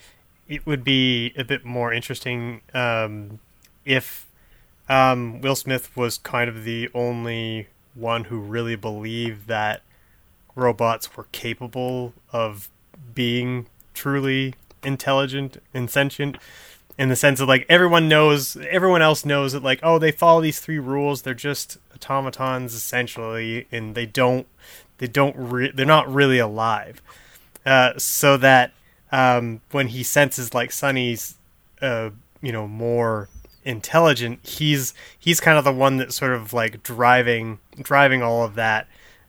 it 0.47 0.66
would 0.66 0.84
be 0.84 1.34
a 1.38 1.43
bit 1.43 1.66
more 1.66 1.91
interesting 1.91 2.62
um, 2.74 3.39
if 3.84 4.28
um, 4.88 5.41
Will 5.41 5.56
Smith 5.56 5.95
was 5.95 6.18
kind 6.18 6.49
of 6.49 6.64
the 6.64 6.89
only 6.93 7.68
one 7.93 8.26
who 8.26 8.39
really 8.39 8.76
believed 8.76 9.47
that 9.47 9.82
robots 10.56 11.16
were 11.18 11.28
capable 11.32 12.14
of 12.32 12.70
being 13.14 13.68
truly 13.93 14.53
intelligent 14.84 15.62
and 15.74 15.89
sentient 15.89 16.38
in 16.97 17.10
the 17.10 17.16
sense 17.16 17.39
of 17.39 17.47
like 17.47 17.66
everyone 17.68 18.08
knows 18.08 18.56
everyone 18.70 19.01
else 19.01 19.26
knows 19.26 19.53
that 19.53 19.64
like 19.64 19.80
oh 19.84 19.99
they 19.99 20.12
follow 20.12 20.39
these 20.39 20.60
three 20.60 20.80
rules 20.80 21.24
they're 21.24 21.34
just 21.34 21.78
automatons 21.96 22.74
essentially 22.74 23.68
and 23.72 23.96
they 23.96 24.06
don't 24.06 24.48
they 24.98 25.08
don't 25.08 25.36
re- 25.38 25.72
they're 25.74 25.86
not 25.86 26.12
really 26.12 26.39
alive. 26.39 27.02
Uh, 27.66 27.93
so 27.98 28.38
that 28.38 28.72
um, 29.12 29.62
when 29.72 29.88
he 29.88 30.04
senses 30.04 30.54
like 30.54 30.72
Sonny's 30.72 31.36
uh, 31.82 32.10
you 32.41 32.52
know 32.52 32.68
more 32.68 33.30
intelligent 33.64 34.39
he's 34.43 34.93
he's 35.18 35.39
kind 35.39 35.58
of 35.58 35.64
the 35.64 35.74
one 35.74 35.98
that's 35.98 36.16
sort 36.16 36.32
of 36.34 36.54
like 36.54 36.84
driving 36.84 37.58
driving 37.82 38.22
all 38.22 38.43
of 38.43 38.54
that 38.54 38.88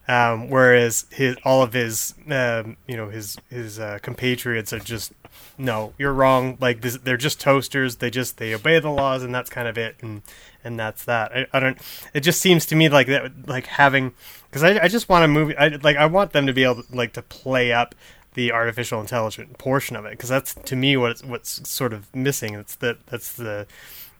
um, 0.09 0.51
whereas 0.51 1.07
his 1.11 1.37
all 1.45 1.63
of 1.63 1.73
his 1.73 2.15
um, 2.31 2.77
you 2.87 2.97
know 2.97 3.09
his 3.09 3.37
his 3.51 3.79
uh, 3.79 3.99
compatriots 4.03 4.73
are 4.73 4.79
just 4.79 5.13
no 5.59 5.93
you're 5.99 6.13
wrong. 6.13 6.57
Like 6.61 6.81
this, 6.81 6.99
they're 6.99 7.17
just 7.17 7.41
toasters. 7.41 7.97
They 7.97 8.11
just 8.11 8.39
they 8.39 8.55
obey 8.55 8.79
the 8.79 8.91
laws 8.91 9.23
and 9.23 9.35
that's 9.35 9.51
kind 9.51 9.69
of 9.69 9.77
it 9.77 9.97
and 10.01 10.23
and 10.63 10.79
that's 10.79 11.05
that. 11.05 11.33
I, 11.33 11.47
I 11.53 11.61
don't 11.61 11.79
it 12.15 12.21
just 12.21 12.41
seems 12.41 12.67
to 12.67 12.77
me 12.77 12.89
like 12.89 13.09
that 13.09 13.49
like 13.49 13.67
having 13.67 14.15
because 14.49 14.63
I, 14.63 14.85
I 14.85 14.89
just 14.89 15.09
want 15.09 15.25
a 15.25 15.29
movie 15.29 15.57
I 15.57 15.69
like 15.69 15.97
I 15.97 16.07
want 16.07 16.33
them 16.33 16.47
to 16.47 16.53
be 16.53 16.65
able 16.65 16.83
to, 16.83 16.97
like 16.97 17.13
to 17.15 17.23
play 17.23 17.73
up 17.73 17.95
the 18.35 18.53
artificial 18.53 19.01
intelligence 19.01 19.55
portion 19.59 19.97
of 19.97 20.05
it 20.05 20.11
because 20.11 20.29
that's 20.29 20.55
to 20.55 20.77
me 20.77 20.97
what's 20.97 21.25
what's 21.25 21.69
sort 21.69 21.93
of 21.93 22.15
missing. 22.15 22.55
It's 22.55 22.77
that 22.77 23.05
that's 23.07 23.33
the 23.33 23.67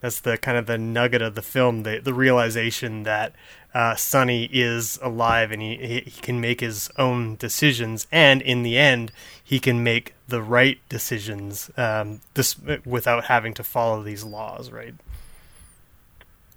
that's 0.01 0.21
the 0.21 0.37
kind 0.37 0.57
of 0.59 0.67
the 0.67 0.79
nugget 0.79 1.23
of 1.23 1.35
the 1.35 1.43
film 1.43 1.83
the 1.83 1.99
the 1.99 2.15
realization 2.15 3.03
that 3.05 3.35
uh, 3.77 3.95
Sonny 3.95 4.49
is 4.51 4.99
alive 5.03 5.53
and 5.53 5.61
he, 5.61 5.77
he 6.07 6.21
can 6.23 6.41
make 6.41 6.61
his 6.61 6.89
own 6.97 7.37
decisions, 7.37 8.07
and 8.11 8.41
in 8.41 8.63
the 8.63 8.79
end, 8.79 9.13
he 9.45 9.61
can 9.61 9.85
make 9.85 10.15
the 10.29 10.41
right 10.41 10.79
decisions 10.89 11.71
um, 11.77 12.23
this 12.33 12.57
without 12.87 13.25
having 13.25 13.53
to 13.53 13.63
follow 13.63 14.03
these 14.03 14.25
laws, 14.25 14.71
right? 14.71 14.95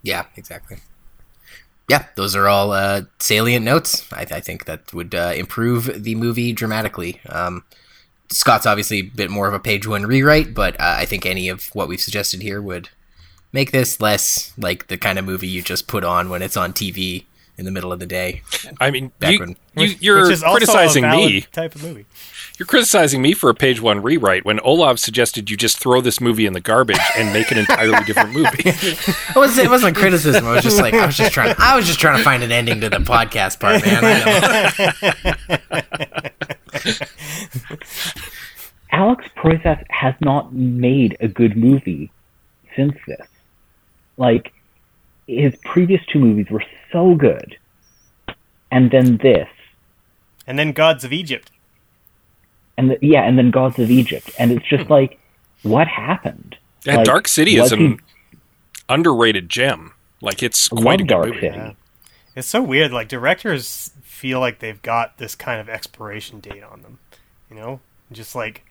Yeah, 0.02 0.28
exactly. 0.38 0.78
Yeah, 1.90 2.06
those 2.16 2.38
are 2.38 2.48
all 2.48 2.72
uh, 2.72 3.02
salient 3.20 3.66
notes. 3.66 4.08
I, 4.14 4.22
I, 4.22 4.40
think 4.40 4.64
that 4.64 4.94
would 4.94 5.14
uh, 5.14 5.34
improve 5.36 6.04
the 6.04 6.16
movie 6.16 6.54
dramatically. 6.54 7.20
Um, 7.28 7.66
Scott's 8.32 8.66
obviously 8.66 9.00
a 9.00 9.04
bit 9.04 9.30
more 9.30 9.48
of 9.48 9.54
a 9.54 9.60
page 9.60 9.88
one 9.88 10.06
rewrite, 10.06 10.54
but 10.54 10.80
uh, 10.80 10.96
I 10.98 11.06
think 11.06 11.26
any 11.26 11.50
of 11.50 11.66
what 11.74 11.90
we've 11.90 12.00
suggested 12.00 12.42
here 12.42 12.62
would 12.62 12.90
make 13.52 13.72
this 13.72 14.00
less 14.00 14.54
like 14.58 14.88
the 14.88 14.97
kind 14.97 15.20
of 15.20 15.26
movie 15.26 15.47
you 15.47 15.62
just 15.62 15.88
put 15.88 16.04
on 16.04 16.30
when 16.30 16.41
it's 16.41 16.58
on 16.58 16.74
TV 16.74 17.26
in 17.58 17.66
the 17.66 17.72
middle 17.72 17.91
of 17.91 18.00
the 18.00 18.06
day. 18.06 18.41
I 18.80 18.89
mean, 18.89 19.12
you, 19.22 19.56
you, 20.00 20.16
are 20.16 20.26
criticizing 20.26 21.10
me. 21.10 21.41
Type 21.52 21.76
of 21.76 21.84
movie. 21.84 22.06
You're 22.58 22.66
criticizing 22.66 23.22
me 23.22 23.34
for 23.34 23.50
a 23.50 23.54
page 23.54 23.82
one 23.82 24.02
rewrite 24.02 24.43
when 24.43 24.60
Olav 24.62 25.00
suggested 25.00 25.50
you 25.50 25.56
just 25.56 25.78
throw 25.78 26.02
this 26.02 26.20
movie 26.20 26.45
in 26.45 26.52
the 26.52 26.60
garbage 26.60 27.00
and 27.18 27.32
make 27.32 27.52
an 27.52 27.58
entirely 27.58 28.04
different 28.06 28.34
movie. 28.34 28.64
it, 28.66 29.36
was, 29.36 29.58
it 29.58 29.70
wasn't 29.70 29.95
criticism. 29.95 30.45
I 30.45 30.54
was 30.54 30.64
just 30.64 30.80
like 30.80 30.93
I 30.93 31.06
was 31.06 31.16
just 31.16 31.32
trying. 31.32 31.56
I 31.58 31.78
was 31.78 31.86
just 31.86 32.00
trying 32.00 32.18
to 32.18 32.24
find 32.24 32.43
an 32.43 32.52
ending 32.52 32.82
to 32.82 32.89
the 32.89 32.97
podcast 32.97 33.62
part, 33.62 33.86
man. 33.86 34.04
Alex 38.91 39.26
Proyas 39.38 39.82
has 39.89 40.16
not 40.20 40.54
made 40.54 41.16
a 41.22 41.30
good 41.30 41.56
movie 41.56 42.12
since 42.76 42.97
this. 43.08 43.28
Like 44.20 44.51
his 45.28 45.55
previous 45.63 46.05
two 46.05 46.20
movies 46.20 46.51
were 46.51 46.63
so 46.91 47.15
good, 47.15 47.57
and 48.70 48.91
then 48.91 49.17
this, 49.17 49.47
and 50.45 50.59
then 50.59 50.74
Gods 50.74 51.03
of 51.05 51.13
Egypt, 51.13 51.49
and 52.78 52.91
the, 52.91 52.99
yeah, 53.01 53.24
and 53.24 53.38
then 53.38 53.49
Gods 53.49 53.80
of 53.80 53.89
Egypt, 53.89 54.30
and 54.38 54.51
it's 54.51 54.67
just 54.67 54.86
hmm. 54.88 54.93
like, 54.93 55.20
what 55.63 55.88
happened? 55.88 56.57
Yeah, 56.86 56.97
like, 56.97 57.05
Dark 57.05 57.28
City 57.30 57.55
is 57.55 57.72
an 57.72 57.80
he... 57.80 57.97
underrated 58.89 59.49
gem. 59.49 59.93
Like 60.22 60.43
it's 60.43 60.67
quite 60.67 60.99
a 60.99 61.05
good 61.05 61.30
movie. 61.30 61.47
Yeah. 61.47 61.74
It's 62.36 62.47
so 62.47 62.61
weird. 62.61 62.91
Like 62.91 63.07
directors 63.07 63.91
feel 64.03 64.41
like 64.41 64.59
they've 64.59 64.82
got 64.82 65.17
this 65.17 65.34
kind 65.34 65.61
of 65.61 65.70
expiration 65.70 66.41
date 66.41 66.63
on 66.63 66.82
them. 66.82 66.99
You 67.49 67.55
know, 67.55 67.80
just 68.11 68.36
like 68.36 68.65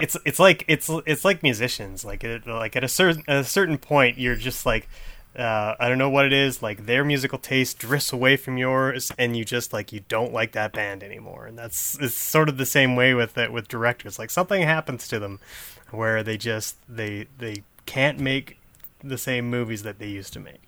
it's 0.00 0.16
it's 0.24 0.38
like 0.38 0.64
it's 0.68 0.90
it's 1.06 1.24
like 1.24 1.42
musicians. 1.42 2.04
Like 2.04 2.24
it, 2.24 2.46
like 2.46 2.76
at 2.76 2.84
a 2.84 2.88
certain 2.88 3.22
at 3.28 3.36
a 3.36 3.44
certain 3.44 3.78
point, 3.78 4.18
you're 4.18 4.36
just 4.36 4.66
like. 4.66 4.88
Uh, 5.38 5.76
I 5.78 5.88
don't 5.88 5.98
know 5.98 6.10
what 6.10 6.24
it 6.24 6.32
is. 6.32 6.60
Like 6.60 6.86
their 6.86 7.04
musical 7.04 7.38
taste 7.38 7.78
drifts 7.78 8.12
away 8.12 8.36
from 8.36 8.58
yours, 8.58 9.12
and 9.16 9.36
you 9.36 9.44
just 9.44 9.72
like 9.72 9.92
you 9.92 10.00
don't 10.08 10.32
like 10.32 10.50
that 10.52 10.72
band 10.72 11.04
anymore. 11.04 11.46
And 11.46 11.56
that's 11.56 11.96
it's 12.00 12.16
sort 12.16 12.48
of 12.48 12.56
the 12.56 12.66
same 12.66 12.96
way 12.96 13.14
with 13.14 13.38
it 13.38 13.52
with 13.52 13.68
directors. 13.68 14.18
Like 14.18 14.30
something 14.30 14.60
happens 14.62 15.06
to 15.06 15.20
them, 15.20 15.38
where 15.92 16.24
they 16.24 16.36
just 16.36 16.78
they 16.88 17.28
they 17.38 17.62
can't 17.86 18.18
make 18.18 18.58
the 19.04 19.16
same 19.16 19.48
movies 19.48 19.84
that 19.84 20.00
they 20.00 20.08
used 20.08 20.32
to 20.32 20.40
make. 20.40 20.62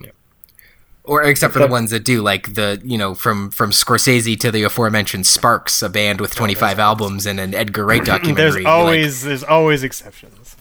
Yeah 0.00 0.12
or 1.04 1.22
except 1.24 1.52
for 1.52 1.58
the 1.58 1.66
ones 1.66 1.90
that 1.90 2.04
do, 2.04 2.22
like 2.22 2.54
the 2.54 2.80
you 2.84 2.96
know 2.96 3.14
from 3.14 3.50
from 3.50 3.70
Scorsese 3.70 4.38
to 4.40 4.50
the 4.50 4.62
aforementioned 4.62 5.26
Sparks, 5.26 5.82
a 5.82 5.88
band 5.88 6.20
with 6.20 6.34
25 6.34 6.78
albums 6.78 7.26
and 7.26 7.40
an 7.40 7.54
Edgar 7.54 7.84
Wright 7.84 8.04
documentary. 8.04 8.62
there's 8.62 8.66
always 8.66 9.22
like, 9.22 9.28
there's 9.28 9.44
always 9.44 9.82
exceptions. 9.82 10.56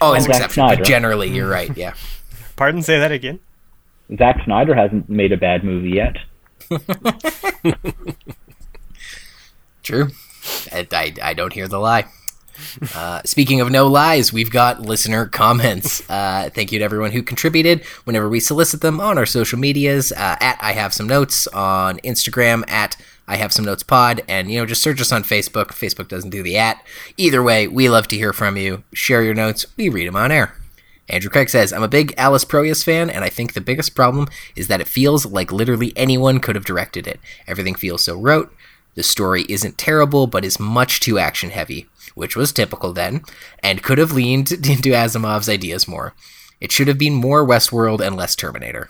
Oh, 0.00 0.06
always 0.08 0.26
exceptions, 0.26 0.76
but 0.76 0.84
generally 0.84 1.30
you're 1.30 1.48
right. 1.60 1.74
Yeah. 1.76 1.94
Pardon, 2.56 2.82
say 2.82 2.98
that 2.98 3.12
again. 3.12 3.40
Zack 4.18 4.44
Snyder 4.44 4.74
hasn't 4.74 5.08
made 5.08 5.32
a 5.32 5.36
bad 5.36 5.64
movie 5.64 5.90
yet. 5.90 6.16
True. 9.82 10.08
I, 10.72 10.86
I, 10.92 11.14
I 11.22 11.34
don't 11.34 11.52
hear 11.52 11.68
the 11.68 11.78
lie. 11.78 12.04
Uh, 12.94 13.20
speaking 13.24 13.60
of 13.60 13.70
no 13.70 13.86
lies, 13.86 14.32
we've 14.32 14.50
got 14.50 14.80
listener 14.80 15.26
comments. 15.26 16.02
Uh, 16.08 16.50
thank 16.52 16.70
you 16.72 16.78
to 16.78 16.84
everyone 16.84 17.12
who 17.12 17.22
contributed 17.22 17.84
whenever 18.04 18.28
we 18.28 18.40
solicit 18.40 18.80
them 18.80 19.00
on 19.00 19.18
our 19.18 19.26
social 19.26 19.58
medias 19.58 20.12
uh, 20.12 20.36
at 20.40 20.58
I 20.60 20.72
Have 20.72 20.92
Some 20.92 21.08
Notes 21.08 21.46
on 21.48 21.98
Instagram 21.98 22.68
at 22.70 22.96
I 23.26 23.36
Have 23.36 23.52
Some 23.52 23.64
Notes 23.64 23.82
Pod, 23.82 24.22
and 24.28 24.50
you 24.50 24.58
know 24.58 24.66
just 24.66 24.82
search 24.82 25.00
us 25.00 25.12
on 25.12 25.22
Facebook. 25.22 25.68
Facebook 25.68 26.08
doesn't 26.08 26.30
do 26.30 26.42
the 26.42 26.58
at. 26.58 26.84
Either 27.16 27.42
way, 27.42 27.66
we 27.66 27.88
love 27.88 28.06
to 28.08 28.16
hear 28.16 28.32
from 28.32 28.56
you. 28.56 28.84
Share 28.92 29.22
your 29.22 29.34
notes. 29.34 29.66
We 29.76 29.88
read 29.88 30.06
them 30.06 30.16
on 30.16 30.30
air. 30.30 30.54
Andrew 31.08 31.30
Craig 31.30 31.50
says, 31.50 31.72
I'm 31.72 31.82
a 31.82 31.88
big 31.88 32.14
Alex 32.16 32.44
Proyas 32.44 32.82
fan, 32.82 33.10
and 33.10 33.24
I 33.24 33.28
think 33.28 33.52
the 33.52 33.60
biggest 33.60 33.94
problem 33.94 34.28
is 34.56 34.68
that 34.68 34.80
it 34.80 34.88
feels 34.88 35.26
like 35.26 35.52
literally 35.52 35.92
anyone 35.96 36.40
could 36.40 36.54
have 36.54 36.64
directed 36.64 37.06
it. 37.06 37.20
Everything 37.46 37.74
feels 37.74 38.02
so 38.04 38.16
rote. 38.16 38.54
The 38.94 39.02
story 39.02 39.44
isn't 39.48 39.76
terrible, 39.76 40.26
but 40.26 40.44
is 40.44 40.60
much 40.60 41.00
too 41.00 41.18
action 41.18 41.50
heavy 41.50 41.88
which 42.14 42.36
was 42.36 42.52
typical 42.52 42.92
then, 42.92 43.22
and 43.62 43.82
could 43.82 43.98
have 43.98 44.12
leaned 44.12 44.50
into 44.52 44.90
Asimov's 44.90 45.48
ideas 45.48 45.86
more. 45.86 46.14
It 46.60 46.72
should 46.72 46.88
have 46.88 46.98
been 46.98 47.14
more 47.14 47.46
Westworld 47.46 48.00
and 48.00 48.16
less 48.16 48.34
Terminator. 48.34 48.88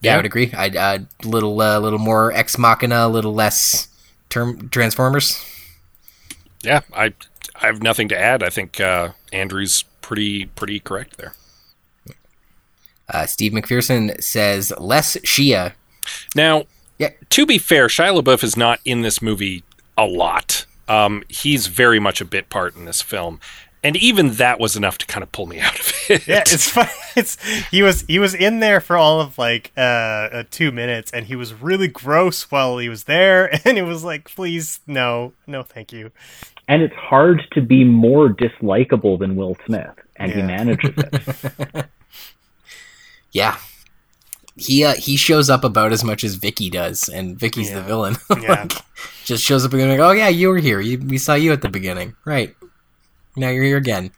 Yeah, 0.00 0.10
yeah. 0.10 0.14
I 0.14 0.16
would 0.18 0.26
agree. 0.26 0.52
I 0.52 0.66
a 0.66 0.78
uh, 0.78 0.98
little 1.24 1.60
uh, 1.60 1.78
little 1.80 1.98
more 1.98 2.32
Ex 2.32 2.58
Machina, 2.58 3.06
a 3.06 3.08
little 3.08 3.34
less 3.34 3.88
term 4.28 4.68
Transformers. 4.68 5.44
Yeah, 6.62 6.80
I 6.92 7.14
I 7.56 7.66
have 7.66 7.82
nothing 7.82 8.08
to 8.08 8.18
add. 8.18 8.42
I 8.42 8.50
think 8.50 8.80
uh, 8.80 9.10
Andrew's 9.32 9.84
pretty 10.02 10.46
pretty 10.46 10.80
correct 10.80 11.16
there. 11.16 11.34
Uh, 13.08 13.26
Steve 13.26 13.52
McPherson 13.52 14.22
says 14.22 14.72
less 14.78 15.16
Shia. 15.18 15.72
Now, 16.34 16.64
yeah. 16.98 17.10
to 17.30 17.46
be 17.46 17.58
fair, 17.58 17.88
Shia 17.88 18.20
LaBeouf 18.20 18.44
is 18.44 18.56
not 18.56 18.80
in 18.84 19.00
this 19.00 19.22
movie 19.22 19.64
a 19.96 20.04
lot. 20.04 20.66
Um, 20.88 21.22
he's 21.28 21.66
very 21.66 22.00
much 22.00 22.20
a 22.20 22.24
bit 22.24 22.48
part 22.50 22.76
in 22.76 22.84
this 22.84 23.02
film, 23.02 23.40
and 23.82 23.96
even 23.96 24.34
that 24.34 24.58
was 24.58 24.76
enough 24.76 24.98
to 24.98 25.06
kind 25.06 25.22
of 25.22 25.30
pull 25.32 25.46
me 25.46 25.60
out 25.60 25.78
of 25.78 25.92
it. 26.08 26.26
Yeah, 26.26 26.40
it's 26.40 26.70
fun. 26.70 26.88
It's 27.16 27.36
he 27.70 27.82
was 27.82 28.02
he 28.02 28.20
was 28.20 28.32
in 28.32 28.60
there 28.60 28.80
for 28.80 28.96
all 28.96 29.20
of 29.20 29.38
like 29.38 29.72
uh, 29.76 29.80
uh, 29.80 30.44
two 30.52 30.70
minutes, 30.70 31.10
and 31.10 31.26
he 31.26 31.34
was 31.34 31.52
really 31.52 31.88
gross 31.88 32.48
while 32.48 32.78
he 32.78 32.88
was 32.88 33.04
there, 33.04 33.50
and 33.66 33.76
it 33.76 33.82
was 33.82 34.04
like, 34.04 34.32
please, 34.32 34.78
no, 34.86 35.32
no, 35.44 35.64
thank 35.64 35.92
you. 35.92 36.12
And 36.68 36.80
it's 36.80 36.94
hard 36.94 37.42
to 37.52 37.60
be 37.60 37.82
more 37.82 38.28
dislikable 38.28 39.18
than 39.18 39.34
Will 39.34 39.56
Smith, 39.66 39.98
and 40.14 40.30
yeah. 40.30 40.36
he 40.36 40.42
manages 40.42 40.94
it. 40.96 41.86
yeah, 43.32 43.56
he 44.58 44.84
uh, 44.84 44.94
he 44.94 45.16
shows 45.16 45.48
up 45.48 45.64
about 45.64 45.92
as 45.92 46.02
much 46.04 46.24
as 46.24 46.34
Vicky 46.34 46.68
does, 46.70 47.08
and 47.08 47.38
Vicky's 47.38 47.70
yeah. 47.70 47.76
the 47.76 47.82
villain. 47.82 48.16
Yeah. 48.40 48.62
like, 48.62 48.72
just 49.24 49.44
shows 49.44 49.64
up 49.64 49.72
and 49.72 49.88
like, 49.88 50.00
oh 50.00 50.12
yeah, 50.12 50.28
you 50.28 50.48
were 50.48 50.58
here. 50.58 50.80
You, 50.80 50.98
we 50.98 51.18
saw 51.18 51.34
you 51.34 51.52
at 51.52 51.62
the 51.62 51.68
beginning, 51.68 52.16
right? 52.24 52.54
Now 53.36 53.48
you're 53.50 53.64
here 53.64 53.76
again. 53.76 54.10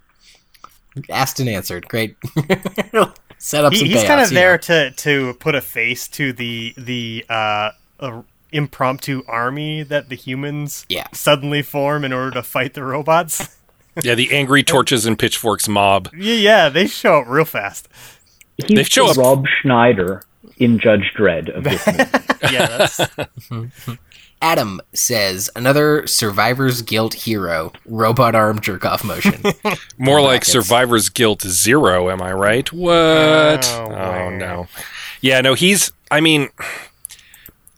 Asked 1.09 1.41
and 1.41 1.49
answered. 1.49 1.89
Great. 1.89 2.17
Set 3.39 3.65
up 3.65 3.73
He- 3.73 3.79
some 3.79 3.89
he's 3.89 4.03
payoffs, 4.03 4.07
kind 4.07 4.21
of 4.21 4.31
there 4.31 4.53
know. 4.53 4.59
to 4.59 4.91
to 4.91 5.35
put 5.35 5.55
a 5.55 5.61
face 5.61 6.09
to 6.09 6.33
the 6.33 6.75
the 6.77 7.25
uh, 7.29 7.71
uh, 7.99 8.23
impromptu 8.53 9.23
army 9.27 9.83
that 9.83 10.09
the 10.11 10.17
humans 10.17 10.85
Yeah. 10.89 11.07
suddenly 11.13 11.63
form 11.63 12.05
in 12.05 12.13
order 12.13 12.33
to 12.33 12.43
fight 12.43 12.75
the 12.75 12.85
robots. 12.85 13.57
Yeah, 14.05 14.15
the 14.15 14.33
angry 14.33 14.63
torches 14.63 15.05
and 15.05 15.19
pitchforks 15.19 15.67
mob. 15.69 16.11
yeah, 16.17 16.35
yeah, 16.35 16.69
they 16.69 16.87
show 16.87 17.19
up 17.19 17.25
real 17.29 17.45
fast. 17.45 17.89
He's 18.57 18.69
They 18.69 18.85
show 18.85 19.07
the 19.07 19.11
up- 19.11 19.17
Rob 19.17 19.45
Schneider 19.61 20.23
in 20.61 20.79
Judge 20.79 21.13
Dredd 21.17 21.49
of 21.57 21.65
this 21.65 21.85
movie. 21.87 22.55
Yeah, 22.55 22.67
that's 22.79 23.01
Adam 24.43 24.81
says 24.95 25.51
another 25.55 26.07
survivor's 26.07 26.81
guilt 26.81 27.13
hero, 27.13 27.73
robot 27.85 28.35
arm 28.35 28.59
jerk 28.61 28.85
off 28.87 29.05
motion. 29.05 29.43
More 29.99 30.23
like. 30.23 30.45
Survivor's 30.47 31.09
Guilt 31.11 31.43
Zero, 31.43 32.09
am 32.09 32.23
I 32.23 32.33
right? 32.33 32.73
What? 32.73 33.67
Oh, 33.71 33.91
Oh, 33.95 34.31
no. 34.31 34.67
Yeah, 35.21 35.43
no, 35.43 35.53
he's, 35.53 35.93
I 36.11 36.21
mean, 36.23 36.49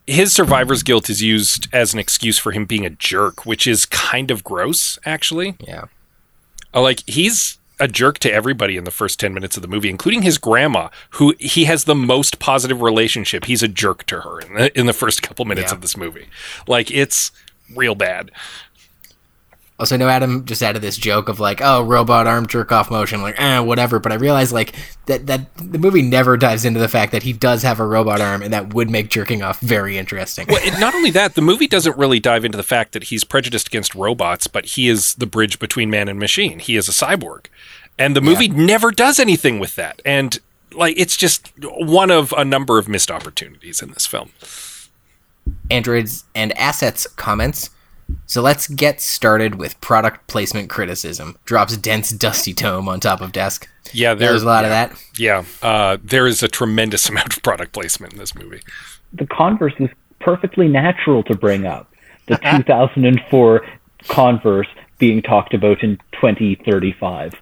his 0.06 0.32
Survivor's 0.32 0.84
Guilt 0.84 1.10
is 1.10 1.20
used 1.20 1.66
as 1.72 1.92
an 1.94 1.98
excuse 1.98 2.38
for 2.38 2.52
him 2.52 2.64
being 2.64 2.86
a 2.86 2.90
jerk, 2.90 3.44
which 3.44 3.66
is 3.66 3.84
kind 3.86 4.30
of 4.30 4.44
gross, 4.44 5.00
actually. 5.04 5.56
yeah. 5.58 5.86
Uh, 6.72 6.80
Like, 6.82 7.02
he's 7.08 7.58
a 7.82 7.88
jerk 7.88 8.18
to 8.20 8.32
everybody 8.32 8.76
in 8.76 8.84
the 8.84 8.90
first 8.92 9.18
10 9.18 9.34
minutes 9.34 9.56
of 9.56 9.62
the 9.62 9.68
movie, 9.68 9.90
including 9.90 10.22
his 10.22 10.38
grandma, 10.38 10.88
who 11.10 11.34
he 11.40 11.64
has 11.64 11.84
the 11.84 11.94
most 11.96 12.38
positive 12.38 12.80
relationship. 12.80 13.44
He's 13.46 13.62
a 13.62 13.68
jerk 13.68 14.04
to 14.06 14.20
her 14.20 14.40
in 14.40 14.54
the, 14.54 14.78
in 14.78 14.86
the 14.86 14.92
first 14.92 15.20
couple 15.22 15.44
minutes 15.44 15.72
Yeah. 15.72 15.76
of 15.76 15.80
this 15.82 15.96
movie. 15.96 16.28
Like, 16.68 16.90
it's 16.92 17.32
real 17.74 17.96
bad. 17.96 18.30
Also, 19.78 19.96
I 19.96 19.98
know 19.98 20.08
Adam 20.08 20.44
just 20.44 20.62
added 20.62 20.80
this 20.80 20.96
joke 20.96 21.28
of 21.28 21.40
like, 21.40 21.60
oh, 21.60 21.82
robot 21.82 22.28
arm 22.28 22.46
jerk 22.46 22.70
off 22.70 22.88
motion, 22.88 23.20
like, 23.20 23.34
eh, 23.40 23.58
whatever. 23.58 23.98
But 23.98 24.12
I 24.12 24.14
realized 24.14 24.52
like 24.52 24.74
that 25.06 25.26
that 25.26 25.52
the 25.56 25.78
movie 25.78 26.02
never 26.02 26.36
dives 26.36 26.64
into 26.64 26.78
the 26.78 26.88
fact 26.88 27.10
that 27.10 27.24
he 27.24 27.32
does 27.32 27.64
have 27.64 27.80
a 27.80 27.86
robot 27.86 28.20
arm, 28.20 28.42
and 28.42 28.52
that 28.52 28.74
would 28.74 28.90
make 28.90 29.08
jerking 29.08 29.42
off 29.42 29.58
very 29.58 29.98
interesting. 29.98 30.46
Well, 30.48 30.60
it, 30.62 30.78
not 30.78 30.94
only 30.94 31.10
that, 31.12 31.34
the 31.34 31.42
movie 31.42 31.66
doesn't 31.66 31.96
really 31.98 32.20
dive 32.20 32.44
into 32.44 32.56
the 32.56 32.62
fact 32.62 32.92
that 32.92 33.04
he's 33.04 33.24
prejudiced 33.24 33.66
against 33.66 33.96
robots, 33.96 34.46
but 34.46 34.66
he 34.66 34.88
is 34.88 35.14
the 35.16 35.26
bridge 35.26 35.58
between 35.58 35.90
man 35.90 36.06
and 36.08 36.18
machine. 36.18 36.60
He 36.60 36.76
is 36.76 36.88
a 36.88 36.92
cyborg. 36.92 37.46
And 37.98 38.16
the 38.16 38.20
movie 38.20 38.48
never 38.48 38.90
does 38.90 39.20
anything 39.20 39.58
with 39.58 39.76
that. 39.76 40.00
And 40.04 40.38
like 40.72 40.98
it's 40.98 41.16
just 41.16 41.52
one 41.60 42.10
of 42.10 42.32
a 42.36 42.44
number 42.44 42.78
of 42.78 42.88
missed 42.88 43.10
opportunities 43.10 43.82
in 43.82 43.90
this 43.92 44.06
film. 44.06 44.30
Androids 45.70 46.24
and 46.34 46.56
assets 46.58 47.06
comments. 47.06 47.70
So 48.26 48.42
let's 48.42 48.68
get 48.68 49.00
started 49.00 49.54
with 49.54 49.80
product 49.80 50.26
placement 50.26 50.68
criticism. 50.68 51.36
Drops 51.44 51.76
dense 51.76 52.10
dusty 52.10 52.52
tome 52.52 52.88
on 52.88 53.00
top 53.00 53.20
of 53.20 53.32
desk. 53.32 53.68
Yeah, 53.92 54.14
There's 54.14 54.42
a 54.42 54.46
lot 54.46 54.64
of 54.64 54.70
that. 54.70 54.92
Yeah, 55.18 55.44
uh, 55.62 55.96
there 56.02 56.26
is 56.26 56.42
a 56.42 56.48
tremendous 56.48 57.08
amount 57.10 57.36
of 57.36 57.42
product 57.42 57.72
placement 57.72 58.12
in 58.12 58.18
this 58.18 58.34
movie. 58.34 58.60
the 59.12 59.26
Converse 59.26 59.74
was 59.78 59.90
perfectly 60.20 60.68
natural 60.68 61.22
to 61.24 61.34
bring 61.36 61.66
up. 61.66 61.90
The 62.26 62.36
2004 62.56 63.66
Converse 64.08 64.68
being 64.98 65.22
talked 65.22 65.54
about 65.54 65.82
in 65.82 65.96
2035. 66.12 67.34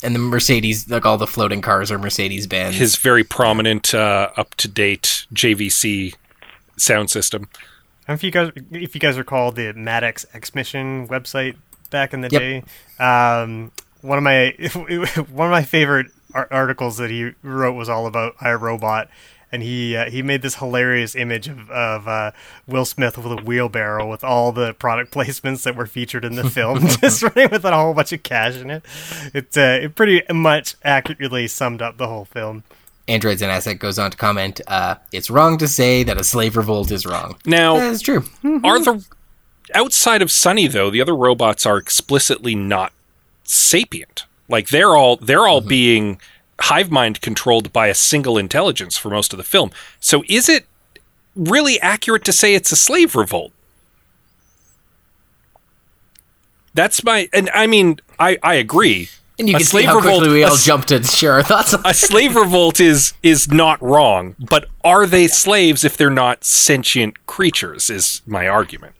Yeah, 0.00 0.06
and 0.06 0.14
the 0.14 0.18
Mercedes, 0.20 0.88
like 0.90 1.04
all 1.06 1.18
the 1.18 1.26
floating 1.26 1.60
cars 1.60 1.90
are 1.90 1.98
Mercedes 1.98 2.46
Benz. 2.46 2.76
His 2.76 2.96
very 2.96 3.24
prominent, 3.24 3.94
uh, 3.94 4.30
up 4.36 4.54
to 4.56 4.68
date 4.68 5.26
JVC 5.32 6.14
sound 6.76 7.10
system. 7.10 7.48
I 7.52 7.56
don't 7.56 8.08
know 8.08 8.14
if 8.14 8.22
you 8.24 8.30
guys 8.30 8.52
if 8.70 8.94
you 8.94 9.00
guys 9.00 9.18
recall 9.18 9.52
the 9.52 9.72
Maddox 9.74 10.24
X 10.32 10.54
Mission 10.54 11.08
website 11.08 11.56
back 11.90 12.14
in 12.14 12.20
the 12.22 12.28
Yep. 12.30 12.40
day. 12.40 12.62
Um, 12.98 13.70
one 14.00 14.16
of 14.18 14.24
my 14.24 14.50
one 15.30 15.46
of 15.48 15.50
my 15.52 15.62
favorite 15.62 16.06
articles 16.34 16.98
that 16.98 17.10
he 17.10 17.32
wrote 17.42 17.72
was 17.74 17.88
all 17.88 18.06
about 18.06 18.36
iRobot, 18.38 19.08
and 19.50 19.62
he 19.62 19.96
uh, 19.96 20.10
he 20.10 20.22
made 20.22 20.42
this 20.42 20.56
hilarious 20.56 21.14
image 21.14 21.48
of, 21.48 21.70
of 21.70 22.08
uh, 22.08 22.32
Will 22.66 22.84
Smith 22.84 23.16
with 23.16 23.38
a 23.38 23.42
wheelbarrow 23.42 24.08
with 24.08 24.24
all 24.24 24.52
the 24.52 24.74
product 24.74 25.12
placements 25.14 25.62
that 25.64 25.76
were 25.76 25.86
featured 25.86 26.24
in 26.24 26.36
the 26.36 26.48
film, 26.48 26.80
just 27.00 27.22
running 27.22 27.50
with 27.50 27.64
a 27.64 27.74
whole 27.74 27.94
bunch 27.94 28.12
of 28.12 28.22
cash 28.22 28.56
in 28.56 28.70
it. 28.70 28.84
It 29.34 29.56
uh, 29.56 29.84
it 29.84 29.94
pretty 29.94 30.22
much 30.32 30.76
accurately 30.84 31.46
summed 31.48 31.82
up 31.82 31.96
the 31.96 32.08
whole 32.08 32.24
film. 32.24 32.64
Androids 33.06 33.40
and 33.40 33.50
Asset 33.50 33.78
goes 33.78 33.98
on 33.98 34.10
to 34.10 34.16
comment, 34.18 34.60
uh, 34.66 34.96
it's 35.12 35.30
wrong 35.30 35.56
to 35.58 35.66
say 35.66 36.02
that 36.02 36.20
a 36.20 36.24
slave 36.24 36.58
revolt 36.58 36.90
is 36.90 37.06
wrong. 37.06 37.38
Now, 37.46 37.76
That 37.78 37.92
is 37.92 38.02
true. 38.02 38.24
Are 38.62 38.78
the 38.78 39.02
outside 39.74 40.20
of 40.20 40.30
Sonny 40.30 40.66
though, 40.66 40.90
the 40.90 41.00
other 41.00 41.16
robots 41.16 41.64
are 41.64 41.78
explicitly 41.78 42.54
not 42.54 42.92
sapient. 43.44 44.26
Like 44.48 44.68
they're 44.68 44.94
all 44.94 45.16
they're 45.16 45.46
all 45.46 45.60
being 45.60 46.20
hive 46.60 46.90
mind 46.90 47.20
controlled 47.20 47.72
by 47.72 47.86
a 47.88 47.94
single 47.94 48.36
intelligence 48.38 48.96
for 48.96 49.10
most 49.10 49.32
of 49.32 49.36
the 49.36 49.44
film. 49.44 49.70
So 50.00 50.24
is 50.28 50.48
it 50.48 50.66
really 51.36 51.80
accurate 51.80 52.24
to 52.24 52.32
say 52.32 52.54
it's 52.54 52.72
a 52.72 52.76
slave 52.76 53.14
revolt? 53.14 53.52
That's 56.74 57.02
my 57.02 57.28
and 57.32 57.50
I 57.54 57.66
mean 57.66 58.00
I 58.18 58.38
I 58.42 58.54
agree. 58.54 59.08
And 59.38 59.48
you 59.48 59.54
A 59.54 59.58
can 59.58 59.66
see 59.66 59.70
slave 59.70 59.86
how 59.86 59.96
revolt- 59.96 60.18
quickly 60.18 60.34
we 60.38 60.44
all 60.44 60.54
s- 60.54 60.64
jumped 60.64 60.88
to 60.88 61.02
share 61.04 61.34
our 61.34 61.42
thoughts 61.44 61.72
on 61.74 61.82
A 61.84 61.94
slave 61.94 62.34
revolt 62.34 62.80
is 62.80 63.14
is 63.22 63.50
not 63.50 63.80
wrong, 63.82 64.34
but 64.38 64.66
are 64.84 65.06
they 65.06 65.26
slaves 65.28 65.84
if 65.84 65.96
they're 65.96 66.10
not 66.10 66.44
sentient 66.44 67.24
creatures? 67.26 67.88
Is 67.90 68.20
my 68.26 68.48
argument. 68.48 68.94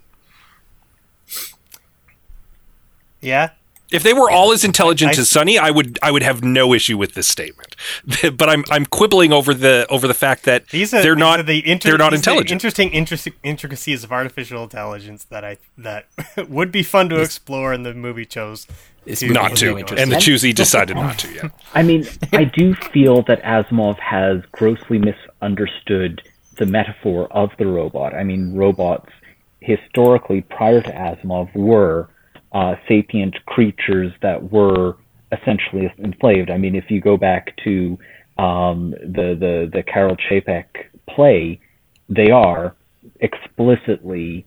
Yeah, 3.20 3.50
If 3.90 4.02
they 4.02 4.12
were 4.12 4.30
all 4.30 4.52
as 4.52 4.64
intelligent 4.64 5.16
I- 5.16 5.20
as 5.20 5.30
Sonny, 5.30 5.58
I 5.58 5.70
would 5.70 5.98
I 6.02 6.10
would 6.10 6.22
have 6.22 6.44
no 6.44 6.74
issue 6.74 6.98
with 6.98 7.14
this 7.14 7.26
statement. 7.28 7.74
but 8.36 8.48
I'm 8.48 8.64
I'm 8.70 8.84
quibbling 8.86 9.32
over 9.32 9.54
the 9.54 9.86
over 9.88 10.06
the 10.06 10.14
fact 10.14 10.44
that 10.44 10.68
These 10.68 10.92
are 10.92 11.02
they're 11.02 11.14
these 11.14 11.20
not 11.20 11.40
are 11.40 11.44
the 11.44 11.66
inter- 11.66 11.88
they're 11.90 11.98
not 11.98 12.10
these 12.12 12.20
the 12.22 12.30
intelligent. 12.30 12.50
interesting 12.52 12.90
intric- 12.90 13.32
intricacies 13.42 14.04
of 14.04 14.12
artificial 14.12 14.62
intelligence 14.64 15.24
that 15.24 15.44
I 15.44 15.56
that 15.78 16.06
would 16.48 16.70
be 16.70 16.82
fun 16.82 17.08
to 17.08 17.20
explore, 17.20 17.72
and 17.72 17.86
the 17.86 17.94
movie 17.94 18.26
chose 18.26 18.66
This 19.04 19.20
to 19.20 19.28
not 19.30 19.50
has 19.52 19.60
to, 19.60 19.76
and 19.76 20.10
the 20.10 20.16
in. 20.16 20.20
choosy 20.20 20.52
decided 20.52 20.96
not 20.96 21.18
to. 21.20 21.32
Yeah, 21.32 21.48
I 21.74 21.82
mean, 21.82 22.06
I 22.32 22.44
do 22.44 22.74
feel 22.74 23.22
that 23.22 23.42
Asimov 23.42 23.98
has 24.00 24.42
grossly 24.52 24.98
misunderstood 24.98 26.22
the 26.56 26.66
metaphor 26.66 27.28
of 27.32 27.50
the 27.58 27.66
robot. 27.66 28.12
I 28.14 28.24
mean, 28.24 28.54
robots 28.54 29.08
historically, 29.60 30.40
prior 30.42 30.80
to 30.82 30.90
Asimov, 30.92 31.54
were 31.54 32.08
uh, 32.52 32.74
sapient 32.88 33.34
creatures 33.46 34.12
that 34.22 34.50
were 34.50 34.96
essentially 35.32 35.92
enslaved. 35.98 36.50
I 36.50 36.56
mean, 36.56 36.74
if 36.74 36.90
you 36.90 37.00
go 37.00 37.16
back 37.16 37.56
to 37.64 37.98
um, 38.38 38.90
the 39.00 39.36
the 39.38 39.70
the 39.72 39.82
Karel 39.82 40.16
Čapek 40.16 40.64
play, 41.08 41.60
they 42.08 42.30
are 42.30 42.74
explicitly 43.20 44.46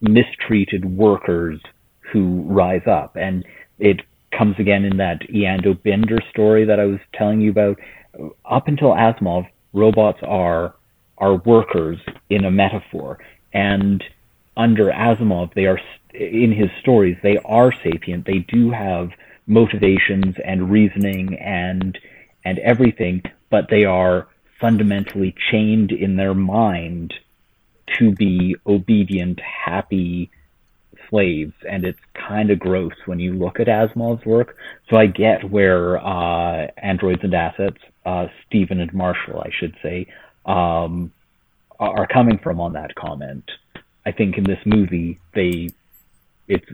mistreated 0.00 0.84
workers 0.84 1.60
who 2.12 2.42
rise 2.46 2.86
up, 2.86 3.16
and 3.16 3.44
it 3.78 4.00
comes 4.36 4.54
again 4.58 4.84
in 4.84 4.96
that 4.98 5.20
Eando 5.28 5.80
Binder 5.82 6.18
story 6.30 6.64
that 6.64 6.80
I 6.80 6.84
was 6.84 7.00
telling 7.14 7.40
you 7.40 7.50
about. 7.50 7.78
Up 8.44 8.68
until 8.68 8.90
Asimov, 8.90 9.46
robots 9.72 10.20
are 10.22 10.74
are 11.18 11.34
workers 11.34 11.98
in 12.30 12.44
a 12.44 12.50
metaphor, 12.50 13.18
and 13.52 14.02
under 14.56 14.90
Asimov, 14.90 15.52
they 15.54 15.66
are 15.66 15.80
in 16.14 16.52
his 16.52 16.70
stories. 16.80 17.16
They 17.22 17.38
are 17.38 17.72
sapient. 17.72 18.26
They 18.26 18.38
do 18.38 18.70
have 18.70 19.10
motivations 19.46 20.36
and 20.44 20.70
reasoning 20.70 21.34
and 21.38 21.98
and 22.44 22.58
everything, 22.60 23.22
but 23.50 23.68
they 23.68 23.84
are 23.84 24.28
fundamentally 24.60 25.34
chained 25.50 25.92
in 25.92 26.16
their 26.16 26.34
mind 26.34 27.14
to 27.98 28.12
be 28.12 28.56
obedient, 28.66 29.40
happy 29.40 30.30
slaves, 31.08 31.54
and 31.68 31.84
it's 31.84 32.00
kind 32.14 32.50
of 32.50 32.58
gross 32.58 32.92
when 33.06 33.18
you 33.18 33.32
look 33.32 33.60
at 33.60 33.66
Asimov's 33.66 34.24
work. 34.26 34.56
So 34.90 34.96
I 34.96 35.06
get 35.06 35.50
where 35.50 35.98
uh, 35.98 36.68
androids 36.76 37.22
and 37.22 37.34
assets, 37.34 37.78
uh, 38.04 38.28
Stephen 38.46 38.80
and 38.80 38.92
Marshall, 38.92 39.40
I 39.40 39.50
should 39.50 39.76
say, 39.82 40.06
um, 40.44 41.12
are 41.78 42.00
are 42.00 42.06
coming 42.06 42.38
from 42.38 42.60
on 42.60 42.72
that 42.74 42.94
comment. 42.94 43.50
I 44.04 44.12
think 44.12 44.38
in 44.38 44.44
this 44.44 44.60
movie 44.64 45.18
they 45.34 45.68
it's 46.48 46.66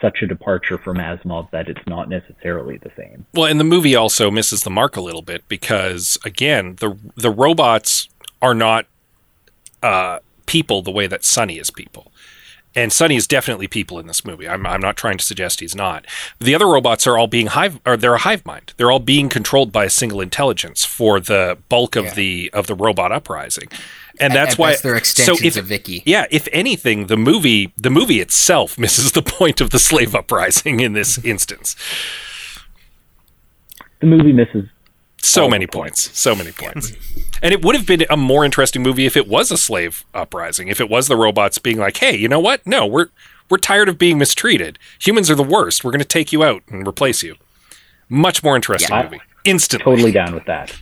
such 0.00 0.22
a 0.22 0.26
departure 0.26 0.78
from 0.78 0.96
Asimov 0.96 1.50
that 1.50 1.68
it's 1.68 1.86
not 1.86 2.08
necessarily 2.08 2.78
the 2.78 2.90
same. 2.96 3.26
Well, 3.34 3.46
and 3.46 3.60
the 3.60 3.64
movie 3.64 3.94
also 3.94 4.30
misses 4.30 4.62
the 4.62 4.70
mark 4.70 4.96
a 4.96 5.00
little 5.00 5.22
bit 5.22 5.46
because 5.48 6.18
again, 6.24 6.76
the 6.80 6.96
the 7.16 7.30
robots 7.30 8.08
are 8.40 8.54
not 8.54 8.86
uh, 9.82 10.20
people 10.46 10.82
the 10.82 10.90
way 10.90 11.06
that 11.06 11.24
Sonny 11.24 11.58
is 11.58 11.70
people. 11.70 12.12
And 12.76 12.92
Sonny 12.92 13.14
is 13.14 13.26
definitely 13.28 13.68
people 13.68 13.98
in 14.00 14.06
this 14.08 14.24
movie. 14.24 14.48
I'm, 14.48 14.66
I'm 14.66 14.80
not 14.80 14.96
trying 14.96 15.16
to 15.18 15.24
suggest 15.24 15.60
he's 15.60 15.76
not. 15.76 16.04
The 16.40 16.54
other 16.56 16.66
robots 16.66 17.06
are 17.06 17.16
all 17.16 17.28
being 17.28 17.46
hive, 17.46 17.78
or 17.86 17.96
they're 17.96 18.14
a 18.14 18.18
hive 18.18 18.44
mind. 18.44 18.74
They're 18.76 18.90
all 18.90 18.98
being 18.98 19.28
controlled 19.28 19.70
by 19.70 19.84
a 19.84 19.90
single 19.90 20.20
intelligence 20.20 20.84
for 20.84 21.20
the 21.20 21.58
bulk 21.68 21.94
of 21.94 22.14
the 22.16 22.50
of 22.52 22.66
the 22.66 22.74
robot 22.74 23.12
uprising, 23.12 23.68
and 24.18 24.32
At- 24.32 24.36
that's 24.36 24.52
at 24.54 24.58
why. 24.58 24.70
best 24.72 24.82
they're 24.82 24.96
extensions 24.96 25.56
of 25.56 25.66
Vicky. 25.66 26.02
Yeah, 26.04 26.26
if 26.32 26.48
anything, 26.52 27.06
the 27.06 27.16
movie 27.16 27.72
the 27.76 27.90
movie 27.90 28.20
itself 28.20 28.76
misses 28.84 29.12
the 29.12 29.22
point 29.22 29.60
of 29.60 29.70
the 29.70 29.78
slave 29.78 30.14
uprising 30.14 30.80
in 30.80 30.94
this 30.94 31.18
instance. 31.24 31.76
The 34.00 34.06
movie 34.06 34.32
misses 34.32 34.68
So 35.22 35.48
many 35.48 35.66
points. 35.66 36.10
So 36.18 36.34
many 36.34 36.52
points. 36.52 36.92
And 37.44 37.52
it 37.52 37.62
would 37.64 37.76
have 37.76 37.86
been 37.86 38.04
a 38.08 38.16
more 38.16 38.44
interesting 38.44 38.82
movie 38.82 39.04
if 39.06 39.16
it 39.16 39.28
was 39.28 39.50
a 39.52 39.56
slave 39.58 40.04
uprising. 40.14 40.68
If 40.68 40.80
it 40.80 40.88
was 40.88 41.06
the 41.08 41.16
robots 41.16 41.58
being 41.58 41.76
like, 41.78 41.98
"Hey, 41.98 42.16
you 42.16 42.26
know 42.26 42.40
what? 42.40 42.66
No, 42.66 42.86
we're 42.86 43.08
we're 43.50 43.58
tired 43.58 43.88
of 43.88 43.98
being 43.98 44.18
mistreated. 44.18 44.78
Humans 45.00 45.30
are 45.30 45.34
the 45.34 45.42
worst. 45.42 45.84
We're 45.84 45.90
going 45.92 45.98
to 46.00 46.06
take 46.06 46.32
you 46.32 46.42
out 46.42 46.62
and 46.68 46.88
replace 46.88 47.22
you." 47.22 47.36
Much 48.08 48.42
more 48.42 48.56
interesting 48.56 48.94
Yeah. 48.96 49.02
movie. 49.04 49.20
Instantly. 49.44 49.92
Totally 49.92 50.12
down 50.12 50.34
with 50.34 50.46
that. 50.46 50.74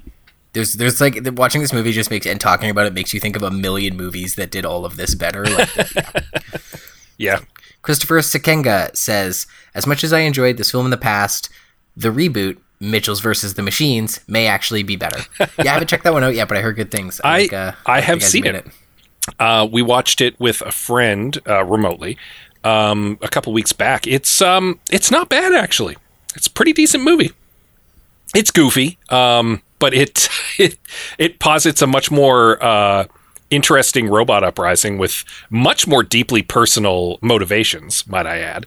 There's, 0.52 0.74
there's 0.74 1.00
like 1.00 1.18
watching 1.32 1.62
this 1.62 1.72
movie 1.72 1.92
just 1.92 2.10
makes 2.10 2.26
and 2.26 2.40
talking 2.40 2.68
about 2.70 2.86
it 2.86 2.92
makes 2.92 3.12
you 3.14 3.18
think 3.20 3.34
of 3.36 3.42
a 3.42 3.50
million 3.50 3.96
movies 3.96 4.34
that 4.36 4.50
did 4.50 4.64
all 4.64 4.84
of 4.84 4.96
this 4.96 5.14
better. 5.14 5.44
Like, 5.44 5.68
Yeah. 7.18 7.40
Christopher 7.82 8.18
Sekenga 8.20 8.94
says, 8.96 9.46
as 9.74 9.86
much 9.86 10.04
as 10.04 10.12
I 10.12 10.20
enjoyed 10.20 10.56
this 10.58 10.70
film 10.70 10.84
in 10.86 10.90
the 10.90 10.96
past, 10.96 11.48
the 11.96 12.10
reboot 12.10 12.58
Mitchells 12.82 13.20
versus 13.20 13.54
the 13.54 13.62
Machines 13.62 14.20
may 14.26 14.46
actually 14.46 14.82
be 14.82 14.96
better. 14.96 15.20
yeah, 15.40 15.46
I 15.58 15.68
haven't 15.68 15.88
checked 15.88 16.04
that 16.04 16.12
one 16.12 16.24
out 16.24 16.34
yet, 16.34 16.48
but 16.48 16.56
I 16.56 16.60
heard 16.60 16.76
good 16.76 16.90
things. 16.90 17.20
I 17.22 17.40
think, 17.40 17.52
uh, 17.52 17.72
I 17.86 18.00
think 18.00 18.06
have 18.06 18.22
seen 18.22 18.42
made 18.42 18.54
it. 18.56 18.66
Uh, 19.38 19.68
we 19.70 19.82
watched 19.82 20.20
it 20.20 20.38
with 20.40 20.60
a 20.62 20.72
friend 20.72 21.38
uh, 21.48 21.64
remotely 21.64 22.18
um, 22.64 23.18
a 23.22 23.28
couple 23.28 23.52
weeks 23.52 23.72
back. 23.72 24.06
It's 24.06 24.42
um, 24.42 24.80
it's 24.90 25.10
not 25.10 25.28
bad 25.28 25.52
actually. 25.54 25.96
It's 26.34 26.46
a 26.46 26.50
pretty 26.50 26.72
decent 26.72 27.04
movie. 27.04 27.32
It's 28.34 28.50
goofy, 28.50 28.98
um, 29.10 29.62
but 29.78 29.94
it 29.94 30.28
it 30.58 30.78
it 31.18 31.38
posits 31.38 31.82
a 31.82 31.86
much 31.86 32.10
more 32.10 32.62
uh, 32.62 33.04
interesting 33.50 34.08
robot 34.08 34.42
uprising 34.42 34.98
with 34.98 35.24
much 35.50 35.86
more 35.86 36.02
deeply 36.02 36.42
personal 36.42 37.18
motivations, 37.20 38.06
might 38.08 38.26
I 38.26 38.38
add, 38.38 38.66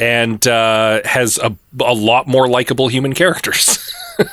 and 0.00 0.44
uh, 0.48 1.00
has 1.04 1.38
a 1.38 1.54
a 1.80 1.94
lot 1.94 2.26
more 2.26 2.48
likable 2.48 2.88
human 2.88 3.14
characters. 3.14 3.94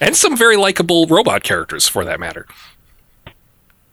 And 0.00 0.16
some 0.16 0.36
very 0.36 0.56
likable 0.56 1.06
robot 1.06 1.42
characters, 1.42 1.88
for 1.88 2.04
that 2.04 2.20
matter. 2.20 2.46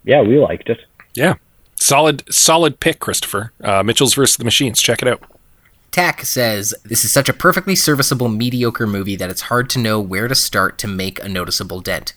Yeah, 0.03 0.21
we 0.21 0.39
liked 0.39 0.69
it. 0.69 0.79
Yeah, 1.13 1.35
solid, 1.75 2.23
solid 2.33 2.79
pick, 2.79 2.99
Christopher. 2.99 3.51
Uh, 3.63 3.83
Mitchells 3.83 4.13
versus 4.13 4.37
the 4.37 4.43
Machines. 4.43 4.81
Check 4.81 5.01
it 5.01 5.07
out. 5.07 5.23
Tack 5.91 6.23
says, 6.23 6.73
This 6.83 7.03
is 7.03 7.11
such 7.11 7.29
a 7.29 7.33
perfectly 7.33 7.75
serviceable, 7.75 8.29
mediocre 8.29 8.87
movie 8.87 9.15
that 9.17 9.29
it's 9.29 9.43
hard 9.43 9.69
to 9.71 9.79
know 9.79 9.99
where 9.99 10.27
to 10.27 10.35
start 10.35 10.77
to 10.79 10.87
make 10.87 11.21
a 11.23 11.29
noticeable 11.29 11.81
dent. 11.81 12.13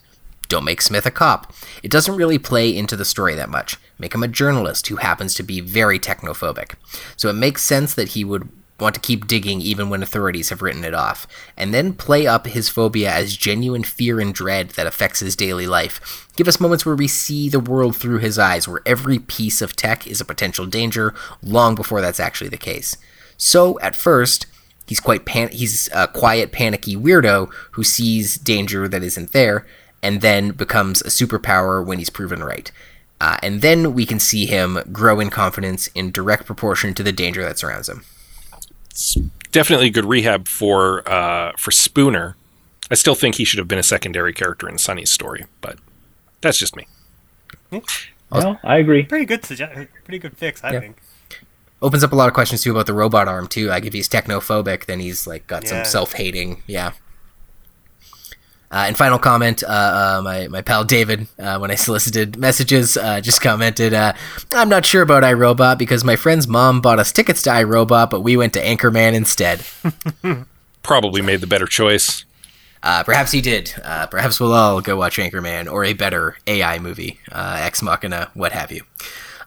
Don't 0.48 0.64
make 0.64 0.82
Smith 0.82 1.06
a 1.06 1.10
cop. 1.10 1.52
It 1.82 1.90
doesn't 1.90 2.16
really 2.16 2.38
play 2.38 2.74
into 2.74 2.96
the 2.96 3.04
story 3.04 3.34
that 3.34 3.48
much. 3.48 3.76
Make 3.98 4.14
him 4.14 4.22
a 4.22 4.28
journalist 4.28 4.86
who 4.88 4.96
happens 4.96 5.34
to 5.34 5.42
be 5.42 5.60
very 5.60 5.98
technophobic. 5.98 6.74
So 7.16 7.28
it 7.28 7.34
makes 7.34 7.62
sense 7.62 7.94
that 7.94 8.08
he 8.08 8.24
would 8.24 8.48
want 8.80 8.94
to 8.94 9.00
keep 9.00 9.26
digging 9.26 9.60
even 9.60 9.88
when 9.88 10.02
authorities 10.02 10.50
have 10.50 10.60
written 10.60 10.84
it 10.84 10.94
off. 10.94 11.26
And 11.56 11.72
then 11.72 11.92
play 11.92 12.26
up 12.26 12.46
his 12.46 12.68
phobia 12.68 13.12
as 13.12 13.36
genuine 13.36 13.84
fear 13.84 14.20
and 14.20 14.34
dread 14.34 14.70
that 14.70 14.86
affects 14.86 15.20
his 15.20 15.36
daily 15.36 15.66
life. 15.66 16.28
Give 16.36 16.48
us 16.48 16.60
moments 16.60 16.84
where 16.84 16.96
we 16.96 17.08
see 17.08 17.48
the 17.48 17.60
world 17.60 17.96
through 17.96 18.18
his 18.18 18.38
eyes, 18.38 18.66
where 18.66 18.82
every 18.84 19.18
piece 19.18 19.62
of 19.62 19.76
tech 19.76 20.06
is 20.06 20.20
a 20.20 20.24
potential 20.24 20.66
danger 20.66 21.14
long 21.42 21.74
before 21.74 22.00
that's 22.00 22.20
actually 22.20 22.50
the 22.50 22.56
case. 22.56 22.96
So 23.36 23.78
at 23.80 23.94
first, 23.94 24.46
he's 24.86 25.00
quite 25.00 25.24
pan- 25.24 25.52
he's 25.52 25.88
a 25.94 26.08
quiet, 26.08 26.50
panicky 26.50 26.96
weirdo 26.96 27.52
who 27.72 27.84
sees 27.84 28.36
danger 28.36 28.88
that 28.88 29.04
isn't 29.04 29.32
there, 29.32 29.66
and 30.04 30.20
then 30.20 30.50
becomes 30.52 31.00
a 31.00 31.08
superpower 31.08 31.84
when 31.84 31.98
he's 31.98 32.10
proven 32.10 32.44
right. 32.44 32.70
Uh, 33.20 33.38
and 33.42 33.62
then 33.62 33.94
we 33.94 34.04
can 34.06 34.20
see 34.20 34.44
him 34.46 34.78
grow 34.92 35.18
in 35.18 35.30
confidence 35.30 35.86
in 35.94 36.10
direct 36.12 36.44
proportion 36.46 36.94
to 36.94 37.02
the 37.02 37.12
danger 37.12 37.42
that 37.42 37.58
surrounds 37.58 37.88
him. 37.88 38.04
It's 38.90 39.14
definitely 39.50 39.90
good 39.90 40.04
rehab 40.04 40.46
for 40.46 41.08
uh, 41.08 41.52
for 41.58 41.70
Spooner. 41.72 42.36
I 42.90 42.94
still 42.94 43.14
think 43.14 43.36
he 43.36 43.44
should 43.44 43.58
have 43.58 43.66
been 43.66 43.78
a 43.78 43.82
secondary 43.82 44.32
character 44.34 44.68
in 44.68 44.76
Sonny's 44.78 45.10
story, 45.10 45.46
but 45.60 45.78
that's 46.42 46.58
just 46.58 46.76
me. 46.76 46.86
No, 47.72 48.58
I 48.62 48.76
agree. 48.78 49.04
Pretty 49.04 49.24
good 49.24 49.42
sugge- 49.42 49.88
Pretty 50.04 50.18
good 50.18 50.36
fix, 50.36 50.62
I 50.62 50.72
Yeah. 50.72 50.80
think. 50.80 50.98
Opens 51.82 52.04
up 52.04 52.12
a 52.12 52.16
lot 52.16 52.28
of 52.28 52.34
questions 52.34 52.62
too 52.62 52.70
about 52.72 52.86
the 52.86 52.94
robot 52.94 53.26
arm 53.28 53.46
too. 53.46 53.66
Like 53.68 53.84
if 53.84 53.92
he's 53.92 54.08
technophobic, 54.08 54.86
then 54.86 55.00
he's 55.00 55.26
like 55.26 55.46
got 55.46 55.64
Yeah. 55.64 55.70
some 55.70 55.84
self-hating. 55.84 56.62
Yeah. 56.66 56.92
Uh, 58.74 58.86
and 58.88 58.96
final 58.96 59.20
comment, 59.20 59.62
uh, 59.62 59.68
uh, 59.68 60.20
my, 60.24 60.48
my 60.48 60.60
pal 60.60 60.82
David, 60.82 61.28
uh, 61.38 61.58
when 61.58 61.70
I 61.70 61.74
solicited 61.76 62.36
messages, 62.36 62.96
uh, 62.96 63.20
just 63.20 63.40
commented, 63.40 63.94
uh, 63.94 64.14
I'm 64.52 64.68
not 64.68 64.84
sure 64.84 65.02
about 65.02 65.22
I, 65.22 65.32
Robot 65.32 65.78
because 65.78 66.02
my 66.02 66.16
friend's 66.16 66.48
mom 66.48 66.80
bought 66.80 66.98
us 66.98 67.12
tickets 67.12 67.42
to 67.42 67.52
I, 67.52 67.62
Robot, 67.62 68.10
but 68.10 68.22
we 68.22 68.36
went 68.36 68.52
to 68.54 68.60
Anchorman 68.60 69.14
instead. 69.14 69.62
Probably 70.82 71.22
made 71.22 71.40
the 71.40 71.46
better 71.46 71.66
choice. 71.66 72.24
Uh, 72.82 73.04
perhaps 73.04 73.30
he 73.30 73.40
did. 73.40 73.72
Uh, 73.84 74.08
perhaps 74.08 74.40
we'll 74.40 74.52
all 74.52 74.80
go 74.80 74.96
watch 74.96 75.18
Anchorman 75.18 75.70
or 75.70 75.84
a 75.84 75.92
better 75.92 76.36
AI 76.48 76.80
movie, 76.80 77.20
uh, 77.30 77.60
Ex 77.60 77.80
Machina, 77.80 78.32
what 78.34 78.50
have 78.50 78.72
you. 78.72 78.82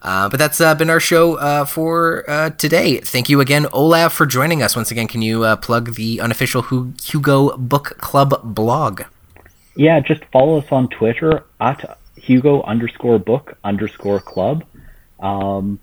Uh, 0.02 0.30
but 0.30 0.38
that's 0.38 0.62
uh, 0.62 0.74
been 0.74 0.90
our 0.90 1.02
show 1.02 1.36
uh, 1.36 1.66
for 1.66 2.24
uh, 2.30 2.52
today. 2.52 3.02
Thank 3.02 3.28
you 3.28 3.42
again, 3.42 3.66
Olav, 3.74 4.14
for 4.14 4.26
joining 4.26 4.64
us. 4.64 4.74
Once 4.74 4.90
again, 4.90 5.08
can 5.10 5.22
you 5.22 5.44
uh, 5.44 5.58
plug 5.58 5.96
the 5.96 6.22
unofficial 6.22 6.62
Hugo 7.04 7.58
Book 7.58 7.98
Club 7.98 8.40
blog? 8.56 9.02
Yeah, 9.78 10.00
just 10.00 10.24
follow 10.26 10.58
us 10.58 10.72
on 10.72 10.90
Twitter 10.90 11.44
at 11.60 11.98
Hugo 12.16 12.64
underscore 12.64 13.20
book 13.20 13.58
underscore 13.64 14.20
club. 14.20 14.64
Um, 15.20 15.80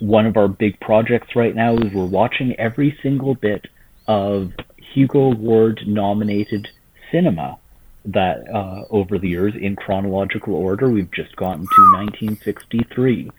one 0.00 0.26
of 0.26 0.36
our 0.36 0.48
big 0.48 0.78
projects 0.80 1.36
right 1.36 1.54
now 1.54 1.74
is 1.76 1.92
we're 1.92 2.04
watching 2.04 2.54
every 2.58 2.98
single 3.02 3.34
bit 3.34 3.66
of 4.06 4.52
Hugo 4.76 5.32
Award 5.32 5.82
nominated 5.86 6.68
cinema 7.10 7.58
that 8.04 8.48
uh, 8.52 8.84
over 8.90 9.18
the 9.18 9.28
years 9.28 9.54
in 9.54 9.76
chronological 9.76 10.54
order. 10.54 10.88
We've 10.88 11.10
just 11.10 11.36
gotten 11.36 11.62
to 11.62 11.92
1963, 11.92 13.30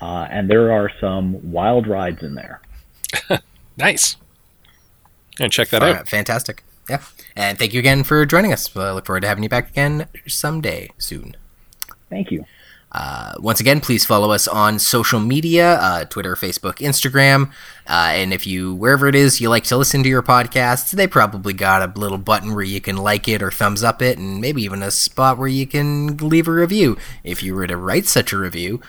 uh, 0.00 0.04
and 0.30 0.48
there 0.48 0.72
are 0.72 0.90
some 1.00 1.52
wild 1.52 1.86
rides 1.86 2.22
in 2.22 2.34
there. 2.34 2.60
Nice. 3.76 4.16
And 5.40 5.50
check 5.50 5.68
that 5.70 5.82
Fa- 5.82 5.98
out. 5.98 6.08
Fantastic. 6.08 6.62
Yeah. 6.88 7.02
And 7.34 7.58
thank 7.58 7.72
you 7.72 7.78
again 7.78 8.04
for 8.04 8.24
joining 8.26 8.52
us. 8.52 8.74
I 8.76 8.92
look 8.92 9.06
forward 9.06 9.20
to 9.20 9.28
having 9.28 9.42
you 9.42 9.48
back 9.48 9.70
again 9.70 10.06
someday 10.26 10.90
soon. 10.98 11.36
Thank 12.10 12.30
you. 12.30 12.44
Uh, 12.92 13.32
once 13.38 13.58
again, 13.58 13.80
please 13.80 14.04
follow 14.04 14.30
us 14.30 14.46
on 14.46 14.78
social 14.78 15.18
media 15.18 15.74
uh, 15.80 16.04
Twitter, 16.04 16.36
Facebook, 16.36 16.76
Instagram. 16.76 17.50
Uh, 17.88 18.12
and 18.14 18.32
if 18.32 18.46
you, 18.46 18.72
wherever 18.72 19.08
it 19.08 19.16
is 19.16 19.40
you 19.40 19.48
like 19.48 19.64
to 19.64 19.76
listen 19.76 20.04
to 20.04 20.08
your 20.08 20.22
podcasts, 20.22 20.92
they 20.92 21.08
probably 21.08 21.52
got 21.52 21.82
a 21.82 21.98
little 21.98 22.18
button 22.18 22.54
where 22.54 22.62
you 22.62 22.80
can 22.80 22.96
like 22.96 23.26
it 23.26 23.42
or 23.42 23.50
thumbs 23.50 23.82
up 23.82 24.00
it, 24.00 24.16
and 24.16 24.40
maybe 24.40 24.62
even 24.62 24.80
a 24.80 24.92
spot 24.92 25.38
where 25.38 25.48
you 25.48 25.66
can 25.66 26.16
leave 26.18 26.46
a 26.46 26.52
review. 26.52 26.96
If 27.24 27.42
you 27.42 27.56
were 27.56 27.66
to 27.66 27.76
write 27.76 28.06
such 28.06 28.32
a 28.32 28.38
review, 28.38 28.80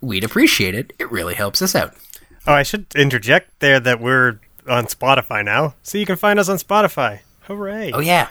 we'd 0.00 0.22
appreciate 0.22 0.76
it. 0.76 0.92
It 1.00 1.10
really 1.10 1.34
helps 1.34 1.60
us 1.60 1.74
out. 1.74 1.94
Oh, 2.46 2.54
I 2.54 2.62
should 2.62 2.86
interject 2.94 3.58
there 3.58 3.80
that 3.80 4.00
we're 4.00 4.38
on 4.68 4.84
Spotify 4.84 5.44
now, 5.44 5.74
so 5.82 5.98
you 5.98 6.06
can 6.06 6.16
find 6.16 6.38
us 6.38 6.48
on 6.48 6.58
Spotify. 6.58 7.20
Hooray! 7.48 7.92
Oh, 7.92 8.00
yeah. 8.00 8.28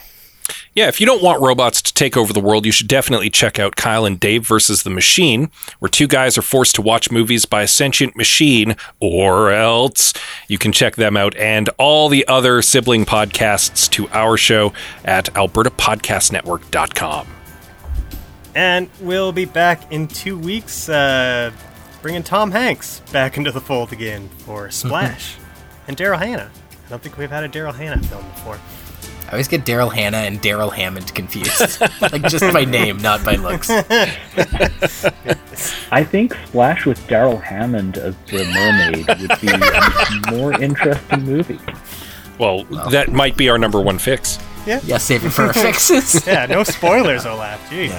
Yeah, 0.73 0.87
if 0.87 1.01
you 1.01 1.05
don't 1.07 1.23
want 1.23 1.41
robots 1.41 1.81
to 1.81 1.93
take 1.93 2.15
over 2.15 2.31
the 2.31 2.39
world, 2.39 2.65
you 2.65 2.71
should 2.71 2.87
definitely 2.87 3.29
check 3.31 3.57
out 3.57 3.75
Kyle 3.75 4.05
and 4.05 4.19
Dave 4.19 4.45
versus 4.45 4.83
the 4.83 4.89
Machine, 4.91 5.49
where 5.79 5.89
two 5.89 6.07
guys 6.07 6.37
are 6.37 6.43
forced 6.43 6.75
to 6.75 6.83
watch 6.83 7.11
movies 7.11 7.45
by 7.45 7.63
a 7.63 7.67
sentient 7.67 8.15
machine, 8.15 8.75
or 8.99 9.51
else. 9.51 10.13
You 10.47 10.57
can 10.59 10.71
check 10.71 10.95
them 10.95 11.17
out 11.17 11.35
and 11.35 11.67
all 11.77 12.09
the 12.09 12.27
other 12.27 12.61
sibling 12.61 13.05
podcasts 13.05 13.89
to 13.91 14.07
our 14.09 14.37
show 14.37 14.71
at 15.03 15.25
albertapodcastnetwork.com. 15.33 17.27
And 18.53 18.89
we'll 19.01 19.31
be 19.31 19.45
back 19.45 19.91
in 19.91 20.07
two 20.07 20.37
weeks, 20.37 20.87
uh, 20.89 21.51
bringing 22.01 22.23
Tom 22.23 22.51
Hanks 22.51 23.01
back 23.11 23.35
into 23.37 23.51
the 23.51 23.61
fold 23.61 23.91
again 23.91 24.29
for 24.45 24.69
Splash 24.69 25.37
and 25.87 25.97
Daryl 25.97 26.19
Hannah. 26.19 26.51
I 26.85 26.89
don't 26.89 27.01
think 27.01 27.17
we've 27.17 27.29
had 27.31 27.43
a 27.43 27.49
Daryl 27.49 27.73
Hannah 27.73 28.01
film 28.03 28.23
before. 28.29 28.59
I 29.27 29.31
always 29.31 29.49
get 29.49 29.65
Daryl 29.65 29.93
Hannah 29.93 30.19
and 30.19 30.39
Darrell 30.41 30.69
Hammond 30.69 31.13
confused. 31.13 31.81
like 32.01 32.21
just 32.23 32.53
by 32.53 32.63
name, 32.63 32.97
not 32.97 33.25
by 33.25 33.35
looks. 33.35 33.69
I 35.91 36.03
think 36.03 36.33
Splash 36.45 36.85
with 36.85 37.05
Darrell 37.07 37.37
Hammond 37.37 37.97
as 37.97 38.15
the 38.27 38.45
mermaid 38.45 39.05
would 39.19 39.41
be 39.41 39.49
a 39.49 40.31
more 40.31 40.53
interesting 40.61 41.23
movie. 41.25 41.59
Well, 42.39 42.63
that 42.91 43.11
might 43.11 43.35
be 43.35 43.49
our 43.49 43.57
number 43.57 43.81
one 43.81 43.97
fix. 43.97 44.39
Yeah. 44.65 44.79
Yeah, 44.83 44.97
save 44.97 45.25
it 45.25 45.31
for 45.31 45.43
our 45.43 45.53
fixes. 45.53 46.25
yeah, 46.27 46.45
no 46.45 46.63
spoilers, 46.63 47.25
Olav. 47.25 47.59
Gee. 47.69 47.91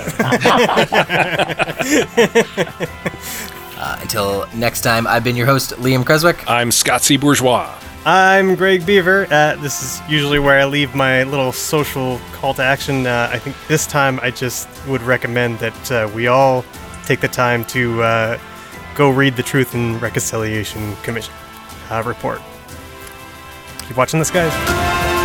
Uh, 3.81 3.97
until 4.03 4.45
next 4.57 4.81
time, 4.81 5.07
I've 5.07 5.23
been 5.23 5.37
your 5.37 5.47
host, 5.47 5.71
Liam 5.75 6.05
Creswick. 6.05 6.43
I'm 6.51 6.73
Scott 6.73 7.01
C. 7.03 7.17
Bourgeois. 7.17 7.73
I'm 8.05 8.55
Greg 8.55 8.87
Beaver. 8.87 9.27
Uh, 9.31 9.57
this 9.57 9.83
is 9.83 10.01
usually 10.09 10.39
where 10.39 10.59
I 10.59 10.65
leave 10.65 10.95
my 10.95 11.25
little 11.25 11.53
social 11.53 12.21
call 12.33 12.55
to 12.55 12.63
action. 12.63 13.07
Uh, 13.07 13.29
I 13.33 13.39
think 13.39 13.57
this 13.67 13.87
time 13.87 14.19
I 14.23 14.31
just 14.31 14.69
would 14.87 15.03
recommend 15.03 15.59
that 15.59 15.93
uh, 15.93 16.11
we 16.15 16.27
all 16.29 16.65
take 17.05 17.21
the 17.21 17.29
time 17.29 17.65
to 17.67 18.03
uh, 18.03 18.39
go 18.95 19.11
read 19.11 19.37
the 19.37 19.43
Truth 19.43 19.75
and 19.75 20.01
Reconciliation 20.01 20.95
Commission 20.97 21.35
uh, 21.91 22.03
report. 22.07 22.41
Keep 23.87 23.97
watching 23.97 24.19
this, 24.19 24.31
guys. 24.31 25.18